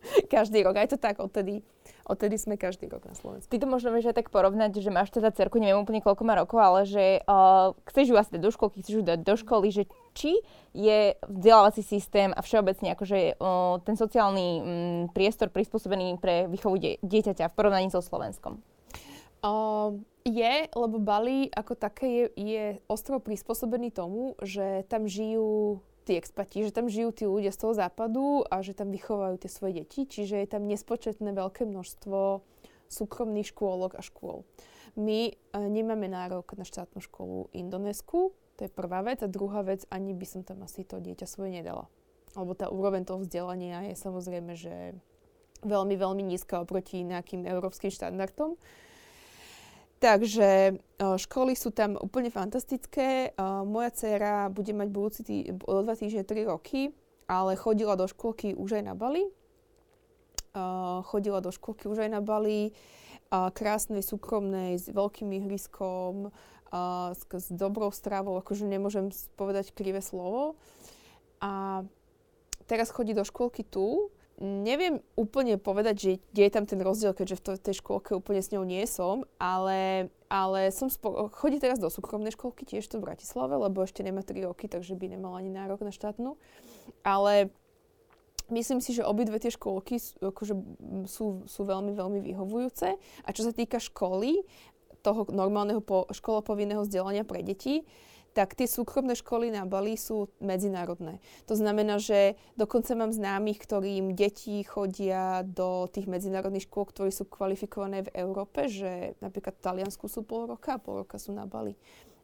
každý 0.32 0.64
rok, 0.64 0.76
aj 0.76 0.96
to 0.96 0.98
tak, 0.98 1.20
odtedy, 1.20 1.62
odtedy 2.08 2.36
sme 2.40 2.56
každý 2.56 2.88
rok 2.88 3.04
na 3.04 3.14
Slovensku. 3.14 3.48
Ty 3.50 3.58
to 3.60 3.68
možno 3.68 3.92
vieš 3.92 4.12
aj 4.12 4.24
tak 4.24 4.28
porovnať, 4.32 4.80
že 4.80 4.90
máš 4.90 5.12
teda 5.12 5.30
cerku, 5.32 5.60
neviem 5.60 5.80
úplne 5.80 6.00
koľko 6.00 6.22
má 6.24 6.34
rokov, 6.36 6.58
ale 6.60 6.80
že 6.88 7.04
uh, 7.24 7.76
chceš 7.92 8.12
ju 8.12 8.16
asi 8.16 8.40
do 8.40 8.50
školky, 8.50 8.80
chceš 8.80 8.94
ju 9.00 9.04
dať 9.04 9.20
do 9.20 9.34
školy, 9.36 9.68
že 9.70 9.84
či 10.16 10.40
je 10.74 11.14
vzdelávací 11.22 11.82
systém 11.84 12.32
a 12.34 12.40
všeobecne 12.40 12.94
akože 12.96 13.38
uh, 13.38 13.78
ten 13.84 13.94
sociálny 13.94 14.46
um, 14.58 14.64
priestor 15.12 15.52
prispôsobený 15.52 16.18
pre 16.18 16.48
výchovu 16.48 16.76
die- 16.80 16.98
dieťaťa 17.04 17.52
v 17.52 17.56
porovnaní 17.56 17.88
so 17.92 18.00
Slovenskom? 18.02 18.58
Uh, 19.40 19.96
je, 20.24 20.54
lebo 20.68 20.96
Bali 21.00 21.48
ako 21.52 21.74
také 21.76 22.06
je, 22.08 22.24
je 22.36 22.64
ostrov 22.86 23.24
prispôsobený 23.24 23.92
tomu, 23.94 24.36
že 24.44 24.84
tam 24.86 25.08
žijú 25.08 25.80
tí 26.04 26.16
expati, 26.16 26.64
že 26.64 26.74
tam 26.74 26.88
žijú 26.88 27.10
tí 27.12 27.24
ľudia 27.28 27.52
z 27.52 27.60
toho 27.60 27.72
západu 27.76 28.42
a 28.48 28.64
že 28.64 28.74
tam 28.74 28.90
vychovajú 28.90 29.36
tie 29.40 29.50
svoje 29.52 29.84
deti, 29.84 30.08
čiže 30.08 30.40
je 30.40 30.48
tam 30.48 30.66
nespočetné 30.66 31.30
veľké 31.32 31.68
množstvo 31.68 32.42
súkromných 32.90 33.54
škôlok 33.54 33.94
a 33.96 34.02
škôl. 34.02 34.42
My 34.98 35.30
e, 35.30 35.32
nemáme 35.54 36.10
nárok 36.10 36.58
na 36.58 36.66
štátnu 36.66 36.98
školu 36.98 37.46
Indonésku, 37.54 38.34
to 38.60 38.68
je 38.68 38.76
prvá 38.76 39.00
vec. 39.00 39.24
A 39.24 39.30
druhá 39.30 39.64
vec, 39.64 39.88
ani 39.88 40.12
by 40.12 40.26
som 40.28 40.44
tam 40.44 40.60
asi 40.60 40.84
to 40.84 41.00
dieťa 41.00 41.24
svoje 41.24 41.56
nedala. 41.56 41.88
Lebo 42.36 42.52
tá 42.52 42.68
úroveň 42.68 43.08
toho 43.08 43.24
vzdelania 43.24 43.88
je 43.88 43.96
samozrejme, 43.96 44.52
že 44.52 44.92
veľmi, 45.64 45.96
veľmi 45.96 46.22
nízka 46.28 46.60
oproti 46.60 47.00
nejakým 47.00 47.48
európskym 47.48 47.88
štandardom. 47.88 48.60
Takže 50.00 50.80
školy 50.96 51.52
sú 51.52 51.76
tam 51.76 52.00
úplne 52.00 52.32
fantastické. 52.32 53.36
Moja 53.68 53.92
dcera 53.92 54.48
bude 54.48 54.72
mať 54.72 54.88
budúci 54.88 55.20
tý, 55.20 55.36
o 55.68 55.84
dva 55.84 55.92
týždne 55.92 56.24
3 56.24 56.48
roky, 56.48 56.96
ale 57.28 57.52
chodila 57.52 58.00
do 58.00 58.08
škôlky 58.08 58.56
už 58.56 58.80
aj 58.80 58.84
na 58.88 58.96
Bali. 58.96 59.28
Chodila 61.04 61.44
do 61.44 61.52
škôlky 61.52 61.84
už 61.84 62.08
aj 62.08 62.10
na 62.16 62.24
Bali. 62.24 62.72
Krásnej, 63.30 64.02
súkromnej, 64.02 64.74
s 64.80 64.90
veľkým 64.90 65.30
ihriskom, 65.36 66.34
s 67.30 67.46
dobrou 67.54 67.94
stravou, 67.94 68.34
akože 68.42 68.66
nemôžem 68.66 69.14
povedať 69.38 69.70
krivé 69.70 70.02
slovo. 70.02 70.58
A 71.38 71.84
teraz 72.66 72.90
chodí 72.90 73.14
do 73.14 73.22
škôlky 73.22 73.62
tu 73.62 74.10
neviem 74.40 75.04
úplne 75.20 75.60
povedať, 75.60 75.94
že 76.00 76.10
kde 76.32 76.42
je 76.48 76.54
tam 76.56 76.64
ten 76.64 76.80
rozdiel, 76.80 77.12
keďže 77.12 77.36
v 77.36 77.60
tej 77.60 77.74
škôlke 77.84 78.16
úplne 78.16 78.40
s 78.40 78.50
ňou 78.50 78.64
nie 78.64 78.82
som, 78.88 79.28
ale, 79.36 80.08
ale 80.32 80.72
som 80.72 80.88
spo- 80.88 81.28
chodí 81.28 81.60
teraz 81.60 81.76
do 81.76 81.92
súkromnej 81.92 82.32
škôlky, 82.32 82.64
tiež 82.64 82.88
to 82.88 82.98
v 82.98 83.12
Bratislave, 83.12 83.52
lebo 83.60 83.84
ešte 83.84 84.00
nemá 84.00 84.24
3 84.24 84.48
roky, 84.48 84.64
takže 84.66 84.96
by 84.96 85.12
nemala 85.12 85.44
ani 85.44 85.52
nárok 85.52 85.84
na 85.84 85.92
štátnu. 85.92 86.40
Ale 87.04 87.52
myslím 88.48 88.80
si, 88.80 88.96
že 88.96 89.04
obidve 89.04 89.36
tie 89.36 89.52
škôlky 89.52 90.00
akože 90.24 90.54
sú, 91.04 91.44
sú 91.44 91.60
veľmi, 91.68 91.92
veľmi 91.92 92.24
vyhovujúce. 92.24 92.96
A 92.96 93.28
čo 93.36 93.44
sa 93.44 93.52
týka 93.52 93.76
školy, 93.76 94.40
toho 95.00 95.24
normálneho 95.32 95.80
po, 95.80 96.04
školopovinného 96.12 96.84
vzdelania 96.84 97.24
pre 97.24 97.40
deti, 97.40 97.84
tak 98.30 98.54
tie 98.54 98.70
súkromné 98.70 99.18
školy 99.18 99.50
na 99.50 99.66
Bali 99.66 99.98
sú 99.98 100.30
medzinárodné. 100.38 101.18
To 101.50 101.58
znamená, 101.58 101.98
že 101.98 102.38
dokonca 102.54 102.94
mám 102.94 103.10
známych, 103.10 103.58
ktorým 103.58 104.14
deti 104.14 104.62
chodia 104.62 105.42
do 105.42 105.90
tých 105.90 106.06
medzinárodných 106.06 106.70
škôl, 106.70 106.86
ktorí 106.86 107.10
sú 107.10 107.26
kvalifikované 107.26 108.06
v 108.06 108.14
Európe, 108.14 108.70
že 108.70 109.18
napríklad 109.18 109.58
v 109.58 109.64
Taliansku 109.64 110.06
sú 110.06 110.22
pol 110.22 110.46
roka 110.46 110.78
a 110.78 110.82
pol 110.82 111.02
roka 111.02 111.18
sú 111.18 111.34
na 111.34 111.44
Bali. 111.44 111.74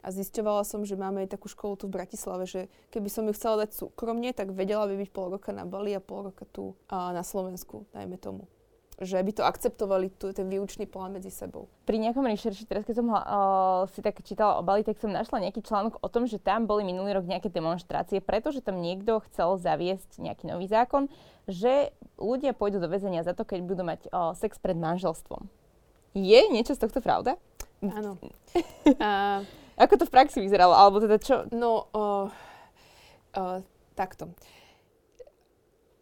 A 0.07 0.14
zisťovala 0.14 0.62
som, 0.62 0.87
že 0.87 0.95
máme 0.95 1.27
aj 1.27 1.35
takú 1.35 1.51
školu 1.51 1.75
tu 1.75 1.90
v 1.90 1.99
Bratislave, 1.99 2.47
že 2.47 2.71
keby 2.95 3.11
som 3.11 3.27
ju 3.27 3.35
chcela 3.35 3.66
dať 3.66 3.75
súkromne, 3.75 4.31
tak 4.31 4.55
vedela 4.55 4.87
by 4.87 4.95
byť 4.95 5.11
pol 5.11 5.35
roka 5.35 5.51
na 5.51 5.66
Bali 5.66 5.99
a 5.99 6.01
pol 6.01 6.31
roka 6.31 6.47
tu 6.47 6.79
a 6.87 7.11
na 7.11 7.27
Slovensku, 7.27 7.90
dajme 7.90 8.14
tomu. 8.14 8.47
Že 8.97 9.21
by 9.21 9.33
to 9.37 9.45
akceptovali 9.45 10.09
tu, 10.17 10.33
ten 10.33 10.49
výučný 10.49 10.89
plán 10.89 11.13
medzi 11.13 11.29
sebou. 11.29 11.69
Pri 11.85 12.01
nejakom 12.01 12.25
rešerši, 12.25 12.65
teraz 12.65 12.89
keď 12.89 12.97
som 12.97 13.09
uh, 13.13 13.85
si 13.93 14.01
tak 14.01 14.17
čítala 14.25 14.57
o 14.57 14.65
Bali, 14.65 14.81
tak 14.81 14.97
som 14.97 15.13
našla 15.13 15.45
nejaký 15.45 15.61
článok 15.61 16.01
o 16.01 16.09
tom, 16.09 16.25
že 16.25 16.41
tam 16.41 16.65
boli 16.65 16.81
minulý 16.81 17.13
rok 17.13 17.29
nejaké 17.29 17.53
demonstrácie, 17.53 18.25
pretože 18.25 18.65
tam 18.65 18.81
niekto 18.81 19.21
chcel 19.29 19.61
zaviesť 19.61 20.17
nejaký 20.17 20.49
nový 20.49 20.65
zákon, 20.65 21.13
že 21.44 21.92
ľudia 22.17 22.57
pôjdu 22.57 22.81
do 22.81 22.88
väzenia 22.88 23.21
za 23.21 23.37
to, 23.37 23.44
keď 23.44 23.61
budú 23.69 23.85
mať 23.85 24.01
uh, 24.09 24.33
sex 24.33 24.57
pred 24.57 24.81
manželstvom. 24.81 25.44
Je 26.17 26.40
niečo 26.49 26.73
z 26.73 26.81
tohto 26.81 27.05
pravda? 27.05 27.37
Áno. 27.85 28.17
uh, 28.97 29.44
Ako 29.77 30.01
to 30.01 30.09
v 30.09 30.15
praxi 30.17 30.40
vyzeralo? 30.40 30.73
Alebo 30.73 31.05
teda 31.05 31.21
čo? 31.21 31.44
No, 31.53 31.92
uh, 31.92 32.33
uh, 33.37 33.61
takto. 33.92 34.33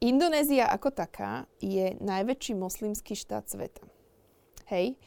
Indonézia 0.05 0.68
ako 0.68 0.92
taká 0.92 1.48
je 1.64 1.96
najväčší 1.96 2.52
moslimský 2.61 3.16
štát 3.16 3.48
sveta. 3.48 3.80
Hej? 4.68 5.00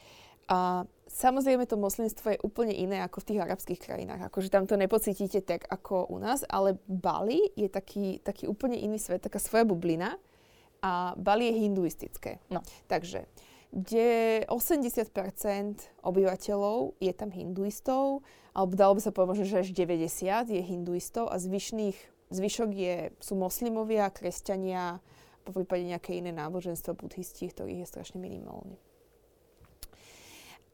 A 0.50 0.90
samozrejme 1.06 1.70
to 1.70 1.78
moslimstvo 1.78 2.34
je 2.34 2.42
úplne 2.42 2.74
iné 2.74 3.06
ako 3.06 3.22
v 3.22 3.28
tých 3.30 3.44
arabských 3.46 3.78
krajinách. 3.78 4.26
Akože 4.26 4.50
tam 4.50 4.66
to 4.66 4.74
nepocítite 4.74 5.46
tak 5.46 5.70
ako 5.70 6.10
u 6.10 6.18
nás, 6.18 6.42
ale 6.50 6.82
Bali 6.90 7.38
je 7.54 7.70
taký, 7.70 8.18
taký 8.26 8.50
úplne 8.50 8.74
iný 8.74 8.98
svet, 8.98 9.22
taká 9.22 9.38
svoja 9.38 9.70
bublina. 9.70 10.18
A 10.82 11.14
Bali 11.14 11.46
je 11.46 11.62
hinduistické. 11.62 12.42
No. 12.50 12.66
Takže 12.90 13.30
kde 13.70 14.42
80% 14.50 15.14
obyvateľov 16.02 16.98
je 16.98 17.14
tam 17.14 17.30
hinduistov, 17.30 18.26
alebo 18.56 18.74
dalo 18.74 18.98
by 18.98 19.02
sa 19.04 19.14
povedať, 19.14 19.46
že 19.46 19.62
až 19.62 19.70
90 19.78 20.58
je 20.58 20.62
hinduistov 20.66 21.30
a 21.30 21.38
zvyšných 21.38 22.17
Zvyšok 22.28 22.70
je, 22.76 22.96
sú 23.24 23.40
moslimovia, 23.40 24.12
kresťania, 24.12 25.00
po 25.48 25.56
prípade 25.56 25.88
nejaké 25.88 26.20
iné 26.20 26.36
náboženstvo, 26.36 27.00
buddhisti, 27.00 27.48
ktorých 27.48 27.88
je 27.88 27.88
strašne 27.88 28.20
minimálne. 28.20 28.76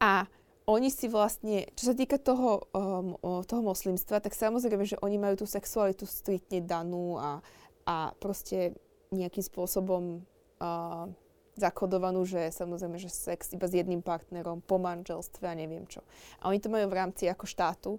A 0.01 0.25
oni 0.65 0.89
si 0.89 1.05
vlastne, 1.11 1.69
čo 1.77 1.91
sa 1.91 1.95
týka 1.95 2.17
toho, 2.17 2.65
um, 2.73 3.19
toho 3.45 3.61
moslimstva, 3.61 4.23
tak 4.23 4.33
samozrejme, 4.33 4.87
že 4.87 4.97
oni 5.03 5.21
majú 5.21 5.43
tú 5.43 5.47
sexualitu 5.47 6.09
striktne 6.09 6.63
danú 6.63 7.19
a, 7.21 7.43
a 7.85 8.15
proste 8.17 8.73
nejakým 9.13 9.45
spôsobom 9.45 10.25
uh, 10.57 11.05
zakodovanú, 11.53 12.25
že 12.25 12.49
samozrejme, 12.49 12.97
že 12.97 13.13
sex 13.13 13.53
iba 13.53 13.69
s 13.69 13.77
jedným 13.77 14.01
partnerom, 14.01 14.65
po 14.65 14.81
manželstve 14.81 15.45
a 15.45 15.53
neviem 15.53 15.85
čo. 15.85 16.01
A 16.41 16.49
oni 16.49 16.57
to 16.57 16.73
majú 16.73 16.89
v 16.89 16.97
rámci 16.97 17.29
ako 17.29 17.45
štátu 17.45 17.91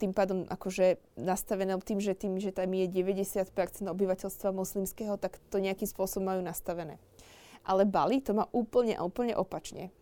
tým 0.00 0.16
pádom 0.16 0.48
akože 0.48 1.00
nastavené 1.20 1.76
tým, 1.84 2.00
že 2.00 2.16
tým, 2.16 2.40
že 2.40 2.52
tam 2.52 2.72
je 2.72 2.88
90% 2.88 3.52
obyvateľstva 3.88 4.48
moslimského, 4.52 5.20
tak 5.20 5.36
to 5.52 5.60
nejakým 5.60 5.88
spôsobom 5.88 6.32
majú 6.32 6.40
nastavené. 6.40 6.96
Ale 7.62 7.84
Bali 7.84 8.24
to 8.24 8.32
má 8.32 8.48
úplne 8.50 8.96
a 8.96 9.04
úplne 9.04 9.36
opačne. 9.36 9.92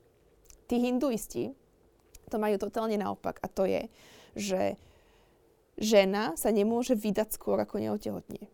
Tí 0.71 0.79
hinduisti 0.79 1.51
to 2.31 2.39
majú 2.39 2.57
totálne 2.63 2.95
naopak 2.95 3.43
a 3.43 3.51
to 3.51 3.67
je, 3.67 3.91
že 4.39 4.63
žena 5.75 6.39
sa 6.39 6.55
nemôže 6.55 6.95
vydať 6.95 7.35
skôr 7.35 7.59
ako 7.59 7.83
neotehotnie. 7.83 8.47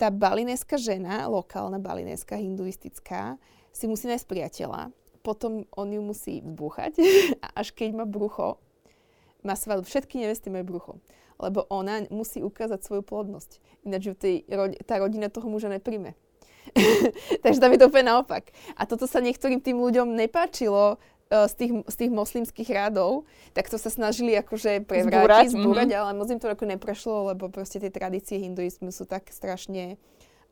Tá 0.00 0.10
balinéská 0.10 0.74
žena, 0.74 1.30
lokálna 1.30 1.78
balinéska, 1.78 2.34
hinduistická, 2.34 3.38
si 3.70 3.86
musí 3.86 4.10
nájsť 4.10 4.26
priateľa, 4.26 4.90
potom 5.22 5.62
on 5.78 5.88
ju 5.94 6.02
musí 6.02 6.42
vbúchať 6.42 6.98
a 7.38 7.46
až 7.62 7.70
keď 7.70 8.02
má 8.02 8.04
brucho, 8.04 8.58
má 9.42 9.58
svadbu. 9.58 9.86
Všetky 9.86 10.22
nevesty 10.22 10.48
majú 10.48 10.64
brucho. 10.64 10.92
Lebo 11.42 11.66
ona 11.70 12.06
musí 12.10 12.42
ukázať 12.42 12.86
svoju 12.86 13.02
plodnosť. 13.02 13.58
Ináč 13.82 14.02
ju 14.10 14.14
tej, 14.14 14.46
tá 14.86 15.02
rodina 15.02 15.26
toho 15.26 15.50
muža 15.50 15.70
nepríjme. 15.70 16.14
Takže 17.42 17.58
tam 17.58 17.74
je 17.74 17.78
to 17.82 17.88
úplne 17.90 18.14
naopak. 18.14 18.54
A 18.78 18.86
toto 18.86 19.10
sa 19.10 19.18
niektorým 19.18 19.58
tým 19.58 19.82
ľuďom 19.82 20.14
nepáčilo 20.14 20.96
uh, 20.96 21.46
z, 21.50 21.54
tých, 21.58 21.72
z 21.90 21.94
tých 21.98 22.10
moslimských 22.14 22.70
rádov, 22.70 23.26
tak 23.50 23.66
to 23.66 23.76
sa 23.80 23.90
snažili 23.90 24.38
akože 24.38 24.86
prevrátiť, 24.86 25.50
zbúrať, 25.50 25.58
zbúrať 25.58 25.88
mm-hmm. 25.90 26.02
ale 26.06 26.10
moc 26.14 26.28
im 26.30 26.38
to 26.38 26.46
ako 26.46 26.64
neprešlo, 26.70 27.34
lebo 27.34 27.50
proste 27.50 27.82
tie 27.82 27.90
tradície 27.90 28.38
hinduizmu 28.38 28.94
sú 28.94 29.04
tak 29.10 29.26
strašne 29.34 29.98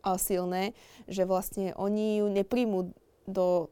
uh, 0.03 0.19
silné, 0.19 0.75
že 1.07 1.23
vlastne 1.23 1.77
oni 1.79 2.25
ju 2.25 2.27
nepríjmú 2.27 2.91
do 3.31 3.71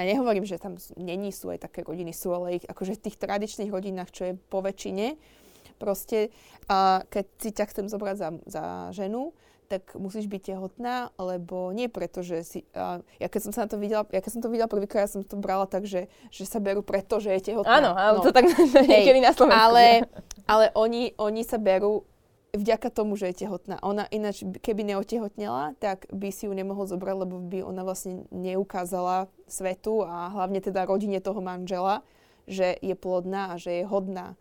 ja 0.00 0.16
nehovorím, 0.16 0.48
že 0.48 0.56
tam 0.56 0.80
není 0.96 1.30
sú 1.30 1.52
aj 1.52 1.68
také 1.68 1.84
rodiny, 1.84 2.16
sú 2.16 2.32
ale 2.32 2.58
ich 2.58 2.66
akože 2.66 2.96
v 2.96 3.02
tých 3.08 3.16
tradičných 3.20 3.70
rodinách, 3.70 4.10
čo 4.10 4.22
je 4.30 4.34
po 4.48 4.64
väčšine, 4.64 5.20
proste, 5.80 6.28
a 6.68 7.04
keď 7.08 7.24
si 7.40 7.50
ťa 7.56 7.64
chcem 7.72 7.86
zobrať 7.88 8.16
za, 8.20 8.28
za 8.44 8.64
ženu, 8.92 9.32
tak 9.70 9.94
musíš 9.94 10.26
byť 10.26 10.50
tehotná, 10.50 11.14
lebo 11.14 11.70
nie 11.70 11.86
preto, 11.86 12.26
že 12.26 12.42
si... 12.42 12.66
A 12.74 12.98
ja 13.22 13.30
keď 13.30 13.40
som 13.46 13.52
sa 13.54 13.60
na 13.64 13.70
to 13.70 13.78
videla, 13.78 14.02
ja 14.10 14.18
keď 14.18 14.32
som 14.34 14.42
to 14.42 14.50
videla 14.50 14.66
prvýkrát, 14.66 15.06
ja 15.06 15.14
som 15.14 15.22
to 15.22 15.38
brala 15.38 15.70
tak, 15.70 15.86
že, 15.86 16.10
že 16.34 16.42
sa 16.42 16.58
berú 16.58 16.82
preto, 16.82 17.22
že 17.22 17.30
je 17.38 17.54
tehotná. 17.54 17.78
Áno, 17.78 17.94
ale 17.94 18.18
no. 18.18 18.26
to 18.26 18.34
tak 18.34 18.50
niekedy 18.90 19.22
na 19.22 19.30
Slovensku. 19.30 19.62
Ale, 19.62 20.10
ale 20.50 20.74
oni, 20.74 21.14
oni 21.14 21.46
sa 21.46 21.62
berú 21.62 22.02
vďaka 22.52 22.88
tomu, 22.90 23.14
že 23.14 23.30
je 23.30 23.46
tehotná. 23.46 23.78
Ona 23.82 24.06
ináč, 24.10 24.42
keby 24.42 24.82
neotehotnela, 24.82 25.78
tak 25.78 26.06
by 26.10 26.30
si 26.34 26.46
ju 26.46 26.52
nemohol 26.52 26.86
zobrať, 26.86 27.16
lebo 27.26 27.36
by 27.38 27.62
ona 27.62 27.82
vlastne 27.86 28.26
neukázala 28.34 29.30
svetu 29.46 30.02
a 30.02 30.30
hlavne 30.30 30.58
teda 30.62 30.86
rodine 30.86 31.22
toho 31.22 31.38
manžela, 31.38 32.02
že 32.50 32.74
je 32.82 32.94
plodná 32.98 33.54
a 33.54 33.60
že 33.60 33.82
je 33.82 33.84
hodná 33.86 34.34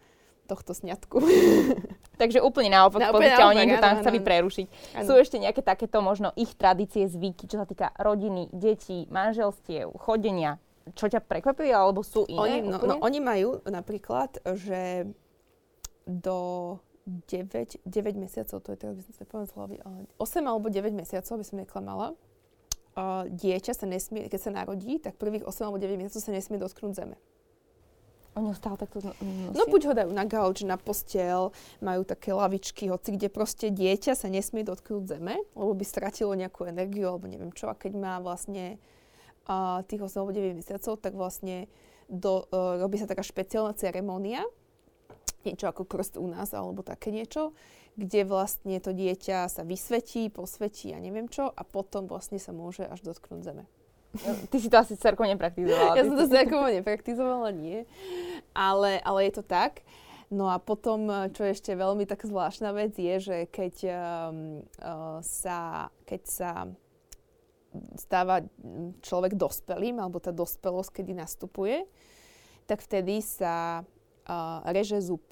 tohto 0.50 0.74
sňatku. 0.74 1.22
Takže 2.22 2.42
úplne 2.44 2.74
naopak, 2.74 3.00
na, 3.00 3.10
úplne 3.14 3.32
naopak, 3.38 3.56
oni 3.56 3.78
tam 3.80 3.94
chceli 4.02 4.20
prerušiť. 4.20 4.66
Ano. 4.98 5.08
Sú 5.08 5.14
ešte 5.16 5.38
nejaké 5.40 5.62
takéto 5.62 6.02
možno 6.02 6.34
ich 6.36 6.52
tradície, 6.58 7.06
zvyky, 7.08 7.48
čo 7.48 7.62
sa 7.62 7.66
týka 7.70 7.94
rodiny, 7.96 8.50
detí, 8.52 9.08
manželstiev, 9.08 9.94
chodenia, 9.96 10.60
čo 10.98 11.08
ťa 11.08 11.22
prekvapuje, 11.22 11.72
alebo 11.72 12.02
sú 12.02 12.26
iné? 12.26 12.42
Oni, 12.42 12.58
no, 12.66 12.78
no, 12.82 12.96
oni 13.00 13.20
majú 13.22 13.62
napríklad, 13.64 14.42
že 14.58 15.08
do 16.10 16.76
9, 17.28 17.82
9 17.86 18.24
mesiacov, 18.24 18.62
to 18.62 18.70
je 18.74 18.78
teraz 18.78 18.94
by 18.96 19.02
som 19.04 19.14
sa 19.14 19.22
nepovedal 19.26 19.48
z 19.50 19.54
hlavy, 19.58 19.78
ale 19.82 19.98
8 20.22 20.46
alebo 20.46 20.68
9 20.70 20.94
mesiacov, 20.94 21.34
by 21.42 21.46
som 21.46 21.58
neklamala, 21.58 22.08
uh, 22.96 23.26
dieťa 23.28 23.74
sa 23.74 23.86
nesmie, 23.90 24.30
keď 24.30 24.40
sa 24.40 24.52
narodí, 24.54 25.02
tak 25.02 25.18
prvých 25.18 25.46
8 25.48 25.70
alebo 25.70 25.80
9 25.82 25.98
mesiacov 26.00 26.22
sa 26.22 26.34
nesmie 26.34 26.58
dotknúť 26.62 26.94
zeme. 26.94 27.18
Oni 28.38 28.54
ho 28.54 28.56
stále 28.56 28.78
takto 28.78 29.02
nosia? 29.02 29.58
No 29.58 29.66
buď 29.66 29.82
ho 29.90 29.94
dajú 29.98 30.12
na 30.14 30.24
gauč, 30.24 30.62
na 30.62 30.78
postel, 30.78 31.50
majú 31.82 32.06
také 32.06 32.32
lavičky, 32.32 32.88
hoci 32.88 33.18
kde 33.18 33.28
proste 33.28 33.74
dieťa 33.74 34.14
sa 34.14 34.30
nesmie 34.30 34.62
dotknúť 34.62 35.18
zeme, 35.18 35.36
lebo 35.58 35.72
by 35.74 35.86
stratilo 35.86 36.32
nejakú 36.38 36.70
energiu 36.70 37.10
alebo 37.10 37.26
neviem 37.26 37.50
čo. 37.52 37.68
A 37.68 37.76
keď 37.76 37.98
má 37.98 38.14
vlastne 38.22 38.78
uh, 39.50 39.82
tých 39.90 40.06
8 40.06 40.22
alebo 40.22 40.32
9 40.32 40.62
mesiacov, 40.62 40.94
tak 41.02 41.18
vlastne 41.18 41.66
do, 42.06 42.46
uh, 42.54 42.78
robí 42.78 43.02
sa 43.02 43.10
taká 43.10 43.26
špeciálna 43.26 43.74
ceremónia, 43.74 44.46
niečo 45.46 45.70
ako 45.70 45.88
krst 45.88 46.18
u 46.20 46.28
nás 46.28 46.52
alebo 46.52 46.84
také 46.84 47.12
niečo, 47.14 47.56
kde 48.00 48.24
vlastne 48.24 48.80
to 48.80 48.96
dieťa 48.96 49.52
sa 49.52 49.68
vysvetí, 49.68 50.32
posvetí 50.32 50.96
a 50.96 51.00
neviem 51.04 51.28
čo 51.28 51.52
a 51.52 51.62
potom 51.68 52.08
vlastne 52.08 52.40
sa 52.40 52.56
môže 52.56 52.88
až 52.88 53.04
dotknúť 53.04 53.42
zeme. 53.44 53.66
Ty 54.50 54.58
si 54.58 54.74
to 54.74 54.78
asi 54.82 54.98
s 54.98 55.06
cerkou 55.06 55.22
nepraktizovala. 55.30 55.94
Ja 55.94 56.02
som 56.02 56.18
to 56.18 56.26
s 56.26 56.34
cerkou 56.34 56.66
nepraktizovala, 56.66 57.54
nie. 57.54 57.86
Ale, 58.58 58.98
ale 59.06 59.30
je 59.30 59.34
to 59.38 59.44
tak. 59.46 59.86
No 60.34 60.50
a 60.50 60.58
potom, 60.58 61.30
čo 61.34 61.46
je 61.46 61.54
ešte 61.58 61.74
veľmi 61.74 62.06
tak 62.06 62.26
zvláštna 62.26 62.74
vec, 62.74 62.98
je, 62.98 63.16
že 63.18 63.38
keď, 63.50 63.76
um, 63.86 64.62
uh, 64.82 65.18
sa, 65.22 65.90
keď 66.06 66.22
sa 66.26 66.52
stáva 67.98 68.46
človek 69.06 69.38
dospelým, 69.38 70.02
alebo 70.02 70.18
tá 70.18 70.34
dospelosť, 70.34 71.02
kedy 71.02 71.14
nastupuje, 71.14 71.86
tak 72.66 72.82
vtedy 72.82 73.22
sa 73.22 73.86
uh, 74.30 74.62
reže 74.70 75.02
zub. 75.02 75.26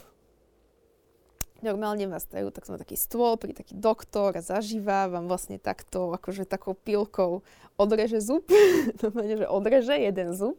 Normálne 1.65 2.05
vás 2.05 2.29
dajú 2.29 2.53
tak 2.53 2.69
taký 2.69 2.93
stôl, 2.93 3.33
pri 3.37 3.53
taký 3.53 3.73
doktor 3.73 4.29
a 4.37 4.45
zažíva 4.45 5.09
vám 5.09 5.25
vlastne 5.25 5.57
takto, 5.57 6.13
akože 6.13 6.45
takou 6.45 6.77
pilkou 6.77 7.41
odreže 7.81 8.21
zub. 8.21 8.45
Normálne, 9.01 9.41
že 9.41 9.47
odreže 9.49 9.95
jeden 9.97 10.37
zub. 10.37 10.57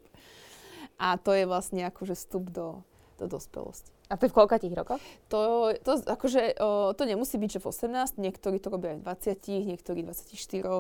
A 0.99 1.15
to 1.15 1.31
je 1.31 1.47
vlastne 1.47 1.87
akože 1.87 2.19
vstup 2.19 2.51
do, 2.51 2.83
do 3.23 3.31
dospelosti. 3.31 3.95
A 4.11 4.17
to 4.17 4.27
je 4.27 4.33
v 4.33 4.39
koľkatých 4.41 4.75
rokoch? 4.75 4.99
To, 5.31 5.71
to, 5.85 6.01
akože, 6.03 6.59
o, 6.59 6.97
to 6.97 7.03
nemusí 7.05 7.37
byť, 7.37 7.61
že 7.61 7.63
v 7.63 7.71
18, 7.71 8.19
niektorí 8.19 8.57
to 8.59 8.73
robia 8.73 8.97
aj 8.97 8.99
v 8.99 9.07
20, 9.39 9.69
niektorí 9.69 10.01
24, 10.03 10.35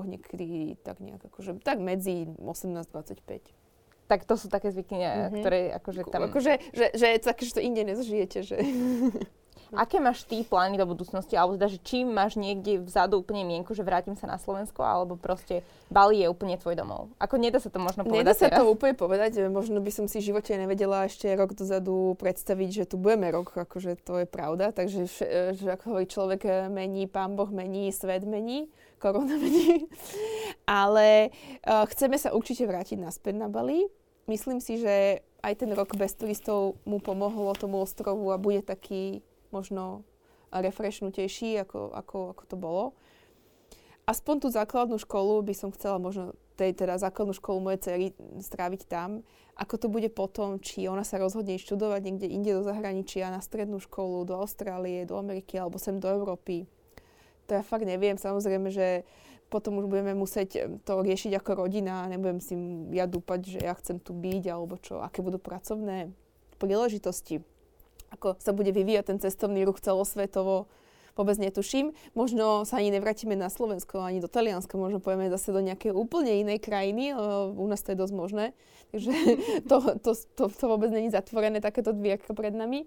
niektorí 0.09 0.81
tak 0.81 0.99
nejak 0.99 1.29
akože, 1.29 1.61
tak 1.61 1.79
medzi 1.79 2.27
18-25 2.41 3.58
tak 4.09 4.25
to 4.25 4.35
sú 4.41 4.49
také 4.49 4.73
zvyky, 4.73 4.97
mm-hmm. 4.97 5.37
ktoré 5.39 5.61
akože 5.77 6.03
tam... 6.09 6.33
Akože, 6.33 6.53
že, 6.73 6.87
že 6.97 7.07
je 7.13 7.19
také, 7.21 7.45
že 7.45 7.55
to 7.55 7.63
inde 7.63 7.85
nezažijete, 7.85 8.39
že... 8.41 8.57
Aké 9.77 10.01
máš 10.01 10.25
ty 10.25 10.41
plány 10.41 10.81
do 10.81 10.89
budúcnosti? 10.89 11.37
Alebo 11.37 11.61
teda, 11.61 11.69
že 11.69 11.81
či 11.85 12.01
máš 12.01 12.41
niekde 12.41 12.81
vzadu 12.81 13.21
úplne 13.21 13.45
mienku, 13.45 13.77
že 13.77 13.85
vrátim 13.85 14.17
sa 14.17 14.25
na 14.25 14.41
Slovensko, 14.41 14.81
alebo 14.81 15.21
proste 15.21 15.61
Bali 15.93 16.25
je 16.25 16.27
úplne 16.33 16.57
tvoj 16.57 16.73
domov? 16.73 17.13
Ako 17.21 17.37
nedá 17.37 17.61
sa 17.61 17.69
to 17.69 17.77
možno 17.77 18.09
povedať 18.09 18.25
Nedá 18.25 18.33
sa 18.33 18.49
teraz? 18.49 18.57
to 18.57 18.65
úplne 18.65 18.97
povedať. 18.97 19.45
Možno 19.53 19.85
by 19.85 19.93
som 19.93 20.09
si 20.09 20.25
v 20.25 20.33
živote 20.33 20.57
nevedela 20.57 21.05
ešte 21.05 21.29
rok 21.37 21.53
dozadu 21.53 22.17
predstaviť, 22.17 22.69
že 22.73 22.85
tu 22.89 22.97
budeme 22.97 23.29
rok, 23.29 23.53
akože 23.53 24.01
to 24.01 24.25
je 24.25 24.27
pravda. 24.29 24.73
Takže, 24.73 25.05
že 25.53 25.67
ako 25.69 25.85
hovorí 25.93 26.09
človek 26.09 26.41
eh, 26.49 26.55
mení, 26.73 27.05
pán 27.05 27.37
Boh 27.37 27.53
mení, 27.53 27.93
svet 27.93 28.25
mení, 28.25 28.73
korona 28.97 29.37
mení. 29.43 29.85
Ale 30.65 31.29
uh, 31.65 31.85
chceme 31.93 32.17
sa 32.17 32.33
určite 32.33 32.65
vrátiť 32.65 32.97
naspäť 32.97 33.37
na 33.37 33.49
Bali. 33.53 33.85
Myslím 34.29 34.61
si, 34.61 34.76
že 34.76 35.24
aj 35.41 35.64
ten 35.64 35.72
rok 35.72 35.97
bez 35.97 36.12
turistov 36.12 36.76
mu 36.85 37.01
pomohlo 37.01 37.57
tomu 37.57 37.81
ostrovu 37.81 38.29
a 38.29 38.37
bude 38.37 38.61
taký 38.61 39.24
možno 39.49 40.05
refreshnutejší, 40.53 41.64
ako, 41.64 41.97
ako, 41.97 42.18
ako 42.37 42.43
to 42.45 42.57
bolo. 42.61 42.85
Aspoň 44.09 44.35
tú 44.41 44.49
základnú 44.49 44.97
školu 44.97 45.45
by 45.45 45.55
som 45.57 45.72
chcela 45.72 46.01
možno 46.01 46.33
tej 46.57 46.74
teda 46.74 46.99
základnú 46.99 47.37
školu 47.37 47.61
mojej 47.61 47.81
cery 47.85 48.07
stráviť 48.41 48.89
tam. 48.89 49.22
Ako 49.55 49.79
to 49.79 49.87
bude 49.87 50.11
potom, 50.11 50.59
či 50.59 50.91
ona 50.91 51.07
sa 51.07 51.20
rozhodne 51.22 51.61
študovať 51.61 52.01
niekde 52.03 52.26
inde 52.26 52.51
do 52.57 52.66
zahraničia, 52.66 53.31
na 53.31 53.39
strednú 53.39 53.79
školu, 53.79 54.26
do 54.26 54.35
Austrálie, 54.41 55.07
do 55.07 55.20
Ameriky 55.20 55.61
alebo 55.61 55.79
sem 55.79 56.01
do 56.03 56.09
Európy. 56.11 56.66
To 57.47 57.57
ja 57.57 57.62
fakt 57.62 57.87
neviem. 57.87 58.18
Samozrejme, 58.18 58.68
že 58.74 59.07
potom 59.49 59.80
už 59.80 59.88
budeme 59.88 60.12
musieť 60.12 60.80
to 60.84 60.92
riešiť 61.01 61.40
ako 61.40 61.64
rodina 61.64 62.05
nebudem 62.07 62.40
si 62.40 62.55
ja 62.92 63.09
dúpať, 63.09 63.40
že 63.57 63.59
ja 63.64 63.74
chcem 63.76 63.96
tu 63.99 64.12
byť 64.12 64.44
alebo 64.49 64.76
čo, 64.76 65.01
aké 65.01 65.24
budú 65.24 65.40
pracovné 65.40 66.12
príležitosti 66.61 67.40
ako 68.12 68.40
sa 68.40 68.57
bude 68.57 68.72
vyvíjať 68.72 69.05
ten 69.14 69.18
cestovný 69.20 69.64
ruch 69.68 69.80
celosvetovo, 69.84 70.68
vôbec 71.18 71.36
netuším. 71.36 71.92
Možno 72.14 72.62
sa 72.62 72.78
ani 72.78 72.94
nevrátime 72.94 73.34
na 73.34 73.51
Slovensko, 73.51 74.01
ani 74.01 74.22
do 74.22 74.30
Talianska, 74.30 74.78
možno 74.78 75.03
pojeme 75.03 75.28
zase 75.28 75.51
do 75.51 75.61
nejakej 75.61 75.92
úplne 75.92 76.40
inej 76.40 76.62
krajiny, 76.62 77.12
u 77.53 77.66
nás 77.66 77.82
to 77.82 77.92
je 77.92 78.01
dosť 78.01 78.14
možné. 78.14 78.44
Takže 78.94 79.12
to, 79.70 79.76
to, 80.01 80.11
to, 80.14 80.44
to 80.49 80.64
vôbec 80.64 80.88
není 80.88 81.11
zatvorené, 81.11 81.61
takéto 81.61 81.92
dvierka 81.92 82.32
pred 82.32 82.55
nami. 82.55 82.86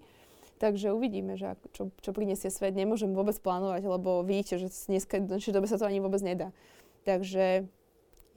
Takže 0.62 0.94
uvidíme, 0.94 1.34
že 1.34 1.58
čo, 1.74 1.90
čo 1.98 2.14
prinesie 2.14 2.46
svet. 2.46 2.78
Nemôžem 2.78 3.10
vôbec 3.10 3.34
plánovať, 3.42 3.82
lebo 3.82 4.22
vidíte, 4.22 4.62
že 4.62 4.70
dneska, 4.86 5.18
v 5.18 5.34
dnešnej 5.34 5.58
dobe 5.58 5.66
sa 5.66 5.74
to 5.74 5.90
ani 5.90 5.98
vôbec 5.98 6.22
nedá. 6.22 6.54
Takže 7.02 7.66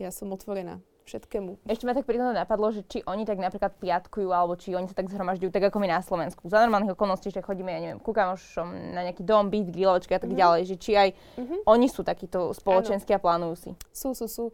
ja 0.02 0.10
som 0.10 0.34
otvorená 0.34 0.82
všetkému. 1.06 1.62
Ešte 1.70 1.86
ma 1.86 1.94
tak 1.94 2.10
pri 2.10 2.18
napadlo, 2.18 2.74
že 2.74 2.82
či 2.90 3.06
oni 3.06 3.30
tak 3.30 3.38
napríklad 3.38 3.78
piatkujú, 3.78 4.34
alebo 4.34 4.58
či 4.58 4.74
oni 4.74 4.90
sa 4.90 4.98
tak 4.98 5.14
zhromažďujú, 5.14 5.54
tak 5.54 5.70
ako 5.70 5.78
my 5.78 5.86
na 5.86 6.02
Slovensku. 6.02 6.50
Za 6.50 6.66
normálnych 6.66 6.98
okolností, 6.98 7.30
že 7.30 7.46
chodíme, 7.46 7.70
ja 7.70 7.78
neviem, 7.78 8.02
ku 8.02 8.10
kamošom 8.10 8.98
na 8.98 9.06
nejaký 9.06 9.22
dom, 9.22 9.54
byt, 9.54 9.70
grilovačky 9.70 10.18
a 10.18 10.20
tak 10.20 10.34
mm-hmm. 10.34 10.42
ďalej, 10.42 10.62
že 10.66 10.76
či 10.82 10.92
aj 10.98 11.10
mm-hmm. 11.14 11.60
oni 11.70 11.88
sú 11.94 12.02
takíto 12.02 12.58
spoločenskí 12.58 13.14
a 13.14 13.22
plánujú 13.22 13.54
si. 13.54 13.72
Sú, 13.94 14.18
sú, 14.18 14.26
sú. 14.26 14.46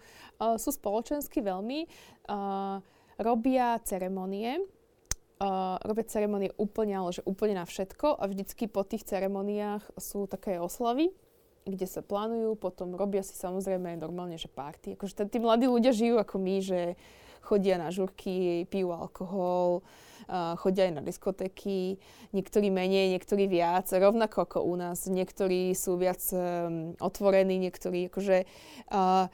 Uh, 0.44 0.60
sú 0.60 0.76
spoločenskí 0.76 1.40
veľmi. 1.40 1.88
Uh, 2.28 2.84
robia 3.16 3.80
ceremonie, 3.88 4.60
uh, 5.42 5.82
robia 5.82 6.06
ceremonie 6.06 6.54
úplne, 6.62 6.94
ale 7.02 7.10
že 7.18 7.26
úplne 7.26 7.58
na 7.58 7.66
všetko 7.66 8.22
a 8.22 8.30
vždycky 8.30 8.70
po 8.70 8.86
tých 8.86 9.10
ceremoniách 9.10 9.98
sú 9.98 10.30
také 10.30 10.62
oslavy, 10.62 11.10
kde 11.66 11.90
sa 11.90 12.06
plánujú, 12.06 12.54
potom 12.62 12.94
robia 12.94 13.26
si 13.26 13.34
samozrejme 13.34 13.98
normálne, 13.98 14.38
že 14.38 14.46
party. 14.46 14.94
Akože 14.94 15.26
tí 15.26 15.42
mladí 15.42 15.66
ľudia 15.66 15.90
žijú 15.90 16.22
ako 16.22 16.38
my, 16.38 16.56
že 16.62 16.80
chodia 17.42 17.82
na 17.82 17.90
žurky, 17.90 18.70
pijú 18.70 18.94
alkohol, 18.94 19.82
uh, 20.30 20.54
chodia 20.62 20.86
aj 20.86 20.94
na 20.94 21.02
diskotéky, 21.02 21.98
niektorí 22.38 22.70
menej, 22.70 23.18
niektorí 23.18 23.50
viac, 23.50 23.90
rovnako 23.90 24.46
ako 24.46 24.58
u 24.62 24.78
nás. 24.78 25.10
Niektorí 25.10 25.74
sú 25.74 25.98
viac 25.98 26.22
um, 26.30 26.94
otvorení, 27.02 27.58
niektorí 27.58 28.14
akože... 28.14 28.46
Uh, 28.94 29.26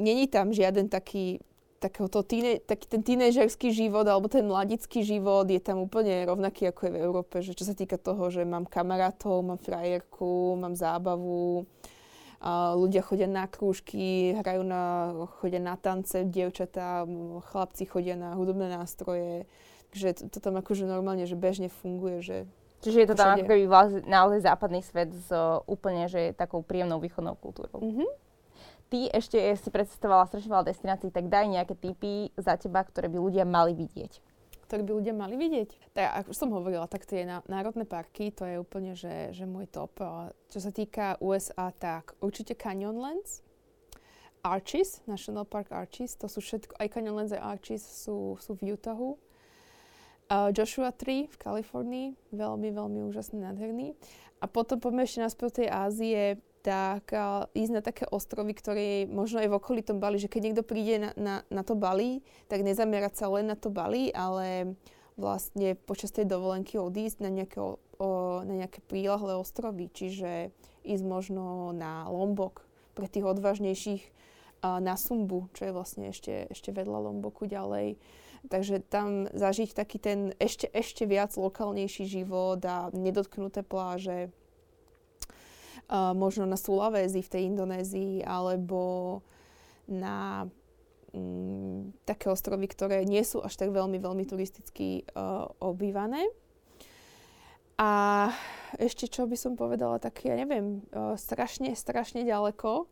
Není 0.00 0.32
tam 0.32 0.50
žiaden 0.50 0.88
taký 0.88 1.38
takéhoto 1.82 2.22
tíne, 2.22 2.62
taký 2.62 2.86
ten 2.86 3.02
tínežerský 3.02 3.74
život 3.74 4.06
alebo 4.06 4.30
ten 4.30 4.46
mladický 4.46 5.02
život 5.02 5.50
je 5.50 5.58
tam 5.58 5.82
úplne 5.82 6.22
rovnaký 6.22 6.70
ako 6.70 6.80
je 6.86 6.92
v 6.94 7.02
Európe, 7.02 7.36
že 7.42 7.58
čo 7.58 7.66
sa 7.66 7.74
týka 7.74 7.98
toho, 7.98 8.30
že 8.30 8.46
mám 8.46 8.70
kamarátov, 8.70 9.42
mám 9.42 9.58
frajerku, 9.58 10.54
mám 10.54 10.78
zábavu, 10.78 11.66
a 12.42 12.74
ľudia 12.74 13.06
chodia 13.06 13.30
na 13.30 13.46
krúžky, 13.46 14.34
hrajú 14.34 14.66
na, 14.66 15.14
chodia 15.38 15.62
na 15.62 15.78
tance, 15.78 16.26
dievčatá, 16.26 17.06
chlapci 17.54 17.86
chodia 17.86 18.18
na 18.18 18.34
hudobné 18.34 18.66
nástroje, 18.66 19.46
takže 19.94 20.18
to, 20.18 20.22
to 20.26 20.38
tam 20.42 20.58
akože 20.58 20.82
normálne, 20.82 21.22
že 21.26 21.38
bežne 21.38 21.70
funguje, 21.70 22.22
že 22.22 22.36
Čiže 22.82 22.98
je 22.98 23.08
to 23.14 23.14
tam 23.14 23.38
ako 23.38 23.46
keby 23.46 23.70
naozaj 24.10 24.42
západný 24.42 24.82
svet 24.82 25.14
s 25.14 25.30
úplne, 25.70 26.10
že 26.10 26.34
takou 26.34 26.66
príjemnou 26.66 26.98
východnou 26.98 27.38
kultúrou. 27.38 27.78
Mm-hmm 27.78 28.21
ty 28.92 29.08
ešte 29.08 29.40
si 29.56 29.68
predstavovala 29.72 30.28
strašne 30.28 30.52
veľa 30.52 30.68
destinácií, 30.68 31.08
tak 31.08 31.32
daj 31.32 31.48
nejaké 31.48 31.72
typy 31.72 32.28
za 32.36 32.60
teba, 32.60 32.84
ktoré 32.84 33.08
by 33.08 33.16
ľudia 33.16 33.48
mali 33.48 33.72
vidieť. 33.72 34.20
Ktoré 34.68 34.84
by 34.84 34.92
ľudia 35.00 35.16
mali 35.16 35.40
vidieť? 35.40 35.96
Tak 35.96 36.06
ako 36.20 36.30
som 36.36 36.52
hovorila, 36.52 36.84
tak 36.84 37.08
tie 37.08 37.24
národné 37.48 37.88
parky, 37.88 38.28
to 38.28 38.44
je 38.44 38.60
úplne, 38.60 38.92
že, 38.92 39.32
že 39.32 39.48
môj 39.48 39.64
top. 39.72 39.96
Čo 40.52 40.58
sa 40.60 40.68
týka 40.68 41.16
USA, 41.24 41.72
tak 41.72 42.12
určite 42.20 42.52
Canyonlands, 42.52 43.40
Arches, 44.44 45.00
National 45.08 45.48
Park 45.48 45.72
Arches, 45.72 46.12
to 46.20 46.28
sú 46.28 46.44
všetko, 46.44 46.76
aj 46.76 46.92
Canyonlands 46.92 47.32
a 47.32 47.40
Arches 47.40 47.80
sú, 47.80 48.36
sú 48.44 48.60
v 48.60 48.76
Utahu. 48.76 49.16
Uh, 50.32 50.48
Joshua 50.52 50.92
Tree 50.92 51.28
v 51.28 51.36
Kalifornii, 51.36 52.08
veľmi, 52.32 52.68
veľmi 52.72 53.00
úžasný, 53.08 53.40
nádherný. 53.40 53.96
A 54.42 54.48
potom 54.48 54.80
poďme 54.80 55.04
ešte 55.04 55.22
naspäť 55.22 55.44
do 55.48 55.56
tej 55.62 55.68
Ázie, 55.68 56.20
tak 56.62 57.10
uh, 57.10 57.50
ísť 57.58 57.72
na 57.74 57.82
také 57.82 58.06
ostrovy, 58.06 58.54
ktoré 58.54 59.10
možno 59.10 59.42
aj 59.42 59.50
v 59.50 59.58
okolitom 59.58 59.98
Bali, 59.98 60.22
že 60.22 60.30
keď 60.30 60.40
niekto 60.46 60.64
príde 60.64 60.96
na, 60.98 61.10
na, 61.18 61.34
na 61.50 61.62
to 61.66 61.74
Bali, 61.74 62.22
tak 62.46 62.62
nezamerať 62.62 63.18
sa 63.18 63.26
len 63.34 63.50
na 63.50 63.58
to 63.58 63.68
Bali, 63.68 64.14
ale 64.14 64.78
vlastne 65.18 65.74
počas 65.74 66.14
tej 66.14 66.24
dovolenky 66.24 66.78
odísť 66.78 67.18
na 67.20 67.30
nejaké, 67.34 67.58
o, 67.60 67.76
na 68.46 68.54
nejaké 68.64 68.80
prílahlé 68.86 69.34
ostrovy, 69.36 69.90
čiže 69.90 70.54
ísť 70.86 71.04
možno 71.04 71.74
na 71.74 72.06
Lombok 72.06 72.64
pre 72.94 73.10
tých 73.10 73.26
odvážnejších, 73.26 74.02
uh, 74.62 74.78
na 74.78 74.94
Sumbu, 74.94 75.50
čo 75.58 75.66
je 75.66 75.72
vlastne 75.74 76.14
ešte, 76.14 76.46
ešte 76.48 76.70
vedľa 76.70 77.10
Lomboku 77.10 77.50
ďalej. 77.50 77.98
Takže 78.42 78.82
tam 78.90 79.30
zažiť 79.30 79.70
taký 79.70 80.02
ten 80.02 80.34
ešte, 80.42 80.66
ešte 80.74 81.06
viac 81.06 81.30
lokálnejší 81.38 82.10
život 82.10 82.58
a 82.66 82.90
nedotknuté 82.90 83.62
pláže, 83.62 84.34
možno 85.92 86.48
na 86.48 86.56
Sulawesi 86.56 87.20
v 87.20 87.32
tej 87.32 87.42
Indonézii 87.52 88.24
alebo 88.24 89.20
na 89.84 90.48
um, 91.12 91.92
také 92.08 92.32
ostrovy, 92.32 92.64
ktoré 92.70 93.04
nie 93.04 93.20
sú 93.22 93.44
až 93.44 93.60
tak 93.60 93.70
veľmi, 93.70 94.00
veľmi 94.00 94.24
turisticky 94.24 95.04
uh, 95.12 95.52
obývané. 95.60 96.24
A 97.76 98.30
ešte 98.78 99.10
čo 99.10 99.28
by 99.28 99.36
som 99.36 99.58
povedala, 99.58 100.00
tak 100.00 100.24
ja 100.24 100.32
neviem, 100.32 100.80
uh, 100.92 101.18
strašne, 101.18 101.76
strašne 101.76 102.24
ďaleko, 102.24 102.88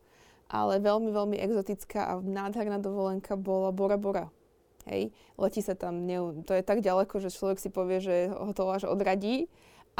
ale 0.50 0.82
veľmi, 0.82 1.10
veľmi 1.14 1.36
exotická 1.40 2.10
a 2.10 2.14
nádherná 2.18 2.82
dovolenka 2.82 3.38
bola 3.38 3.70
Bora 3.70 3.96
Bora. 3.96 4.26
Hej, 4.88 5.12
letí 5.36 5.60
sa 5.60 5.76
tam, 5.76 6.08
ne, 6.08 6.42
to 6.42 6.56
je 6.56 6.64
tak 6.64 6.80
ďaleko, 6.80 7.20
že 7.20 7.30
človek 7.30 7.60
si 7.60 7.68
povie, 7.68 8.00
že 8.00 8.32
ho 8.32 8.50
to 8.56 8.64
až 8.72 8.88
odradí, 8.88 9.46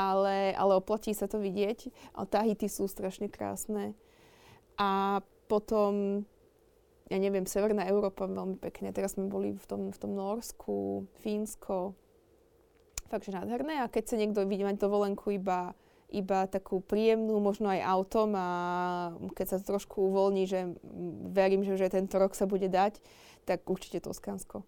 ale, 0.01 0.57
ale 0.57 0.73
oplatí 0.81 1.13
sa 1.13 1.29
to 1.29 1.37
vidieť. 1.37 1.93
Ale 2.17 2.25
Tahiti 2.25 2.73
sú 2.73 2.89
strašne 2.89 3.29
krásne. 3.29 3.93
A 4.81 5.21
potom, 5.45 6.25
ja 7.13 7.19
neviem, 7.21 7.45
Severná 7.45 7.85
Európa 7.85 8.25
veľmi 8.25 8.57
pekne. 8.57 8.97
Teraz 8.97 9.21
sme 9.21 9.29
boli 9.29 9.53
v 9.53 9.65
tom, 9.69 9.93
v 9.93 9.99
tom 10.01 10.17
Norsku, 10.17 11.05
Fínsko. 11.21 11.93
Takže 13.13 13.37
nádherné. 13.37 13.85
A 13.85 13.93
keď 13.93 14.05
sa 14.09 14.17
niekto 14.17 14.49
vidí 14.49 14.65
mať 14.65 14.81
dovolenku 14.81 15.37
iba, 15.37 15.77
iba 16.09 16.49
takú 16.49 16.81
príjemnú, 16.81 17.37
možno 17.37 17.69
aj 17.69 17.85
autom 17.85 18.33
a 18.33 18.49
keď 19.37 19.47
sa 19.47 19.59
trošku 19.61 20.11
uvoľní, 20.11 20.49
že 20.49 20.75
verím, 21.31 21.63
že, 21.63 21.77
že 21.77 21.93
tento 21.93 22.17
rok 22.17 22.33
sa 22.33 22.49
bude 22.49 22.73
dať, 22.73 22.99
tak 23.45 23.69
určite 23.69 24.01
Toskánsko 24.01 24.65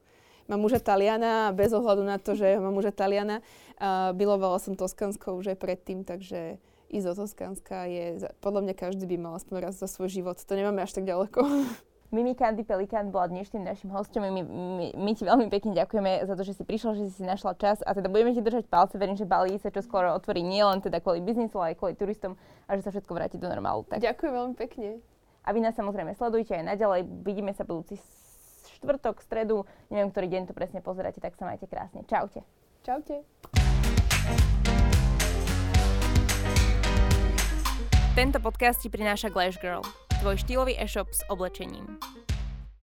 mám 0.48 0.60
muža 0.62 0.82
Taliana 0.82 1.50
a 1.50 1.54
bez 1.54 1.70
ohľadu 1.70 2.02
na 2.06 2.16
to, 2.16 2.34
že 2.34 2.58
mám 2.58 2.74
muža 2.74 2.94
Taliana, 2.94 3.44
uh, 3.78 4.10
milovala 4.16 4.58
som 4.62 4.78
Toskansko 4.78 5.38
už 5.38 5.54
aj 5.54 5.58
predtým, 5.58 6.02
takže 6.02 6.62
ísť 6.92 7.06
do 7.08 7.14
Toskanska 7.24 7.88
je, 7.88 8.28
podľa 8.44 8.68
mňa 8.68 8.74
každý 8.76 9.04
by 9.08 9.16
mal 9.16 9.32
aspoň 9.40 9.56
raz 9.70 9.74
za 9.80 9.88
svoj 9.88 10.12
život. 10.12 10.36
To 10.36 10.52
nemáme 10.52 10.84
až 10.84 10.92
tak 10.92 11.08
ďaleko. 11.08 11.40
Mimi 12.12 12.36
Candy 12.36 12.60
Pelikán 12.60 13.08
bola 13.08 13.24
dnešným 13.32 13.64
našim 13.64 13.88
hostom. 13.88 14.20
My, 14.20 14.44
my, 14.44 14.92
my 14.92 15.10
ti 15.16 15.24
veľmi 15.24 15.48
pekne 15.48 15.72
ďakujeme 15.72 16.28
za 16.28 16.36
to, 16.36 16.44
že 16.44 16.60
si 16.60 16.64
prišla, 16.68 17.00
že 17.00 17.08
si 17.08 17.12
si 17.16 17.24
našla 17.24 17.56
čas 17.56 17.80
a 17.80 17.96
teda 17.96 18.12
budeme 18.12 18.36
ti 18.36 18.44
držať 18.44 18.68
palce. 18.68 19.00
Verím, 19.00 19.16
že 19.16 19.24
Bali 19.24 19.56
sa 19.56 19.72
čo 19.72 19.80
skoro 19.80 20.12
otvorí 20.12 20.44
nielen 20.44 20.84
teda 20.84 21.00
kvôli 21.00 21.24
biznisu, 21.24 21.56
ale 21.56 21.72
aj 21.72 21.80
kvôli 21.80 21.96
turistom 21.96 22.36
a 22.68 22.76
že 22.76 22.84
sa 22.84 22.92
všetko 22.92 23.16
vráti 23.16 23.40
do 23.40 23.48
normálu. 23.48 23.88
Tak. 23.88 24.04
Ďakujem 24.04 24.28
veľmi 24.28 24.54
pekne. 24.60 25.00
A 25.40 25.56
vy 25.56 25.64
nás 25.64 25.72
samozrejme 25.72 26.12
sledujte 26.12 26.52
aj 26.52 26.76
naďalej. 26.76 27.08
Vidíme 27.24 27.56
sa 27.56 27.64
budúci 27.64 27.96
štvrtok, 28.82 29.22
stredu, 29.22 29.62
neviem, 29.94 30.10
ktorý 30.10 30.26
deň 30.26 30.42
to 30.50 30.54
presne 30.58 30.82
pozeráte, 30.82 31.22
tak 31.22 31.38
sa 31.38 31.46
majte 31.46 31.70
krásne. 31.70 32.02
Čaute. 32.10 32.42
Čaute. 32.82 33.22
Tento 38.12 38.38
podcast 38.42 38.82
ti 38.82 38.90
prináša 38.90 39.30
Glash 39.30 39.56
Girl, 39.62 39.86
tvoj 40.20 40.36
štýlový 40.36 40.76
e-shop 40.76 41.08
s 41.14 41.22
oblečením. 41.30 41.96